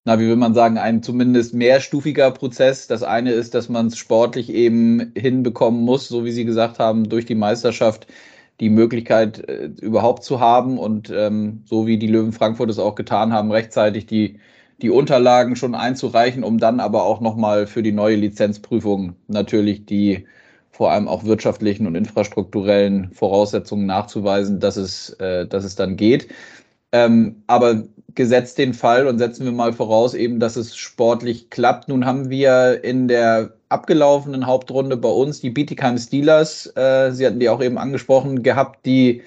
na, 0.04 0.20
wie 0.20 0.28
will 0.28 0.36
man 0.36 0.54
sagen, 0.54 0.78
ein 0.78 1.02
zumindest 1.02 1.54
mehrstufiger 1.54 2.32
Prozess. 2.32 2.88
Das 2.88 3.04
eine 3.04 3.32
ist, 3.32 3.56
dass 3.56 3.70
man 3.70 3.88
es 3.88 3.98
sportlich 3.98 4.50
eben 4.50 5.14
hinbekommen 5.16 5.82
muss, 5.82 6.08
so 6.08 6.26
wie 6.26 6.32
Sie 6.32 6.46
gesagt 6.46 6.78
haben, 6.78 7.10
durch 7.10 7.26
die 7.26 7.36
Meisterschaft 7.36 8.08
die 8.60 8.70
Möglichkeit 8.70 9.48
äh, 9.50 9.72
überhaupt 9.82 10.24
zu 10.24 10.40
haben 10.40 10.78
und 10.78 11.10
ähm, 11.10 11.64
so 11.66 11.88
wie 11.88 11.98
die 11.98 12.08
Löwen 12.08 12.34
Frankfurt 12.34 12.70
es 12.70 12.80
auch 12.80 12.96
getan 12.96 13.34
haben, 13.34 13.52
rechtzeitig 13.52 14.06
die 14.06 14.40
die 14.82 14.90
Unterlagen 14.90 15.56
schon 15.56 15.76
einzureichen, 15.76 16.44
um 16.44 16.58
dann 16.58 16.80
aber 16.80 17.04
auch 17.04 17.22
nochmal 17.22 17.68
für 17.68 17.84
die 17.84 17.92
neue 17.92 18.16
Lizenzprüfung 18.16 19.16
natürlich 19.28 19.86
die 19.86 20.26
vor 20.72 20.92
allem 20.92 21.08
auch 21.08 21.24
wirtschaftlichen 21.24 21.88
und 21.88 21.96
infrastrukturellen 21.96 23.10
Voraussetzungen 23.14 23.86
nachzuweisen, 23.86 24.60
dass 24.60 24.76
es, 24.76 25.12
äh, 25.22 25.48
dass 25.48 25.64
es 25.64 25.76
dann 25.76 25.96
geht. 25.96 26.28
Ähm, 26.92 27.44
aber 27.48 27.84
gesetzt 28.14 28.58
den 28.58 28.74
Fall 28.74 29.08
und 29.08 29.18
setzen 29.18 29.46
wir 29.46 29.54
mal 29.54 29.74
voraus, 29.74 30.14
eben, 30.14 30.40
dass 30.40 30.58
es 30.58 30.76
sportlich 30.76 31.50
klappt. 31.50 31.88
Nun 31.88 32.06
haben 32.06 32.30
wir 32.30 32.84
in 32.84 33.08
der 33.08 33.54
abgelaufenen 33.70 34.46
Hauptrunde 34.48 34.98
bei 34.98 35.10
uns 35.10 35.42
die 35.42 35.50
Bietigheim 35.50 35.98
Steelers, 35.98 36.72
äh, 36.76 37.12
Sie 37.12 37.26
hatten 37.26 37.40
die 37.40 37.50
auch 37.50 37.62
eben 37.62 37.78
angesprochen, 37.78 38.44
gehabt, 38.44 38.86
die, 38.86 39.22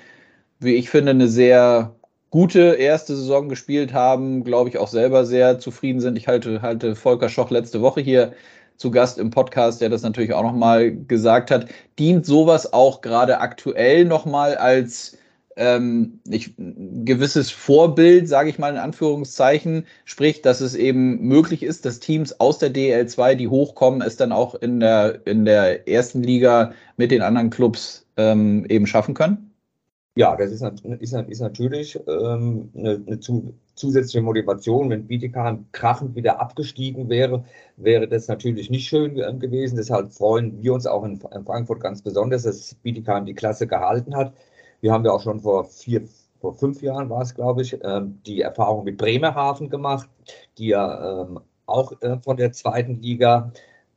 wie 0.61 0.75
ich 0.75 0.91
finde, 0.91 1.11
eine 1.11 1.29
sehr 1.29 1.95
gute 2.31 2.75
erste 2.75 3.17
Saison 3.17 3.49
gespielt 3.49 3.93
haben, 3.93 4.45
glaube 4.45 4.69
ich, 4.69 4.79
auch 4.79 4.89
selber 4.89 5.25
sehr 5.25 5.59
zufrieden 5.59 6.01
sind. 6.01 6.19
Ich 6.19 6.29
halte, 6.29 6.63
halte 6.63 6.95
Volker 6.95 7.29
Schoch 7.29 7.51
letzte 7.51 7.81
Woche 7.81 8.01
hier 8.01 8.33
zu 8.77 8.91
Gast 8.91 9.19
im 9.19 9.31
Podcast, 9.31 9.81
der 9.81 9.89
das 9.89 10.03
natürlich 10.03 10.33
auch 10.33 10.43
nochmal 10.43 10.93
gesagt 10.93 11.51
hat. 11.51 11.67
Dient 11.99 12.27
sowas 12.27 12.73
auch 12.73 13.01
gerade 13.01 13.41
aktuell 13.41 14.05
nochmal 14.05 14.57
als 14.57 15.17
ähm, 15.57 16.21
ich, 16.29 16.55
gewisses 16.57 17.51
Vorbild, 17.51 18.29
sage 18.29 18.49
ich 18.49 18.59
mal 18.59 18.73
in 18.73 18.79
Anführungszeichen, 18.79 19.85
sprich, 20.05 20.41
dass 20.41 20.61
es 20.61 20.77
eben 20.77 21.21
möglich 21.21 21.65
ist, 21.65 21.85
dass 21.85 21.99
Teams 21.99 22.39
aus 22.39 22.59
der 22.59 22.73
DL2, 22.73 23.35
die 23.35 23.49
hochkommen, 23.49 24.01
es 24.01 24.17
dann 24.17 24.31
auch 24.31 24.55
in 24.55 24.79
der, 24.79 25.27
in 25.27 25.45
der 25.45 25.89
ersten 25.89 26.23
Liga 26.23 26.73
mit 26.97 27.11
den 27.11 27.23
anderen 27.23 27.51
Clubs 27.51 28.07
ähm, 28.17 28.65
eben 28.69 28.87
schaffen 28.87 29.15
können? 29.15 29.51
Ja, 30.19 30.35
das 30.35 30.51
ist, 30.51 30.63
ist, 30.63 31.13
ist 31.13 31.41
natürlich 31.41 31.97
ähm, 32.09 32.73
eine, 32.77 33.01
eine 33.07 33.21
zu, 33.21 33.55
zusätzliche 33.77 34.21
Motivation. 34.21 34.91
Wenn 34.91 35.07
Bietigheim 35.07 35.67
krachend 35.71 36.17
wieder 36.17 36.41
abgestiegen 36.41 37.09
wäre, 37.09 37.45
wäre 37.77 38.09
das 38.09 38.27
natürlich 38.27 38.69
nicht 38.69 38.89
schön 38.89 39.17
äh, 39.17 39.33
gewesen. 39.35 39.77
Deshalb 39.77 40.13
freuen 40.13 40.61
wir 40.61 40.75
uns 40.75 40.89
auch 40.89 41.05
in, 41.05 41.21
in 41.33 41.45
Frankfurt 41.45 41.81
ganz 41.81 42.03
besonders, 42.03 42.43
dass 42.43 42.75
Bietigheim 42.83 43.27
die 43.27 43.35
Klasse 43.35 43.69
gehalten 43.69 44.17
hat. 44.17 44.35
Wir 44.81 44.93
haben 44.93 45.05
ja 45.05 45.13
auch 45.13 45.23
schon 45.23 45.39
vor 45.39 45.67
vier, 45.67 46.03
vor 46.41 46.57
fünf 46.57 46.83
Jahren 46.83 47.09
war 47.11 47.23
es, 47.23 47.33
glaube 47.33 47.63
ich, 47.63 47.79
ähm, 47.85 48.19
die 48.27 48.41
Erfahrung 48.41 48.83
mit 48.83 48.99
Bremerhaven 48.99 49.71
gemacht, 49.71 50.09
die 50.59 50.69
ja 50.69 51.23
ähm, 51.23 51.39
auch 51.67 51.93
äh, 52.03 52.19
von 52.25 52.37
der 52.37 52.51
zweiten 52.51 53.01
Liga 53.01 53.53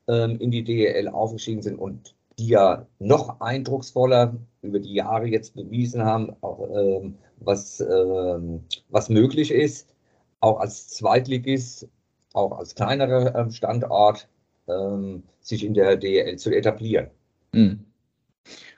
ähm, 0.08 0.38
in 0.40 0.52
die 0.52 0.64
DEL 0.64 1.08
aufgestiegen 1.08 1.64
sind 1.64 1.80
und 1.80 2.14
die 2.42 2.48
ja 2.48 2.88
noch 3.00 3.40
eindrucksvoller 3.40 4.36
über 4.64 4.80
die 4.80 4.96
Jahre 4.96 5.28
jetzt 5.28 5.56
bewiesen 5.56 6.04
haben, 6.04 6.36
auch, 6.42 6.68
ähm, 6.76 7.16
was, 7.40 7.80
ähm, 7.82 8.64
was 8.90 9.10
möglich 9.10 9.52
ist, 9.52 9.94
auch 10.40 10.60
als 10.60 10.90
Zweitligist, 10.90 11.88
auch 12.34 12.58
als 12.58 12.74
kleinerer 12.74 13.36
ähm, 13.36 13.52
Standort, 13.52 14.28
ähm, 14.68 15.24
sich 15.42 15.64
in 15.64 15.76
der 15.76 15.98
DL 15.98 16.38
zu 16.38 16.52
etablieren. 16.52 17.08
Mhm. 17.54 17.86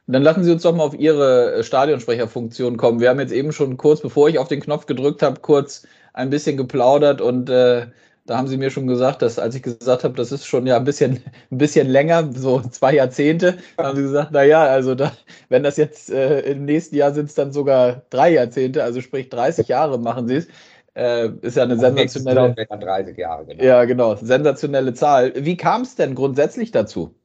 dann 0.08 0.24
lassen 0.24 0.44
Sie 0.44 0.52
uns 0.52 0.64
doch 0.64 0.76
mal 0.76 0.84
auf 0.84 0.98
Ihre 0.98 1.54
äh, 1.54 1.64
Stadionsprecherfunktion 1.64 2.76
kommen. 2.76 3.00
Wir 3.00 3.10
haben 3.10 3.20
jetzt 3.20 3.32
eben 3.32 3.54
schon 3.54 3.78
kurz, 3.78 4.02
bevor 4.02 4.28
ich 4.28 4.40
auf 4.40 4.48
den 4.50 4.60
Knopf 4.60 4.88
gedrückt 4.88 5.22
habe, 5.22 5.40
kurz 5.40 5.86
ein 6.14 6.30
bisschen 6.30 6.58
geplaudert 6.58 7.22
und 7.22 7.50
äh, 7.50 7.88
da 8.26 8.38
haben 8.38 8.48
sie 8.48 8.58
mir 8.58 8.70
schon 8.70 8.88
gesagt, 8.88 9.22
dass 9.22 9.38
als 9.38 9.56
ich 9.56 9.64
gesagt 9.64 10.04
habe, 10.04 10.16
das 10.16 10.32
ist 10.32 10.46
schon 10.46 10.66
ja 10.66 10.78
ein 10.78 10.86
bisschen, 10.86 11.22
ein 11.52 11.58
bisschen 11.58 11.90
länger, 11.90 12.32
so 12.34 12.62
zwei 12.62 12.96
Jahrzehnte, 12.96 13.58
haben 13.78 13.98
sie 13.98 14.04
gesagt, 14.04 14.32
naja, 14.32 14.64
also 14.64 14.96
da, 14.96 15.12
wenn 15.50 15.64
das 15.64 15.78
jetzt 15.78 16.10
äh, 16.10 16.40
im 16.42 16.66
nächsten 16.66 16.96
Jahr 16.96 17.14
sind 17.14 17.26
es 17.26 17.36
dann 17.36 17.52
sogar 17.52 18.04
drei 18.10 18.32
Jahrzehnte, 18.32 18.84
also 18.84 19.02
sprich 19.02 19.30
30 19.30 19.68
Jahre 19.68 20.00
machen 20.00 20.28
sie 20.28 20.36
es. 20.36 20.48
Äh, 20.96 21.30
ist 21.42 21.58
ja 21.58 21.64
eine 21.64 21.78
sensationelle. 21.78 22.54
30 22.54 23.18
Jahre, 23.18 23.46
genau. 23.46 23.64
Ja, 23.64 23.84
genau, 23.86 24.16
sensationelle 24.16 24.94
Zahl. 24.94 25.34
Wie 25.36 25.58
kam 25.58 25.82
es 25.82 25.96
denn 25.96 26.14
grundsätzlich 26.14 26.72
dazu? 26.72 27.16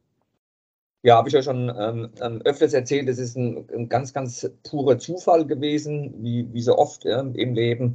Ja, 1.03 1.17
habe 1.17 1.29
ich 1.29 1.35
ja 1.35 1.43
schon 1.43 1.73
ähm, 1.79 2.11
ähm, 2.21 2.43
öfters 2.45 2.73
erzählt, 2.73 3.09
es 3.09 3.19
ist 3.19 3.37
ein, 3.37 3.69
ein, 3.73 3.89
ganz, 3.89 4.13
ganz 4.13 4.51
purer 4.69 4.99
Zufall 4.99 5.47
gewesen, 5.47 6.15
wie, 6.19 6.49
wie 6.53 6.63
so 6.63 6.77
oft 6.77 7.05
ja, 7.05 7.21
im 7.21 7.55
Leben. 7.55 7.95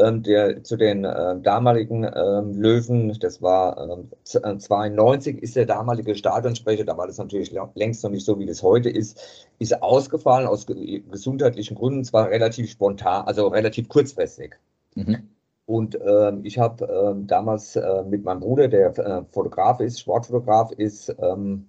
Ähm, 0.00 0.22
der, 0.22 0.62
zu 0.62 0.76
den 0.76 1.04
äh, 1.04 1.40
damaligen 1.40 2.04
ähm, 2.04 2.54
Löwen, 2.54 3.16
das 3.20 3.42
war 3.42 4.00
ähm, 4.24 4.60
92, 4.60 5.36
äh, 5.36 5.40
ist 5.40 5.56
der 5.56 5.66
damalige 5.66 6.14
Stadionsprecher, 6.14 6.84
da 6.84 6.96
war 6.96 7.06
das 7.06 7.18
natürlich 7.18 7.52
längst 7.74 8.04
noch 8.04 8.10
nicht 8.10 8.24
so, 8.24 8.38
wie 8.38 8.46
das 8.46 8.62
heute 8.62 8.90
ist, 8.90 9.48
ist 9.58 9.82
ausgefallen 9.82 10.46
aus 10.46 10.66
ge 10.66 11.02
gesundheitlichen 11.10 11.76
Gründen, 11.76 12.04
zwar 12.04 12.30
relativ 12.30 12.70
spontan, 12.70 13.26
also 13.26 13.48
relativ 13.48 13.88
kurzfristig. 13.88 14.56
Mhm. 14.94 15.28
Und 15.66 15.98
ähm, 16.04 16.40
ich 16.42 16.58
habe 16.58 16.84
ähm, 16.84 17.26
damals 17.26 17.76
äh, 17.76 18.02
mit 18.02 18.24
meinem 18.24 18.40
Bruder, 18.40 18.68
der 18.68 18.98
äh, 18.98 19.22
Fotograf 19.30 19.80
ist, 19.80 20.00
Sportfotograf 20.00 20.72
ist, 20.72 21.14
ähm, 21.20 21.66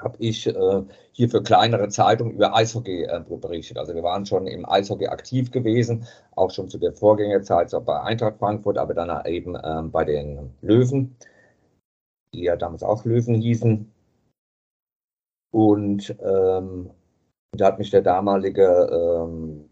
habe 0.00 0.16
ich 0.20 0.46
äh, 0.46 0.82
hier 1.12 1.28
für 1.28 1.42
kleinere 1.42 1.88
Zeitungen 1.88 2.34
über 2.34 2.54
Eishockey 2.54 3.04
äh, 3.04 3.20
berichtet. 3.28 3.78
Also 3.78 3.94
wir 3.94 4.02
waren 4.02 4.26
schon 4.26 4.46
im 4.46 4.68
Eishockey 4.68 5.08
aktiv 5.08 5.50
gewesen, 5.50 6.06
auch 6.36 6.50
schon 6.50 6.68
zu 6.68 6.78
der 6.78 6.92
Vorgängerzeit, 6.92 7.70
so 7.70 7.80
bei 7.80 8.00
Eintracht 8.02 8.38
Frankfurt, 8.38 8.78
aber 8.78 8.94
dann 8.94 9.26
eben 9.26 9.56
äh, 9.56 9.82
bei 9.84 10.04
den 10.04 10.50
Löwen, 10.62 11.16
die 12.32 12.44
ja 12.44 12.56
damals 12.56 12.82
auch 12.82 13.04
Löwen 13.04 13.34
hießen. 13.34 13.92
Und 15.50 16.10
ähm, 16.20 16.90
da 17.52 17.66
hat 17.66 17.78
mich 17.78 17.90
der 17.90 18.02
damalige 18.02 18.88
ähm, 18.92 19.68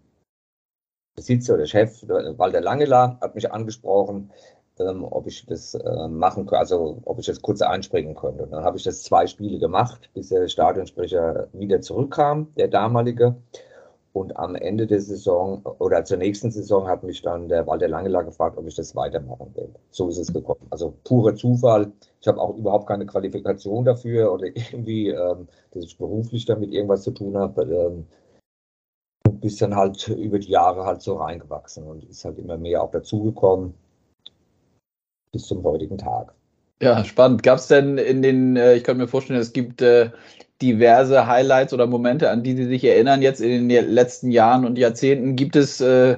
Besitzer 1.15 1.55
oder 1.55 1.67
Chef, 1.67 2.03
Walter 2.09 2.61
Langela, 2.61 3.19
hat 3.21 3.35
mich 3.35 3.51
angesprochen, 3.53 4.33
ähm, 4.81 5.05
ob 5.05 5.27
ich 5.27 5.47
das 5.47 5.75
äh, 5.75 6.09
machen 6.09 6.47
könnte, 6.47 6.59
also 6.59 6.99
ob 7.05 7.19
ich 7.19 7.27
das 7.27 7.41
kurz 7.41 7.63
einspringen 7.63 8.15
könnte. 8.15 8.45
Und 8.45 8.53
dann 8.53 8.65
habe 8.65 8.77
ich 8.77 8.85
das 8.85 9.03
zwei 9.03 9.27
Spiele 9.27 9.59
gemacht, 9.59 10.11
bis 10.15 10.29
der 10.29 10.49
Stadionsprecher 10.49 11.49
wieder 11.53 11.81
zurückkam, 11.81 12.49
der 12.57 12.69
damalige. 12.69 13.37
Und 14.13 14.37
am 14.39 14.55
Ende 14.55 14.87
der 14.87 15.01
Saison 15.01 15.61
oder 15.79 16.03
zur 16.05 16.17
nächsten 16.17 16.51
Saison 16.51 16.89
hat 16.89 17.03
mich 17.03 17.21
dann 17.21 17.49
der 17.51 17.67
Walter 17.67 17.87
Langelager 17.87 18.29
gefragt, 18.29 18.57
ob 18.57 18.67
ich 18.67 18.75
das 18.75 18.97
weitermachen 18.97 19.55
will. 19.55 19.69
So 19.91 20.09
ist 20.09 20.17
es 20.17 20.33
gekommen. 20.33 20.67
Also 20.71 20.95
purer 21.05 21.35
Zufall. 21.35 21.93
Ich 22.23 22.27
habe 22.27 22.41
auch 22.41 22.57
überhaupt 22.57 22.87
keine 22.87 23.05
Qualifikation 23.05 23.85
dafür 23.85 24.33
oder 24.33 24.47
irgendwie, 24.55 25.09
ähm, 25.09 25.49
dass 25.73 25.85
ich 25.85 25.99
beruflich 25.99 26.47
damit 26.47 26.73
irgendwas 26.73 27.03
zu 27.03 27.11
tun 27.11 27.37
habe. 27.37 27.63
Ähm, 27.63 28.07
bis 29.41 29.59
dann 29.59 29.77
halt 29.77 30.09
über 30.09 30.39
die 30.39 30.51
Jahre 30.51 30.87
halt 30.87 31.03
so 31.03 31.17
reingewachsen 31.17 31.87
und 31.87 32.05
ist 32.05 32.25
halt 32.25 32.39
immer 32.39 32.57
mehr 32.57 32.83
auch 32.83 32.91
dazugekommen 32.91 33.75
bis 35.37 35.47
zum 35.47 35.63
heutigen 35.65 35.99
Tag. 35.99 36.33
Ja, 36.81 37.05
spannend. 37.05 37.43
Gab 37.43 37.59
es 37.59 37.69
denn 37.69 37.99
in 37.99 38.23
den, 38.23 38.57
äh, 38.57 38.75
ich 38.75 38.85
kann 38.85 38.97
mir 38.97 39.07
vorstellen, 39.07 39.41
es 39.41 39.53
gibt 39.53 39.83
äh, 39.83 40.11
diverse 40.63 41.27
Highlights 41.27 41.75
oder 41.75 41.87
Momente, 41.87 42.31
an 42.31 42.43
die 42.43 42.57
Sie 42.57 42.65
sich 42.65 42.85
erinnern, 42.85 43.23
jetzt 43.23 43.41
in 43.41 43.69
den 43.69 43.91
letzten 43.91 44.31
Jahren 44.31 44.65
und 44.65 44.79
Jahrzehnten? 44.79 45.37
Gibt 45.37 45.57
es, 45.57 45.81
äh, 45.81 46.17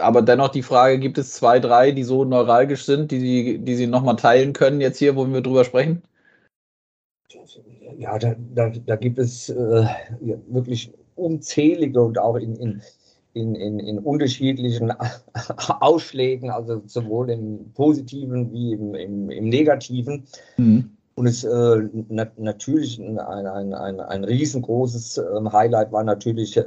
aber 0.00 0.22
dennoch 0.22 0.48
die 0.48 0.62
Frage, 0.62 0.98
gibt 0.98 1.18
es 1.18 1.32
zwei, 1.32 1.58
drei, 1.58 1.90
die 1.90 2.04
so 2.04 2.24
neuralgisch 2.24 2.84
sind, 2.84 3.10
die 3.10 3.20
Sie, 3.20 3.58
die 3.58 3.74
Sie 3.74 3.86
nochmal 3.86 4.16
teilen 4.16 4.52
können 4.52 4.80
jetzt 4.80 4.98
hier, 4.98 5.16
wo 5.16 5.26
wir 5.26 5.40
drüber 5.40 5.64
sprechen? 5.64 6.02
Ja, 7.96 8.18
da, 8.18 8.34
da, 8.54 8.70
da 8.70 8.96
gibt 8.96 9.18
es 9.18 9.48
äh, 9.48 9.86
wirklich 10.48 10.92
unzählige 11.16 12.02
und 12.02 12.18
auch 12.18 12.36
in, 12.36 12.56
in, 12.56 12.82
in, 13.34 13.54
in, 13.54 13.78
in 13.78 13.98
unterschiedlichen 13.98 14.92
Ausschlägen, 15.80 16.50
also 16.50 16.82
sowohl 16.86 17.30
im 17.30 17.72
Positiven 17.74 18.52
wie 18.52 18.72
im, 18.72 18.94
im, 18.94 19.30
im 19.30 19.48
Negativen. 19.48 20.24
Mhm. 20.56 20.96
Und 21.16 21.26
es 21.26 21.44
äh, 21.44 21.88
na, 22.08 22.26
natürlich 22.38 22.98
ein, 22.98 23.18
ein, 23.20 23.72
ein, 23.72 24.00
ein 24.00 24.24
riesengroßes 24.24 25.18
äh, 25.18 25.22
Highlight 25.52 25.92
war 25.92 26.02
natürlich, 26.02 26.56
äh, 26.56 26.64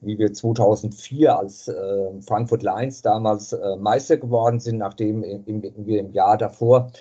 wie 0.00 0.18
wir 0.18 0.32
2004 0.32 1.36
als 1.36 1.66
äh, 1.66 1.74
Frankfurt 2.20 2.62
Lions 2.62 3.02
damals 3.02 3.52
äh, 3.52 3.76
Meister 3.76 4.18
geworden 4.18 4.60
sind, 4.60 4.78
nachdem 4.78 5.24
im, 5.24 5.62
wir 5.76 5.98
im 5.98 6.12
Jahr 6.12 6.38
davor 6.38 6.92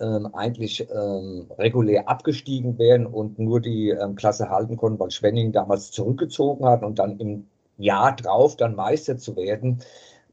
ähm, 0.00 0.28
eigentlich 0.34 0.86
ähm, 0.94 1.46
regulär 1.58 2.08
abgestiegen 2.08 2.78
wären 2.78 3.06
und 3.06 3.38
nur 3.38 3.60
die 3.60 3.90
ähm, 3.90 4.14
Klasse 4.14 4.50
halten 4.50 4.76
konnten, 4.76 5.00
weil 5.00 5.10
Schwenning 5.10 5.52
damals 5.52 5.90
zurückgezogen 5.90 6.66
hat 6.66 6.82
und 6.82 6.98
dann 6.98 7.18
im 7.18 7.46
Jahr 7.78 8.14
drauf 8.14 8.56
dann 8.56 8.74
Meister 8.74 9.16
zu 9.18 9.36
werden 9.36 9.82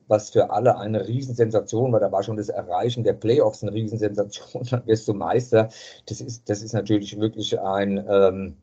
was 0.08 0.30
für 0.30 0.52
alle 0.52 0.78
eine 0.78 1.08
Riesensensation 1.08 1.92
war. 1.92 2.00
Da 2.00 2.12
war 2.12 2.24
schon 2.24 2.38
das 2.38 2.50
Erreichen 2.50 3.04
der 3.04 3.14
Playoffs 3.14 3.64
eine 3.64 3.74
Riesensensation. 3.74 4.64
Dann 4.70 4.86
wirst 4.86 5.08
du 5.08 5.14
Meister. 5.14 5.70
Das 6.06 6.22
ist, 6.22 6.50
das 6.50 6.62
ist 6.62 6.74
natürlich 6.74 7.20
wirklich 7.20 7.60
ein, 7.60 8.04
ähm, 8.08 8.58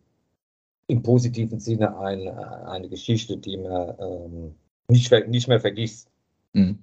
im 0.87 1.03
positiven 1.03 1.59
Sinne 1.61 1.99
ein, 1.99 2.29
eine 2.29 2.89
Geschichte, 2.89 3.37
die 3.39 3.57
man 3.57 3.95
ähm, 3.99 4.55
nicht, 4.89 5.11
nicht 5.29 5.49
mehr 5.49 5.61
vergisst. 5.61 6.09
Mhm. 6.53 6.79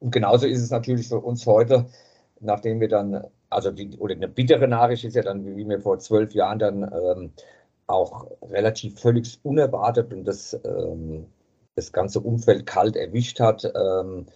Und 0.00 0.10
genauso 0.10 0.46
ist 0.46 0.62
es 0.62 0.70
natürlich 0.70 1.08
für 1.08 1.18
uns 1.18 1.46
heute, 1.46 1.86
nachdem 2.40 2.80
wir 2.80 2.88
dann, 2.88 3.24
also 3.50 3.70
die, 3.70 3.98
oder 3.98 4.14
eine 4.14 4.28
bittere 4.28 4.68
Nachricht 4.68 5.04
ist 5.04 5.16
ja 5.16 5.22
dann, 5.22 5.56
wie 5.56 5.68
wir 5.68 5.80
vor 5.80 5.98
zwölf 5.98 6.32
Jahren 6.34 6.58
dann 6.58 6.82
ähm, 6.82 7.32
auch 7.88 8.30
relativ 8.42 9.00
völlig 9.00 9.40
unerwartet 9.42 10.12
und 10.12 10.24
das 10.24 10.58
ähm, 10.64 11.26
das 11.78 11.92
ganze 11.92 12.20
Umfeld 12.20 12.66
kalt 12.66 12.96
erwischt 12.96 13.38
hat, 13.38 13.64
ähm, 13.64 14.26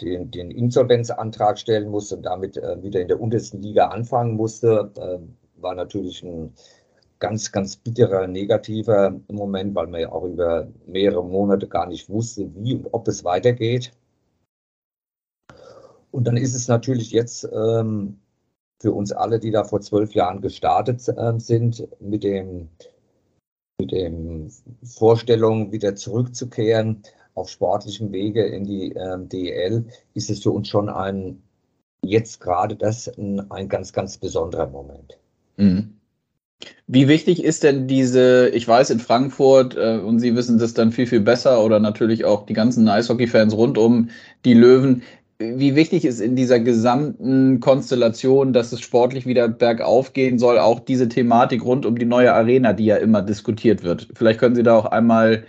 den, 0.00 0.30
den, 0.30 0.50
Insolvenzantrag 0.50 1.58
stellen 1.58 1.88
musste 1.88 2.16
und 2.16 2.22
damit 2.22 2.56
äh, 2.56 2.80
wieder 2.82 3.00
in 3.00 3.08
der 3.08 3.20
untersten 3.20 3.60
Liga 3.60 3.88
anfangen 3.88 4.36
musste, 4.36 4.92
äh, 4.96 5.18
war 5.60 5.74
natürlich 5.74 6.22
ein 6.22 6.54
ganz, 7.18 7.50
ganz 7.50 7.76
bitterer, 7.76 8.26
negativer 8.28 9.12
Moment, 9.28 9.74
weil 9.74 9.88
man 9.88 10.00
ja 10.00 10.12
auch 10.12 10.24
über 10.24 10.68
mehrere 10.86 11.24
Monate 11.24 11.66
gar 11.66 11.86
nicht 11.86 12.08
wusste, 12.08 12.48
wie 12.54 12.74
und 12.74 12.88
ob 12.92 13.08
es 13.08 13.24
weitergeht. 13.24 13.92
Und 16.12 16.24
dann 16.26 16.36
ist 16.36 16.54
es 16.54 16.68
natürlich 16.68 17.10
jetzt 17.10 17.48
ähm, 17.52 18.20
für 18.82 18.92
uns 18.92 19.12
alle, 19.12 19.38
die 19.38 19.52
da 19.52 19.64
vor 19.64 19.80
zwölf 19.80 20.12
Jahren 20.12 20.40
gestartet 20.40 21.08
äh, 21.08 21.38
sind, 21.38 21.88
mit 22.00 22.24
dem 22.24 22.68
mit 23.80 23.90
den 23.90 24.52
Vorstellungen 24.84 25.72
wieder 25.72 25.96
zurückzukehren 25.96 27.02
auf 27.34 27.48
sportlichem 27.48 28.12
Wege 28.12 28.44
in 28.44 28.64
die 28.64 28.94
äh, 28.94 29.18
DEL, 29.18 29.86
ist 30.14 30.30
es 30.30 30.42
für 30.42 30.50
uns 30.50 30.68
schon 30.68 30.88
ein, 30.88 31.42
jetzt 32.04 32.40
gerade 32.40 32.76
das 32.76 33.08
ein, 33.18 33.50
ein 33.50 33.68
ganz, 33.68 33.92
ganz 33.92 34.18
besonderer 34.18 34.68
Moment. 34.68 35.18
Mhm. 35.56 35.94
Wie 36.86 37.08
wichtig 37.08 37.42
ist 37.42 37.64
denn 37.64 37.88
diese, 37.88 38.50
ich 38.50 38.68
weiß 38.68 38.90
in 38.90 39.00
Frankfurt, 39.00 39.76
äh, 39.76 39.98
und 39.98 40.20
Sie 40.20 40.36
wissen 40.36 40.58
das 40.58 40.74
dann 40.74 40.92
viel, 40.92 41.06
viel 41.06 41.20
besser, 41.20 41.64
oder 41.64 41.80
natürlich 41.80 42.24
auch 42.24 42.46
die 42.46 42.52
ganzen 42.52 42.88
Eishockey-Fans 42.88 43.56
rund 43.56 43.78
um 43.78 44.10
die 44.44 44.54
Löwen, 44.54 45.02
wie 45.58 45.74
wichtig 45.74 46.04
ist 46.04 46.20
in 46.20 46.36
dieser 46.36 46.60
gesamten 46.60 47.60
Konstellation, 47.60 48.52
dass 48.52 48.72
es 48.72 48.80
sportlich 48.80 49.26
wieder 49.26 49.48
bergauf 49.48 50.12
gehen 50.12 50.38
soll, 50.38 50.58
auch 50.58 50.80
diese 50.80 51.08
Thematik 51.08 51.64
rund 51.64 51.86
um 51.86 51.98
die 51.98 52.04
neue 52.04 52.32
Arena, 52.32 52.72
die 52.72 52.86
ja 52.86 52.96
immer 52.96 53.22
diskutiert 53.22 53.82
wird. 53.82 54.08
Vielleicht 54.14 54.40
können 54.40 54.54
Sie 54.54 54.62
da 54.62 54.76
auch 54.76 54.86
einmal 54.86 55.44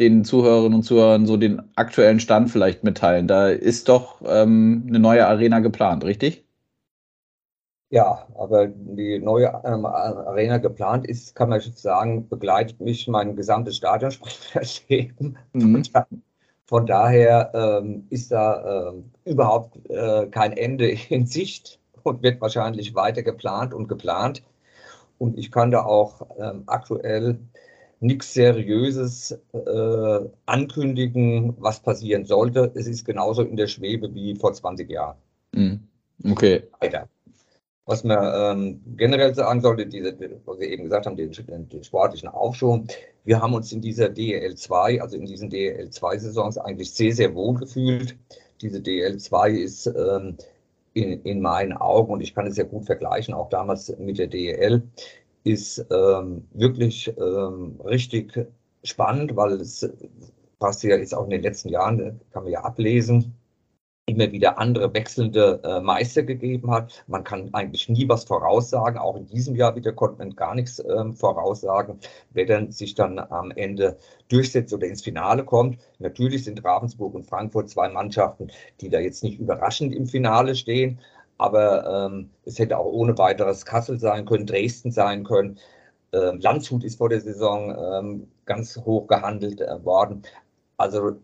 den 0.00 0.24
Zuhörerinnen 0.24 0.74
und 0.74 0.82
Zuhörern 0.82 1.26
so 1.26 1.36
den 1.36 1.62
aktuellen 1.76 2.20
Stand 2.20 2.50
vielleicht 2.50 2.84
mitteilen. 2.84 3.28
Da 3.28 3.48
ist 3.48 3.88
doch 3.88 4.20
ähm, 4.26 4.84
eine 4.88 4.98
neue 4.98 5.26
Arena 5.26 5.60
geplant, 5.60 6.04
richtig? 6.04 6.44
Ja, 7.90 8.26
aber 8.36 8.68
die 8.68 9.18
neue 9.18 9.46
ähm, 9.64 9.84
Arena 9.84 10.58
geplant 10.58 11.06
ist, 11.06 11.34
kann 11.34 11.48
man 11.48 11.60
sagen, 11.60 12.28
begleitet 12.28 12.80
mich 12.80 13.08
mein 13.08 13.36
gesamtes 13.36 13.76
Stadionsprecherleben. 13.76 15.38
Mhm. 15.52 15.82
Von 16.70 16.86
daher 16.86 17.50
ähm, 17.52 18.06
ist 18.10 18.30
da 18.30 18.90
ähm, 18.92 19.10
überhaupt 19.24 19.76
äh, 19.90 20.28
kein 20.28 20.52
Ende 20.52 20.88
in 21.08 21.26
Sicht 21.26 21.80
und 22.04 22.22
wird 22.22 22.40
wahrscheinlich 22.40 22.94
weiter 22.94 23.24
geplant 23.24 23.74
und 23.74 23.88
geplant. 23.88 24.44
Und 25.18 25.36
ich 25.36 25.50
kann 25.50 25.72
da 25.72 25.82
auch 25.82 26.28
ähm, 26.38 26.62
aktuell 26.66 27.40
nichts 27.98 28.34
Seriöses 28.34 29.36
äh, 29.52 30.20
ankündigen, 30.46 31.56
was 31.58 31.80
passieren 31.80 32.24
sollte. 32.24 32.70
Es 32.76 32.86
ist 32.86 33.04
genauso 33.04 33.42
in 33.42 33.56
der 33.56 33.66
Schwebe 33.66 34.14
wie 34.14 34.36
vor 34.36 34.52
20 34.52 34.88
Jahren. 34.88 35.16
Mhm. 35.52 35.88
Okay. 36.22 36.68
Weiter. 36.78 37.08
Was 37.90 38.04
man 38.04 38.56
ähm, 38.56 38.80
generell 38.96 39.34
sagen 39.34 39.60
sollte, 39.60 39.84
diese, 39.84 40.16
was 40.44 40.60
wir 40.60 40.68
eben 40.68 40.84
gesagt 40.84 41.06
haben, 41.06 41.16
den, 41.16 41.32
den 41.32 41.82
sportlichen 41.82 42.28
Aufschwung. 42.28 42.86
Wir 43.24 43.42
haben 43.42 43.52
uns 43.52 43.72
in 43.72 43.80
dieser 43.80 44.06
DL2, 44.06 45.00
also 45.00 45.16
in 45.16 45.26
diesen 45.26 45.50
DL2-Saisons 45.50 46.56
eigentlich 46.58 46.92
sehr, 46.92 47.12
sehr 47.12 47.34
wohl 47.34 47.58
gefühlt. 47.58 48.16
Diese 48.60 48.78
DL2 48.78 49.48
ist 49.50 49.86
ähm, 49.88 50.36
in, 50.94 51.20
in 51.24 51.40
meinen 51.40 51.72
Augen, 51.72 52.12
und 52.12 52.20
ich 52.20 52.32
kann 52.32 52.46
es 52.46 52.56
ja 52.56 52.62
gut 52.62 52.86
vergleichen, 52.86 53.34
auch 53.34 53.48
damals 53.48 53.92
mit 53.98 54.18
der 54.18 54.28
DL, 54.28 54.84
ist 55.42 55.84
ähm, 55.90 56.46
wirklich 56.52 57.12
ähm, 57.18 57.80
richtig 57.84 58.38
spannend, 58.84 59.34
weil 59.34 59.54
es 59.54 59.90
passt 60.60 60.84
ja 60.84 60.96
jetzt 60.96 61.12
auch 61.12 61.24
in 61.24 61.30
den 61.30 61.42
letzten 61.42 61.70
Jahren, 61.70 62.20
kann 62.30 62.44
man 62.44 62.52
ja 62.52 62.60
ablesen, 62.60 63.34
immer 64.10 64.32
wieder 64.32 64.58
andere 64.58 64.92
wechselnde 64.92 65.60
äh, 65.64 65.80
Meister 65.80 66.22
gegeben 66.22 66.70
hat. 66.70 67.04
Man 67.06 67.24
kann 67.24 67.48
eigentlich 67.54 67.88
nie 67.88 68.08
was 68.08 68.24
voraussagen. 68.24 68.98
Auch 68.98 69.16
in 69.16 69.26
diesem 69.26 69.56
Jahr 69.56 69.76
wieder 69.76 69.92
konnte 69.92 70.18
man 70.18 70.36
gar 70.36 70.54
nichts 70.54 70.82
ähm, 70.84 71.14
voraussagen, 71.14 71.98
wer 72.32 72.46
dann 72.46 72.70
sich 72.72 72.94
dann 72.94 73.18
am 73.18 73.50
Ende 73.52 73.96
durchsetzt 74.28 74.74
oder 74.74 74.86
ins 74.86 75.02
Finale 75.02 75.44
kommt. 75.44 75.78
Natürlich 75.98 76.44
sind 76.44 76.64
Ravensburg 76.64 77.14
und 77.14 77.26
Frankfurt 77.26 77.70
zwei 77.70 77.88
Mannschaften, 77.88 78.50
die 78.80 78.88
da 78.88 78.98
jetzt 79.00 79.22
nicht 79.24 79.38
überraschend 79.38 79.94
im 79.94 80.06
Finale 80.06 80.54
stehen. 80.54 80.98
Aber 81.38 82.08
ähm, 82.10 82.30
es 82.44 82.58
hätte 82.58 82.76
auch 82.76 82.92
ohne 82.92 83.16
weiteres 83.16 83.64
Kassel 83.64 83.98
sein 83.98 84.26
können, 84.26 84.46
Dresden 84.46 84.90
sein 84.90 85.24
können. 85.24 85.58
Ähm, 86.12 86.40
Landshut 86.40 86.84
ist 86.84 86.98
vor 86.98 87.08
der 87.08 87.20
Saison 87.20 87.70
ähm, 87.70 88.28
ganz 88.44 88.76
hoch 88.76 89.06
gehandelt 89.06 89.60
äh, 89.60 89.84
worden. 89.84 90.22
Also 90.76 91.18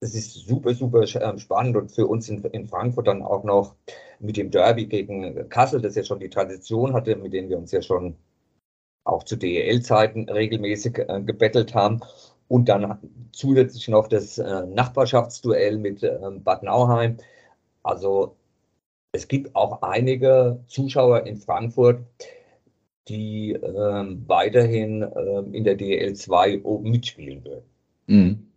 es 0.00 0.14
ist 0.14 0.32
super, 0.46 0.74
super 0.74 1.04
ähm, 1.20 1.38
spannend 1.38 1.76
und 1.76 1.90
für 1.90 2.06
uns 2.06 2.28
in, 2.28 2.44
in, 2.44 2.68
Frankfurt 2.68 3.08
dann 3.08 3.22
auch 3.22 3.44
noch 3.44 3.74
mit 4.20 4.36
dem 4.36 4.50
Derby 4.50 4.86
gegen 4.86 5.48
Kassel, 5.48 5.80
das 5.80 5.96
ja 5.96 6.04
schon 6.04 6.20
die 6.20 6.30
Tradition 6.30 6.92
hatte, 6.92 7.16
mit 7.16 7.32
denen 7.32 7.48
wir 7.48 7.58
uns 7.58 7.72
ja 7.72 7.82
schon 7.82 8.16
auch 9.04 9.24
zu 9.24 9.36
DEL-Zeiten 9.36 10.28
regelmäßig 10.28 10.98
äh, 10.98 11.22
gebettelt 11.22 11.74
haben. 11.74 12.00
Und 12.48 12.68
dann 12.68 12.98
zusätzlich 13.32 13.88
noch 13.88 14.08
das 14.08 14.38
äh, 14.38 14.66
Nachbarschaftsduell 14.66 15.78
mit 15.78 16.02
äh, 16.02 16.18
Bad 16.42 16.62
Nauheim. 16.62 17.18
Also 17.82 18.36
es 19.12 19.28
gibt 19.28 19.54
auch 19.54 19.82
einige 19.82 20.60
Zuschauer 20.66 21.26
in 21.26 21.36
Frankfurt, 21.36 22.00
die 23.08 23.52
ähm, 23.52 24.24
weiterhin 24.26 25.02
ähm, 25.02 25.52
in 25.52 25.64
der 25.64 25.74
DEL 25.74 26.14
2 26.14 26.62
oben 26.62 26.90
mitspielen 26.90 27.44
würden. 27.44 27.64
Mhm. 28.06 28.48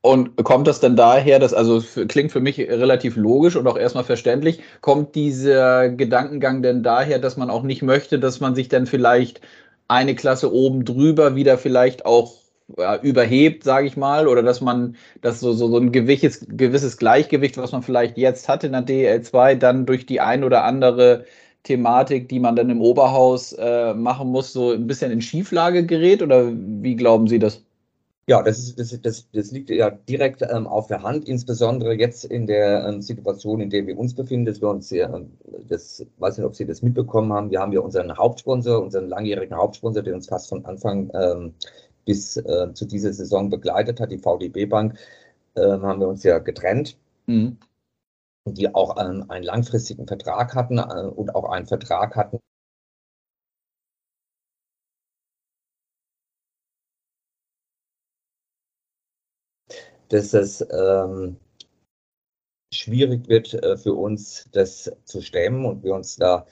Und 0.00 0.36
kommt 0.44 0.66
das 0.68 0.80
denn 0.80 0.96
daher, 0.96 1.38
das 1.40 1.52
also 1.52 1.82
klingt 2.06 2.30
für 2.30 2.40
mich 2.40 2.58
relativ 2.58 3.16
logisch 3.16 3.56
und 3.56 3.66
auch 3.66 3.76
erstmal 3.76 4.04
verständlich, 4.04 4.60
kommt 4.80 5.14
dieser 5.16 5.88
Gedankengang 5.88 6.62
denn 6.62 6.82
daher, 6.82 7.18
dass 7.18 7.36
man 7.36 7.50
auch 7.50 7.64
nicht 7.64 7.82
möchte, 7.82 8.18
dass 8.18 8.40
man 8.40 8.54
sich 8.54 8.68
dann 8.68 8.86
vielleicht 8.86 9.40
eine 9.88 10.14
Klasse 10.14 10.52
oben 10.52 10.84
drüber 10.84 11.34
wieder 11.34 11.58
vielleicht 11.58 12.06
auch 12.06 12.34
ja, 12.76 12.96
überhebt, 13.00 13.64
sage 13.64 13.86
ich 13.86 13.96
mal, 13.96 14.28
oder 14.28 14.42
dass 14.42 14.60
man, 14.60 14.96
dass 15.22 15.40
so, 15.40 15.52
so, 15.52 15.68
so 15.68 15.78
ein 15.78 15.90
gewisses, 15.92 16.46
gewisses 16.48 16.98
Gleichgewicht, 16.98 17.56
was 17.56 17.72
man 17.72 17.82
vielleicht 17.82 18.18
jetzt 18.18 18.48
hat 18.48 18.64
in 18.64 18.72
der 18.72 18.86
DL2, 18.86 19.54
dann 19.56 19.86
durch 19.86 20.06
die 20.06 20.20
ein 20.20 20.44
oder 20.44 20.64
andere 20.64 21.24
Thematik, 21.64 22.28
die 22.28 22.40
man 22.40 22.56
dann 22.56 22.70
im 22.70 22.80
Oberhaus 22.80 23.52
äh, 23.54 23.94
machen 23.94 24.28
muss, 24.28 24.52
so 24.52 24.72
ein 24.72 24.86
bisschen 24.86 25.10
in 25.10 25.22
Schieflage 25.22 25.86
gerät? 25.86 26.22
Oder 26.22 26.52
wie 26.52 26.96
glauben 26.96 27.26
Sie 27.28 27.38
das? 27.38 27.67
Ja, 28.28 28.42
das, 28.42 28.58
ist, 28.58 28.78
das, 28.78 29.00
das, 29.00 29.30
das 29.32 29.50
liegt 29.52 29.70
ja 29.70 29.88
direkt 29.88 30.42
ähm, 30.42 30.66
auf 30.66 30.86
der 30.86 31.02
Hand, 31.02 31.26
insbesondere 31.26 31.94
jetzt 31.94 32.26
in 32.26 32.46
der 32.46 32.86
ähm, 32.86 33.00
Situation, 33.00 33.62
in 33.62 33.70
der 33.70 33.86
wir 33.86 33.98
uns 33.98 34.14
befinden, 34.14 34.44
dass 34.44 34.60
wir 34.60 34.68
uns 34.68 34.90
ja, 34.90 35.22
das 35.66 36.04
weiß 36.18 36.36
nicht, 36.36 36.46
ob 36.46 36.54
Sie 36.54 36.66
das 36.66 36.82
mitbekommen 36.82 37.32
haben, 37.32 37.50
wir 37.50 37.60
haben 37.60 37.72
ja 37.72 37.80
unseren 37.80 38.14
Hauptsponsor, 38.18 38.82
unseren 38.82 39.08
langjährigen 39.08 39.56
Hauptsponsor, 39.56 40.02
der 40.02 40.14
uns 40.14 40.28
fast 40.28 40.50
von 40.50 40.62
Anfang 40.66 41.10
ähm, 41.14 41.54
bis 42.04 42.36
äh, 42.36 42.74
zu 42.74 42.84
dieser 42.84 43.14
Saison 43.14 43.48
begleitet 43.48 43.98
hat, 43.98 44.12
die 44.12 44.18
VDB 44.18 44.66
Bank, 44.66 44.98
äh, 45.54 45.62
haben 45.62 46.00
wir 46.00 46.08
uns 46.08 46.22
ja 46.22 46.38
getrennt. 46.38 46.98
Mhm. 47.24 47.56
Die 48.44 48.74
auch 48.74 48.98
ähm, 49.02 49.24
einen 49.28 49.44
langfristigen 49.44 50.06
Vertrag 50.06 50.54
hatten 50.54 50.78
äh, 50.78 51.06
und 51.16 51.34
auch 51.34 51.48
einen 51.50 51.66
Vertrag 51.66 52.14
hatten 52.14 52.40
dass 60.08 60.34
es 60.34 60.66
ähm, 60.70 61.36
schwierig 62.72 63.28
wird 63.28 63.54
äh, 63.54 63.76
für 63.76 63.94
uns, 63.94 64.48
das 64.52 64.92
zu 65.04 65.20
stemmen 65.20 65.64
und 65.64 65.82
wir 65.82 65.94
uns 65.94 66.16
da, 66.16 66.46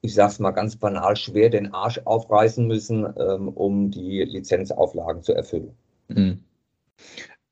ich 0.00 0.14
sage 0.14 0.32
es 0.32 0.38
mal 0.38 0.52
ganz 0.52 0.76
banal, 0.76 1.16
schwer 1.16 1.50
den 1.50 1.74
Arsch 1.74 2.00
aufreißen 2.04 2.66
müssen, 2.66 3.06
ähm, 3.18 3.48
um 3.48 3.90
die 3.90 4.22
Lizenzauflagen 4.22 5.22
zu 5.22 5.34
erfüllen. 5.34 5.74
Mhm. 6.08 6.42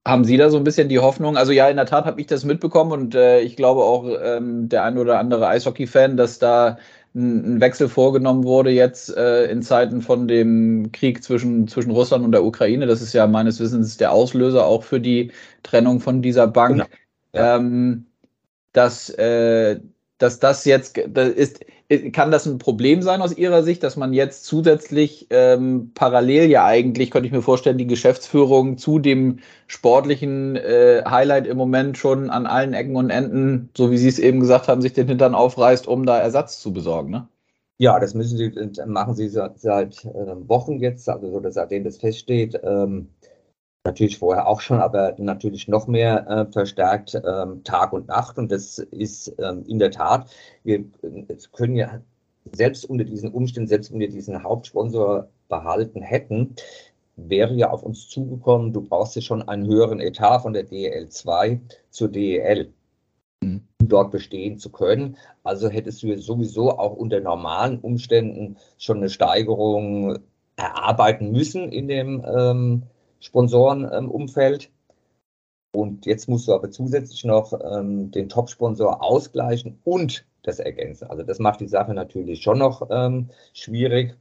Haben 0.07 0.25
Sie 0.25 0.37
da 0.37 0.51
so 0.51 0.59
ein 0.59 0.65
bisschen 0.65 0.91
die 0.91 0.99
Hoffnung? 0.99 1.39
Also 1.39 1.53
ja, 1.53 1.69
in 1.69 1.77
der 1.77 1.87
Tat 1.87 2.05
habe 2.05 2.21
ich 2.21 2.27
das 2.27 2.45
mitbekommen 2.45 2.93
und 2.93 3.15
äh, 3.15 3.41
ich 3.41 3.57
glaube 3.57 3.85
auch 3.85 4.05
ähm, 4.23 4.69
der 4.69 4.85
ein 4.85 4.99
oder 4.99 5.19
andere 5.19 5.49
Eishockey-Fan, 5.49 6.19
dass 6.19 6.39
da 6.39 6.79
ein 7.15 7.61
Wechsel 7.61 7.89
vorgenommen 7.89 8.43
wurde 8.43 8.71
jetzt 8.71 9.17
äh, 9.17 9.45
in 9.47 9.63
Zeiten 9.63 10.03
von 10.03 10.27
dem 10.27 10.91
Krieg 10.91 11.23
zwischen, 11.23 11.69
zwischen 11.69 11.93
Russland 11.93 12.25
und 12.25 12.33
der 12.33 12.45
Ukraine. 12.45 12.87
Das 12.87 13.03
ist 13.03 13.13
ja 13.13 13.27
meines 13.27 13.61
Wissens 13.61 13.97
der 13.97 14.13
Auslöser 14.13 14.67
auch 14.67 14.83
für 14.83 15.01
die 15.01 15.31
Trennung 15.63 16.01
von 16.01 16.23
dieser 16.23 16.49
Bank. 16.49 16.75
Genau. 16.75 16.87
Ja. 17.33 17.57
Ähm, 17.57 18.07
dass, 18.73 19.11
äh, 19.11 19.79
dass 20.19 20.39
das 20.39 20.65
jetzt 20.65 21.01
das 21.09 21.29
ist, 21.31 21.65
kann 22.13 22.31
das 22.31 22.47
ein 22.47 22.59
Problem 22.59 23.03
sein 23.03 23.21
aus 23.21 23.37
Ihrer 23.37 23.63
Sicht, 23.63 23.83
dass 23.83 23.97
man 23.97 24.13
jetzt 24.13 24.45
zusätzlich 24.45 25.27
ähm, 25.31 25.93
parallel 25.95 26.49
ja 26.51 26.65
eigentlich, 26.65 27.11
könnte 27.11 27.27
ich 27.27 27.33
mir 27.33 27.43
vorstellen, 27.43 27.79
die 27.79 27.87
Geschäftsführung 27.87 28.79
zu 28.79 28.99
dem 28.99 29.41
sportlichen 29.67 30.57
äh, 30.57 31.03
Highlight 31.07 31.47
im 31.47 31.57
Moment 31.57 31.99
schon 31.99 32.31
an 32.31 32.47
allen 32.47 32.73
Ecken 32.75 32.97
und 32.97 33.11
Enden, 33.11 33.71
so 33.77 33.91
wie 33.91 33.99
Sie 33.99 34.09
es 34.09 34.19
eben 34.19 34.41
gesagt 34.41 34.69
haben, 34.69 34.83
sich 34.83 34.95
den 34.95 35.09
Hintern 35.09 35.35
aufreißt, 35.35 35.87
um 35.87 36.07
da 36.07 36.19
Ersatz 36.19 36.61
zu 36.61 36.73
besorgen, 36.73 37.11
ne? 37.11 37.29
Ja, 37.77 37.99
das 37.99 38.15
müssen 38.15 38.39
Sie, 38.39 38.53
machen 38.87 39.15
Sie 39.15 39.29
seit, 39.29 39.59
seit 39.59 40.05
äh, 40.05 40.49
Wochen 40.49 40.79
jetzt, 40.79 41.09
also 41.09 41.31
so, 41.31 41.51
seitdem 41.51 41.83
das 41.83 41.99
feststeht. 41.99 42.59
Ähm, 42.63 43.09
natürlich 43.85 44.19
vorher 44.19 44.47
auch 44.47 44.61
schon, 44.61 44.81
aber 44.81 45.15
natürlich 45.19 45.69
noch 45.69 45.87
mehr 45.87 46.27
äh, 46.29 46.53
verstärkt 46.53 47.15
ähm, 47.15 47.63
Tag 47.65 47.93
und 47.93 48.09
Nacht. 48.09 48.39
Und 48.39 48.51
das 48.51 48.79
ist 48.79 49.35
ähm, 49.39 49.65
in 49.67 49.79
der 49.79 49.91
Tat, 49.91 50.31
wir 50.63 50.85
können 51.53 51.77
ja 51.77 52.01
selbst 52.53 52.89
unter 52.89 53.05
diesen 53.05 53.31
Umständen, 53.31 53.69
selbst 53.69 53.93
wenn 53.93 54.01
wir 54.01 54.09
diesen 54.09 54.43
Hauptsponsor 54.43 55.29
behalten 55.49 56.03
hätten, 56.03 56.55
wäre 57.17 57.55
ja 57.55 57.71
auf 57.71 57.83
uns 57.83 58.09
zugekommen, 58.09 58.73
du 58.73 58.81
brauchst 58.81 59.17
ja 59.17 59.23
schon 59.23 59.47
einen 59.47 59.67
höheren 59.67 60.01
Etat 60.01 60.41
von 60.41 60.53
der 60.53 60.65
DEL 60.65 61.09
2 61.09 61.61
zur 61.91 62.09
DEL, 62.09 62.73
mhm. 63.41 63.63
um 63.81 63.89
dort 63.89 64.11
bestehen 64.11 64.59
zu 64.59 64.71
können. 64.71 65.17
Also 65.43 65.69
hättest 65.69 66.03
du 66.03 66.17
sowieso 66.19 66.71
auch 66.79 66.97
unter 66.97 67.21
normalen 67.21 67.79
Umständen 67.81 68.57
schon 68.79 68.97
eine 68.97 69.11
Steigerung 69.11 70.19
erarbeiten 70.57 71.33
müssen 71.33 71.71
in 71.71 71.89
dem 71.89 72.25
ähm, 72.27 72.83
Sponsorenumfeld. 73.25 74.71
und 75.75 76.07
jetzt 76.07 76.29
musst 76.29 76.47
du 76.47 76.53
aber 76.55 76.71
zusätzlich 76.71 77.25
noch 77.25 77.53
ähm, 77.53 78.11
den 78.11 78.29
Top-Sponsor 78.29 79.03
ausgleichen 79.03 79.81
und 79.85 80.25
das 80.43 80.59
ergänzen. 80.61 81.09
Also 81.09 81.23
das 81.23 81.39
macht 81.39 81.61
die 81.61 81.69
Sache 81.69 81.95
natürlich 81.95 82.43
schon 82.43 82.59
noch 82.59 82.89
ähm, 82.91 83.31
schwierig. 83.55 84.17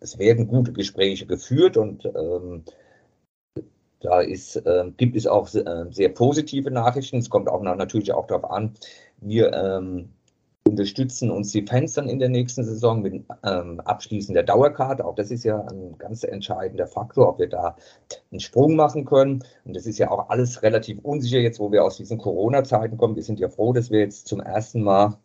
Es 0.00 0.18
werden 0.18 0.48
gute 0.48 0.72
Gespräche 0.72 1.26
geführt 1.26 1.76
und 1.76 2.04
ähm, 2.04 2.64
da 4.00 4.20
ist, 4.20 4.56
äh, 4.56 4.90
gibt 4.96 5.16
es 5.16 5.28
auch 5.28 5.54
äh, 5.54 5.86
sehr 5.90 6.08
positive 6.08 6.72
Nachrichten. 6.72 7.18
Es 7.18 7.30
kommt 7.30 7.48
auch 7.48 7.62
natürlich 7.62 8.12
auch 8.12 8.26
darauf 8.26 8.50
an, 8.50 8.74
wir 9.20 9.52
ähm, 9.54 10.10
unterstützen 10.66 11.30
uns 11.30 11.52
die 11.52 11.66
Fans 11.66 11.94
dann 11.94 12.08
in 12.08 12.18
der 12.18 12.28
nächsten 12.28 12.64
Saison 12.64 13.02
mit 13.02 13.24
ähm, 13.44 13.80
Abschließen 13.80 14.34
der 14.34 14.42
Dauerkarte. 14.44 15.04
Auch 15.04 15.14
das 15.14 15.30
ist 15.30 15.44
ja 15.44 15.60
ein 15.60 15.98
ganz 15.98 16.24
entscheidender 16.24 16.86
Faktor, 16.86 17.28
ob 17.28 17.38
wir 17.38 17.48
da 17.48 17.76
einen 18.30 18.40
Sprung 18.40 18.76
machen 18.76 19.04
können. 19.04 19.44
Und 19.64 19.76
das 19.76 19.86
ist 19.86 19.98
ja 19.98 20.10
auch 20.10 20.30
alles 20.30 20.62
relativ 20.62 20.98
unsicher 21.02 21.38
jetzt, 21.38 21.60
wo 21.60 21.72
wir 21.72 21.84
aus 21.84 21.96
diesen 21.96 22.18
Corona-Zeiten 22.18 22.96
kommen. 22.96 23.16
Wir 23.16 23.22
sind 23.22 23.40
ja 23.40 23.48
froh, 23.48 23.72
dass 23.72 23.90
wir 23.90 24.00
jetzt 24.00 24.28
zum 24.28 24.40
ersten 24.40 24.82
Mal 24.82 25.18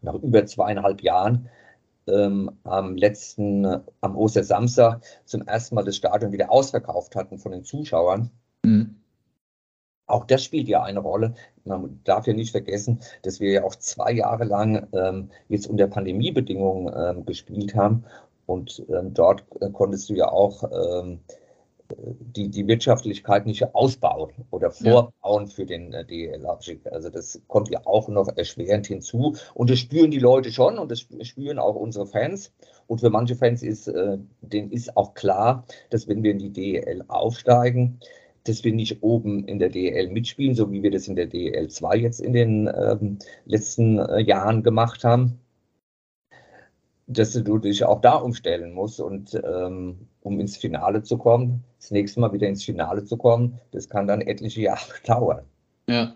nach 0.00 0.14
über 0.14 0.44
zweieinhalb 0.46 1.02
Jahren 1.02 1.48
ähm, 2.08 2.50
am 2.64 2.96
letzten, 2.96 3.66
am 4.00 4.16
Ostersamstag 4.16 5.02
zum 5.24 5.42
ersten 5.46 5.74
Mal 5.74 5.84
das 5.84 5.96
Stadion 5.96 6.32
wieder 6.32 6.50
ausverkauft 6.50 7.16
hatten 7.16 7.38
von 7.38 7.52
den 7.52 7.64
Zuschauern. 7.64 8.30
Mhm. 8.64 9.01
Auch 10.12 10.26
das 10.26 10.44
spielt 10.44 10.68
ja 10.68 10.82
eine 10.82 11.00
Rolle. 11.00 11.34
Man 11.64 12.00
darf 12.04 12.26
ja 12.26 12.34
nicht 12.34 12.50
vergessen, 12.50 13.00
dass 13.22 13.40
wir 13.40 13.50
ja 13.50 13.64
auch 13.64 13.74
zwei 13.76 14.12
Jahre 14.12 14.44
lang 14.44 14.86
ähm, 14.92 15.30
jetzt 15.48 15.66
unter 15.66 15.86
Pandemiebedingungen 15.86 16.92
ähm, 16.94 17.24
gespielt 17.24 17.74
haben. 17.74 18.04
Und 18.44 18.84
ähm, 18.90 19.14
dort 19.14 19.42
äh, 19.60 19.70
konntest 19.70 20.10
du 20.10 20.14
ja 20.14 20.30
auch 20.30 20.64
ähm, 20.64 21.20
die, 21.96 22.50
die 22.50 22.66
Wirtschaftlichkeit 22.66 23.46
nicht 23.46 23.74
ausbauen 23.74 24.32
oder 24.50 24.70
vorbauen 24.70 25.46
ja. 25.46 25.50
für 25.50 25.64
den 25.64 25.94
äh, 25.94 26.04
DL-Abstieg. 26.04 26.86
Also 26.92 27.08
das 27.08 27.40
kommt 27.48 27.70
ja 27.70 27.80
auch 27.86 28.08
noch 28.08 28.28
erschwerend 28.36 28.88
hinzu. 28.88 29.36
Und 29.54 29.70
das 29.70 29.78
spüren 29.78 30.10
die 30.10 30.18
Leute 30.18 30.52
schon 30.52 30.78
und 30.78 30.90
das 30.90 31.00
spüren 31.00 31.58
auch 31.58 31.76
unsere 31.76 32.06
Fans. 32.06 32.52
Und 32.86 33.00
für 33.00 33.08
manche 33.08 33.34
Fans 33.36 33.62
ist, 33.62 33.88
äh, 33.88 34.18
denen 34.42 34.72
ist 34.72 34.94
auch 34.94 35.14
klar, 35.14 35.64
dass 35.88 36.06
wenn 36.06 36.22
wir 36.22 36.32
in 36.32 36.38
die 36.38 36.52
DL 36.52 37.02
aufsteigen, 37.08 37.98
dass 38.44 38.64
wir 38.64 38.72
nicht 38.72 39.02
oben 39.02 39.44
in 39.46 39.58
der 39.58 39.68
DEL 39.68 40.08
mitspielen, 40.08 40.54
so 40.54 40.70
wie 40.72 40.82
wir 40.82 40.90
das 40.90 41.08
in 41.08 41.16
der 41.16 41.26
DEL 41.26 41.68
2 41.68 41.96
jetzt 41.96 42.20
in 42.20 42.32
den 42.32 42.70
ähm, 42.74 43.18
letzten 43.44 43.98
äh, 43.98 44.20
Jahren 44.20 44.62
gemacht 44.62 45.04
haben, 45.04 45.38
dass 47.06 47.32
du 47.32 47.58
dich 47.58 47.84
auch 47.84 48.00
da 48.00 48.14
umstellen 48.14 48.72
musst 48.72 49.00
und 49.00 49.40
ähm, 49.44 50.08
um 50.22 50.40
ins 50.40 50.56
Finale 50.56 51.02
zu 51.02 51.18
kommen, 51.18 51.64
das 51.78 51.90
nächste 51.90 52.20
Mal 52.20 52.32
wieder 52.32 52.48
ins 52.48 52.64
Finale 52.64 53.04
zu 53.04 53.16
kommen, 53.16 53.58
das 53.72 53.88
kann 53.88 54.06
dann 54.06 54.20
etliche 54.20 54.62
Jahre 54.62 54.92
dauern. 55.06 55.44
Ja. 55.88 56.14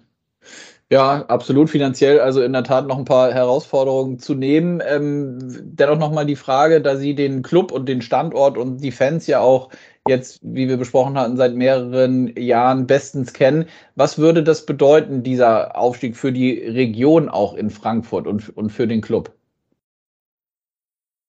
Ja, 0.88 1.24
absolut 1.26 1.68
finanziell, 1.68 2.20
also 2.20 2.42
in 2.42 2.52
der 2.52 2.62
Tat 2.62 2.86
noch 2.86 2.96
ein 2.96 3.04
paar 3.04 3.34
Herausforderungen 3.34 4.20
zu 4.20 4.36
nehmen. 4.36 4.80
Ähm, 4.86 5.38
dennoch 5.64 5.98
nochmal 5.98 6.26
die 6.26 6.36
Frage, 6.36 6.80
da 6.80 6.94
Sie 6.94 7.16
den 7.16 7.42
Club 7.42 7.72
und 7.72 7.88
den 7.88 8.02
Standort 8.02 8.56
und 8.56 8.78
die 8.78 8.92
Fans 8.92 9.26
ja 9.26 9.40
auch 9.40 9.70
jetzt, 10.08 10.40
wie 10.42 10.68
wir 10.68 10.76
besprochen 10.76 11.18
hatten, 11.18 11.36
seit 11.36 11.54
mehreren 11.54 12.34
Jahren 12.36 12.86
bestens 12.86 13.32
kennen. 13.32 13.66
Was 13.94 14.18
würde 14.18 14.42
das 14.42 14.66
bedeuten, 14.66 15.22
dieser 15.22 15.76
Aufstieg 15.76 16.16
für 16.16 16.32
die 16.32 16.52
Region 16.52 17.28
auch 17.28 17.54
in 17.54 17.70
Frankfurt 17.70 18.26
und, 18.26 18.56
und 18.56 18.70
für 18.70 18.86
den 18.86 19.00
Club? 19.00 19.32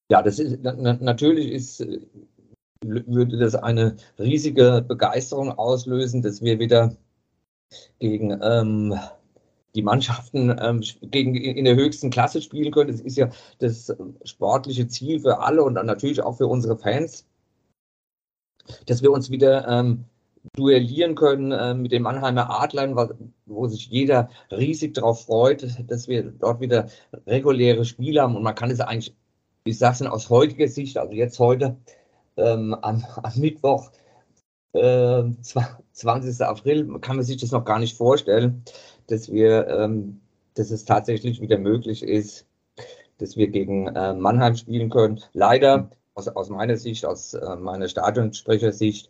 Ja, 0.10 0.22
das 0.22 0.40
ist 0.40 0.64
natürlich 0.64 1.52
ist, 1.52 1.86
würde 2.86 3.38
das 3.38 3.56
eine 3.56 3.98
riesige 4.18 4.86
Begeisterung 4.88 5.52
auslösen, 5.52 6.22
dass 6.22 6.42
wir 6.42 6.60
wieder 6.60 6.96
gegen 8.00 8.40
ähm, 8.42 8.98
die 9.76 9.82
Mannschaften 9.82 10.56
ähm, 10.60 10.82
gegen, 11.02 11.36
in 11.36 11.66
der 11.66 11.76
höchsten 11.76 12.10
Klasse 12.10 12.42
spielen 12.42 12.72
können. 12.72 12.92
Das 12.92 13.02
ist 13.02 13.18
ja 13.18 13.30
das 13.60 13.94
sportliche 14.24 14.88
Ziel 14.88 15.20
für 15.20 15.40
alle 15.40 15.64
und 15.64 15.76
dann 15.76 15.86
natürlich 15.86 16.22
auch 16.22 16.38
für 16.38 16.48
unsere 16.48 16.78
Fans 16.78 17.26
dass 18.86 19.02
wir 19.02 19.12
uns 19.12 19.32
wieder 19.32 19.68
ähm, 19.68 20.06
duellieren 20.56 21.16
können 21.16 21.52
äh, 21.52 21.74
mit 21.74 21.92
dem 21.92 22.04
Mannheimer 22.04 22.62
Adlern, 22.62 22.96
wo 23.46 23.68
sich 23.68 23.88
jeder 23.88 24.30
riesig 24.52 24.94
darauf 24.94 25.26
freut, 25.26 25.66
dass 25.88 26.08
wir 26.08 26.24
dort 26.24 26.62
wieder 26.62 26.88
reguläre 27.26 27.86
Spiele 27.86 28.22
haben. 28.22 28.36
Und 28.36 28.44
man 28.44 28.56
kann 28.56 28.72
es 28.72 28.80
eigentlich, 28.80 29.16
ich 29.66 29.78
sage 29.78 29.96
es 29.96 30.02
aus 30.04 30.30
heutiger 30.30 30.68
Sicht, 30.68 30.98
also 30.98 31.14
jetzt 31.14 31.40
heute 31.40 31.78
ähm, 32.38 32.76
am, 32.82 33.04
am, 33.24 33.40
Mittwoch, 33.40 33.92
äh, 34.74 35.24
20. 35.92 36.42
April, 36.42 37.00
kann 37.00 37.16
man 37.18 37.26
sich 37.26 37.38
das 37.38 37.52
noch 37.52 37.66
gar 37.66 37.80
nicht 37.80 37.98
vorstellen, 37.98 38.64
dass 39.08 39.32
wir, 39.32 39.68
ähm, 39.68 40.22
dass 40.54 40.72
es 40.72 40.86
tatsächlich 40.86 41.42
wieder 41.42 41.58
möglich 41.58 42.04
ist, 42.04 42.46
dass 43.18 43.36
wir 43.36 43.48
gegen 43.48 43.88
äh, 43.88 44.14
Mannheim 44.14 44.56
spielen 44.56 44.90
können. 44.90 45.22
Leider 45.34 45.90
aus, 46.18 46.28
aus 46.28 46.50
meiner 46.50 46.76
Sicht, 46.78 47.06
aus 47.06 47.34
äh, 47.34 47.56
meiner 47.56 47.88
Stadionsprechersicht, 47.88 49.10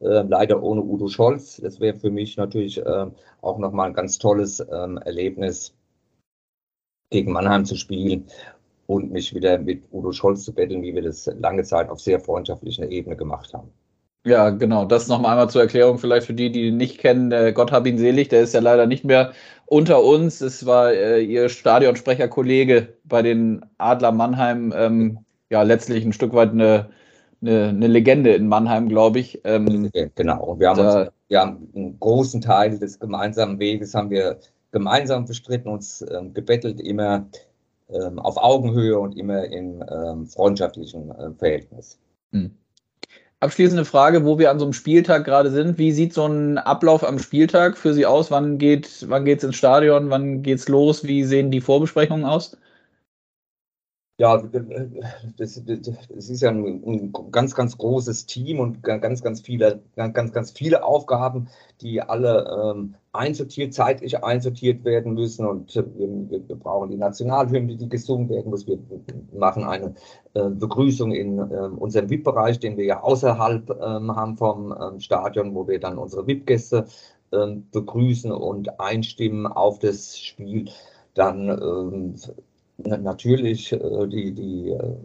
äh, 0.00 0.22
leider 0.22 0.62
ohne 0.62 0.82
Udo 0.82 1.08
Scholz. 1.08 1.60
Das 1.62 1.80
wäre 1.80 1.96
für 1.96 2.10
mich 2.10 2.36
natürlich 2.36 2.78
äh, 2.78 3.06
auch 3.42 3.58
nochmal 3.58 3.88
ein 3.88 3.94
ganz 3.94 4.18
tolles 4.18 4.60
ähm, 4.72 4.98
Erlebnis, 4.98 5.74
gegen 7.10 7.30
Mannheim 7.30 7.64
zu 7.64 7.76
spielen 7.76 8.26
und 8.86 9.12
mich 9.12 9.32
wieder 9.32 9.58
mit 9.58 9.84
Udo 9.92 10.10
Scholz 10.10 10.44
zu 10.44 10.52
betteln, 10.52 10.82
wie 10.82 10.94
wir 10.94 11.02
das 11.02 11.26
lange 11.38 11.62
Zeit 11.62 11.88
auf 11.88 12.00
sehr 12.00 12.18
freundschaftlicher 12.18 12.90
Ebene 12.90 13.16
gemacht 13.16 13.54
haben. 13.54 13.70
Ja, 14.24 14.50
genau. 14.50 14.84
Das 14.84 15.06
noch 15.06 15.22
einmal 15.22 15.48
zur 15.48 15.62
Erklärung 15.62 15.98
vielleicht 15.98 16.26
für 16.26 16.34
die, 16.34 16.50
die 16.50 16.66
ihn 16.68 16.78
nicht 16.78 16.98
kennen. 16.98 17.54
Gott 17.54 17.70
hab 17.70 17.86
ihn 17.86 17.96
selig, 17.96 18.26
der 18.26 18.42
ist 18.42 18.54
ja 18.54 18.60
leider 18.60 18.88
nicht 18.88 19.04
mehr 19.04 19.32
unter 19.66 20.02
uns. 20.02 20.40
Es 20.40 20.66
war 20.66 20.92
äh, 20.92 21.22
ihr 21.22 21.48
Stadionsprecherkollege 21.48 22.96
bei 23.04 23.22
den 23.22 23.64
Adler 23.78 24.10
Mannheim. 24.10 24.74
Ähm, 24.76 25.25
ja, 25.50 25.62
letztlich 25.62 26.04
ein 26.04 26.12
Stück 26.12 26.32
weit 26.32 26.50
eine, 26.50 26.90
eine, 27.40 27.68
eine 27.68 27.86
Legende 27.86 28.34
in 28.34 28.48
Mannheim, 28.48 28.88
glaube 28.88 29.18
ich. 29.18 29.40
Ähm, 29.44 29.90
genau. 30.14 30.56
Wir 30.58 30.70
haben, 30.70 30.78
da, 30.78 31.02
uns, 31.02 31.10
wir 31.28 31.40
haben 31.40 31.68
einen 31.74 32.00
großen 32.00 32.40
Teil 32.40 32.78
des 32.78 32.98
gemeinsamen 32.98 33.58
Weges 33.58 33.94
haben 33.94 34.10
wir 34.10 34.38
gemeinsam 34.72 35.24
bestritten, 35.24 35.68
uns 35.68 36.04
ähm, 36.10 36.34
gebettelt, 36.34 36.80
immer 36.80 37.26
ähm, 37.88 38.18
auf 38.18 38.36
Augenhöhe 38.36 38.98
und 38.98 39.16
immer 39.16 39.44
im 39.44 39.82
ähm, 39.90 40.26
freundschaftlichen 40.26 41.10
äh, 41.10 41.30
Verhältnis. 41.38 41.98
Hm. 42.32 42.50
Abschließende 43.38 43.84
Frage, 43.84 44.24
wo 44.24 44.38
wir 44.38 44.50
an 44.50 44.58
so 44.58 44.64
einem 44.64 44.72
Spieltag 44.72 45.24
gerade 45.24 45.50
sind. 45.50 45.78
Wie 45.78 45.92
sieht 45.92 46.14
so 46.14 46.26
ein 46.26 46.58
Ablauf 46.58 47.06
am 47.06 47.18
Spieltag 47.18 47.76
für 47.76 47.92
Sie 47.92 48.06
aus? 48.06 48.30
Wann 48.30 48.56
geht 48.56 49.04
wann 49.08 49.26
geht's 49.26 49.44
ins 49.44 49.56
Stadion? 49.56 50.08
Wann 50.08 50.42
geht's 50.42 50.68
los? 50.68 51.04
Wie 51.04 51.22
sehen 51.22 51.50
die 51.50 51.60
Vorbesprechungen 51.60 52.24
aus? 52.24 52.56
Ja, 54.18 54.38
das, 55.36 55.62
das 55.66 56.30
ist 56.30 56.40
ja 56.40 56.48
ein, 56.48 56.82
ein, 56.86 57.12
ganz, 57.30 57.54
ganz 57.54 57.76
großes 57.76 58.24
Team 58.24 58.60
und 58.60 58.82
ganz, 58.82 59.22
ganz 59.22 59.42
viele, 59.42 59.82
ganz, 59.94 60.32
ganz 60.32 60.52
viele 60.52 60.84
Aufgaben, 60.84 61.48
die 61.82 62.00
alle 62.00 62.72
ähm, 62.74 62.94
einsortiert, 63.12 63.74
zeitlich 63.74 64.24
einsortiert 64.24 64.84
werden 64.86 65.12
müssen. 65.12 65.46
Und 65.46 65.76
äh, 65.76 65.84
wir, 65.98 66.48
wir, 66.48 66.56
brauchen 66.56 66.88
die 66.88 66.96
Nationalhymne, 66.96 67.76
die 67.76 67.90
gesungen 67.90 68.30
werden 68.30 68.48
muss. 68.48 68.66
Wir 68.66 68.78
machen 69.34 69.64
eine 69.64 69.94
äh, 70.32 70.48
Begrüßung 70.48 71.12
in 71.12 71.38
äh, 71.38 71.68
unserem 71.76 72.08
VIP-Bereich, 72.08 72.58
den 72.58 72.78
wir 72.78 72.86
ja 72.86 73.02
außerhalb 73.02 73.68
ähm, 73.68 74.16
haben 74.16 74.38
vom 74.38 74.74
ähm, 74.80 74.98
Stadion, 74.98 75.54
wo 75.54 75.68
wir 75.68 75.78
dann 75.78 75.98
unsere 75.98 76.26
VIP-Gäste 76.26 76.86
ähm, 77.32 77.66
begrüßen 77.70 78.32
und 78.32 78.80
einstimmen 78.80 79.46
auf 79.46 79.78
das 79.78 80.18
Spiel. 80.18 80.70
Dann 81.12 81.48
ähm, 81.50 82.14
natürlich 82.78 83.72
äh, 83.72 84.06
die, 84.06 84.32
die, 84.32 84.70
äh, 84.70 84.96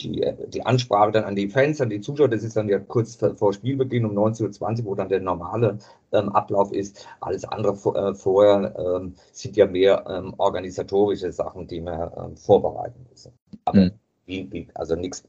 die, 0.00 0.22
äh, 0.22 0.48
die 0.48 0.64
Ansprache 0.64 1.12
dann 1.12 1.24
an 1.24 1.36
die 1.36 1.48
Fans, 1.48 1.80
an 1.80 1.90
die 1.90 2.00
Zuschauer, 2.00 2.28
das 2.28 2.42
ist 2.42 2.56
dann 2.56 2.68
ja 2.68 2.78
kurz 2.78 3.16
vor 3.16 3.52
Spielbeginn 3.52 4.04
um 4.04 4.16
19.20 4.16 4.80
Uhr, 4.80 4.84
wo 4.86 4.94
dann 4.94 5.08
der 5.08 5.20
normale 5.20 5.78
ähm, 6.12 6.28
Ablauf 6.30 6.72
ist. 6.72 7.06
Alles 7.20 7.44
andere 7.44 7.74
äh, 7.94 8.14
vorher 8.14 8.74
ähm, 8.78 9.14
sind 9.32 9.56
ja 9.56 9.66
mehr 9.66 10.04
ähm, 10.08 10.34
organisatorische 10.38 11.32
Sachen, 11.32 11.66
die 11.66 11.80
wir 11.80 12.12
ähm, 12.16 12.36
vorbereiten 12.36 13.06
müssen. 13.10 13.32
Aber 13.64 13.80
mhm. 13.80 13.90
wie, 14.26 14.50
wie, 14.52 14.68
also 14.74 14.94
nichts, 14.94 15.24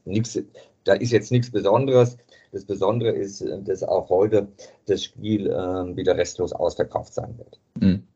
da 0.84 0.94
ist 0.94 1.12
jetzt 1.12 1.32
nichts 1.32 1.50
Besonderes. 1.50 2.16
Das 2.52 2.64
Besondere 2.64 3.12
ist, 3.12 3.44
dass 3.64 3.82
auch 3.84 4.08
heute 4.08 4.48
das 4.86 5.04
Spiel 5.04 5.46
äh, 5.46 5.96
wieder 5.96 6.16
restlos 6.16 6.52
ausverkauft 6.52 7.14
sein 7.14 7.38
wird. 7.38 7.60
Mhm. 7.78 8.06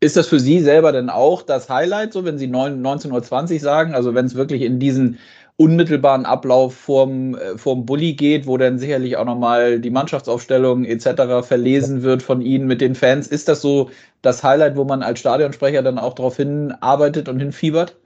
Ist 0.00 0.16
das 0.16 0.28
für 0.28 0.38
Sie 0.38 0.60
selber 0.60 0.92
denn 0.92 1.10
auch 1.10 1.42
das 1.42 1.68
Highlight, 1.68 2.12
so 2.12 2.24
wenn 2.24 2.38
Sie 2.38 2.46
19.20 2.46 3.54
Uhr 3.54 3.60
sagen, 3.60 3.94
also 3.94 4.14
wenn 4.14 4.26
es 4.26 4.36
wirklich 4.36 4.62
in 4.62 4.78
diesen 4.78 5.18
unmittelbaren 5.56 6.24
Ablauf 6.24 6.74
vorm, 6.74 7.34
äh, 7.34 7.58
vorm 7.58 7.84
Bulli 7.84 8.14
geht, 8.14 8.46
wo 8.46 8.56
dann 8.56 8.78
sicherlich 8.78 9.16
auch 9.16 9.24
nochmal 9.24 9.80
die 9.80 9.90
Mannschaftsaufstellung 9.90 10.84
etc. 10.84 11.44
verlesen 11.44 12.02
wird 12.04 12.22
von 12.22 12.40
Ihnen 12.40 12.68
mit 12.68 12.80
den 12.80 12.94
Fans. 12.94 13.26
Ist 13.26 13.48
das 13.48 13.60
so 13.60 13.90
das 14.22 14.44
Highlight, 14.44 14.76
wo 14.76 14.84
man 14.84 15.02
als 15.02 15.18
Stadionsprecher 15.18 15.82
dann 15.82 15.98
auch 15.98 16.14
darauf 16.14 16.36
hinarbeitet 16.36 17.28
und 17.28 17.40
hinfiebert? 17.40 17.96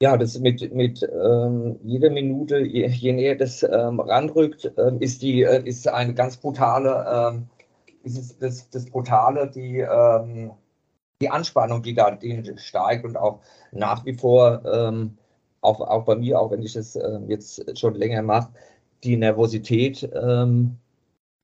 Ja, 0.00 0.16
das 0.16 0.38
mit, 0.38 0.72
mit 0.72 1.02
ähm, 1.02 1.80
jeder 1.82 2.10
Minute, 2.10 2.58
je, 2.58 2.86
je 2.86 3.12
näher 3.12 3.34
das 3.34 3.64
ähm, 3.64 3.98
ranrückt, 3.98 4.70
äh, 4.76 4.92
ist, 5.00 5.22
die, 5.22 5.42
äh, 5.42 5.64
ist 5.64 5.88
eine 5.88 6.14
ganz 6.14 6.36
brutale 6.36 7.48
ist 8.16 8.42
das, 8.42 8.70
das 8.70 8.86
Brutale, 8.86 9.50
die, 9.50 9.78
ähm, 9.78 10.52
die 11.20 11.30
Anspannung, 11.30 11.82
die 11.82 11.94
da 11.94 12.10
die 12.12 12.42
steigt 12.56 13.04
und 13.04 13.16
auch 13.16 13.40
nach 13.72 14.04
wie 14.04 14.14
vor, 14.14 14.62
ähm, 14.64 15.18
auch, 15.60 15.80
auch 15.80 16.04
bei 16.04 16.16
mir, 16.16 16.40
auch 16.40 16.50
wenn 16.50 16.62
ich 16.62 16.74
das 16.74 16.96
äh, 16.96 17.18
jetzt 17.26 17.78
schon 17.78 17.94
länger 17.94 18.22
mache, 18.22 18.50
die 19.04 19.16
Nervosität, 19.16 20.08
ähm, 20.14 20.78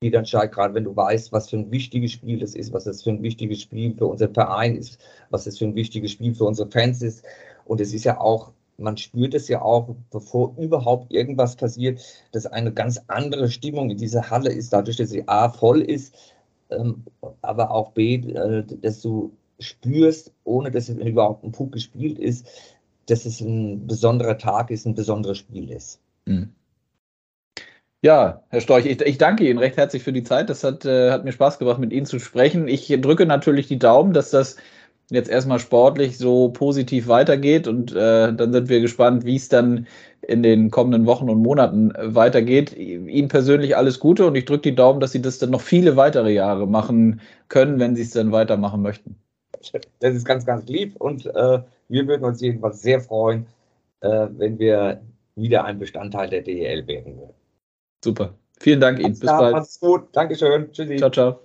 die 0.01 0.11
dann 0.11 0.25
steigt, 0.25 0.53
gerade 0.53 0.73
wenn 0.73 0.83
du 0.83 0.95
weißt, 0.95 1.31
was 1.31 1.49
für 1.49 1.57
ein 1.57 1.71
wichtiges 1.71 2.11
Spiel 2.11 2.39
das 2.39 2.53
ist, 2.53 2.73
was 2.73 2.83
das 2.83 3.01
für 3.01 3.09
ein 3.09 3.23
wichtiges 3.23 3.61
Spiel 3.61 3.95
für 3.97 4.07
unseren 4.07 4.33
Verein 4.33 4.75
ist, 4.75 4.99
was 5.29 5.45
das 5.45 5.57
für 5.57 5.65
ein 5.65 5.75
wichtiges 5.75 6.11
Spiel 6.11 6.35
für 6.35 6.45
unsere 6.45 6.69
Fans 6.69 7.01
ist. 7.01 7.23
Und 7.65 7.81
es 7.81 7.93
ist 7.93 8.03
ja 8.03 8.19
auch, 8.19 8.51
man 8.77 8.97
spürt 8.97 9.33
es 9.33 9.47
ja 9.47 9.61
auch, 9.61 9.95
bevor 10.11 10.53
überhaupt 10.57 11.11
irgendwas 11.11 11.55
passiert, 11.55 12.01
dass 12.33 12.45
eine 12.45 12.73
ganz 12.73 12.99
andere 13.07 13.49
Stimmung 13.49 13.89
in 13.89 13.97
dieser 13.97 14.29
Halle 14.29 14.51
ist, 14.51 14.73
dadurch, 14.73 14.97
dass 14.97 15.09
sie 15.09 15.27
A 15.27 15.49
voll 15.49 15.81
ist, 15.81 16.15
aber 17.41 17.71
auch 17.71 17.91
B, 17.91 18.15
äh, 18.15 18.63
dass 18.81 19.01
du 19.01 19.31
spürst, 19.59 20.33
ohne 20.43 20.71
dass 20.71 20.89
überhaupt 20.89 21.43
ein 21.43 21.51
Punkt 21.51 21.73
gespielt 21.73 22.19
ist, 22.19 22.47
dass 23.07 23.25
es 23.25 23.39
ein 23.39 23.87
besonderer 23.87 24.37
Tag 24.37 24.71
ist, 24.71 24.85
ein 24.85 24.95
besonderes 24.95 25.37
Spiel 25.37 25.71
ist. 25.71 25.99
Mhm. 26.25 26.49
Ja, 28.01 28.43
Herr 28.49 28.61
Storch, 28.61 28.85
ich, 28.85 29.01
ich, 29.01 29.17
danke 29.17 29.49
Ihnen 29.49 29.57
recht 29.57 29.77
herzlich 29.77 30.03
für 30.03 30.13
die 30.13 30.21
Zeit. 30.23 30.49
Das 30.49 30.63
hat, 30.63 30.85
äh, 30.85 31.09
hat 31.09 31.25
mir 31.25 31.31
Spaß 31.31 31.57
gemacht, 31.57 31.79
mit 31.79 31.91
Ihnen 31.91 32.05
zu 32.05 32.19
sprechen. 32.19 32.67
Ich 32.67 32.87
drücke 33.01 33.25
natürlich 33.25 33.67
die 33.67 33.79
Daumen, 33.79 34.13
dass 34.13 34.29
das 34.29 34.57
jetzt 35.09 35.29
erstmal 35.29 35.59
sportlich 35.59 36.17
so 36.17 36.49
positiv 36.49 37.07
weitergeht 37.07 37.67
und 37.67 37.91
äh, 37.91 38.33
dann 38.33 38.51
sind 38.51 38.69
wir 38.69 38.81
gespannt, 38.81 39.25
wie 39.25 39.35
es 39.35 39.49
dann 39.49 39.87
in 40.21 40.41
den 40.41 40.71
kommenden 40.71 41.05
Wochen 41.05 41.29
und 41.29 41.41
Monaten 41.41 41.91
äh, 41.91 42.15
weitergeht. 42.15 42.75
Ihnen 42.75 43.27
persönlich 43.27 43.77
alles 43.77 43.99
Gute 43.99 44.25
und 44.25 44.35
ich 44.35 44.45
drücke 44.45 44.71
die 44.71 44.75
Daumen, 44.75 44.99
dass 44.99 45.11
Sie 45.11 45.21
das 45.21 45.37
dann 45.37 45.51
noch 45.51 45.61
viele 45.61 45.95
weitere 45.95 46.33
Jahre 46.33 46.67
machen 46.67 47.21
können, 47.47 47.79
wenn 47.79 47.95
Sie 47.95 48.01
es 48.01 48.11
dann 48.11 48.31
weitermachen 48.31 48.81
möchten. 48.81 49.15
Das 49.99 50.15
ist 50.15 50.25
ganz, 50.25 50.45
ganz 50.45 50.67
lieb 50.67 50.95
und 50.97 51.25
äh, 51.27 51.59
wir 51.87 52.07
würden 52.07 52.23
uns 52.23 52.41
jedenfalls 52.41 52.81
sehr 52.81 52.99
freuen, 52.99 53.45
äh, 54.01 54.27
wenn 54.37 54.59
wir 54.59 55.01
wieder 55.35 55.65
ein 55.65 55.79
Bestandteil 55.79 56.29
der 56.29 56.41
DEL 56.41 56.87
werden 56.87 57.17
würden. 57.17 57.33
Super. 58.03 58.35
Vielen 58.59 58.79
Dank 58.79 58.99
Ihnen. 58.99 59.19
Bis 59.19 59.19
bald. 59.21 59.53
Macht's 59.53 59.79
gut. 59.79 60.07
Dankeschön. 60.13 60.71
Tschüssi. 60.71 60.97
Ciao, 60.97 61.09
ciao. 61.09 61.44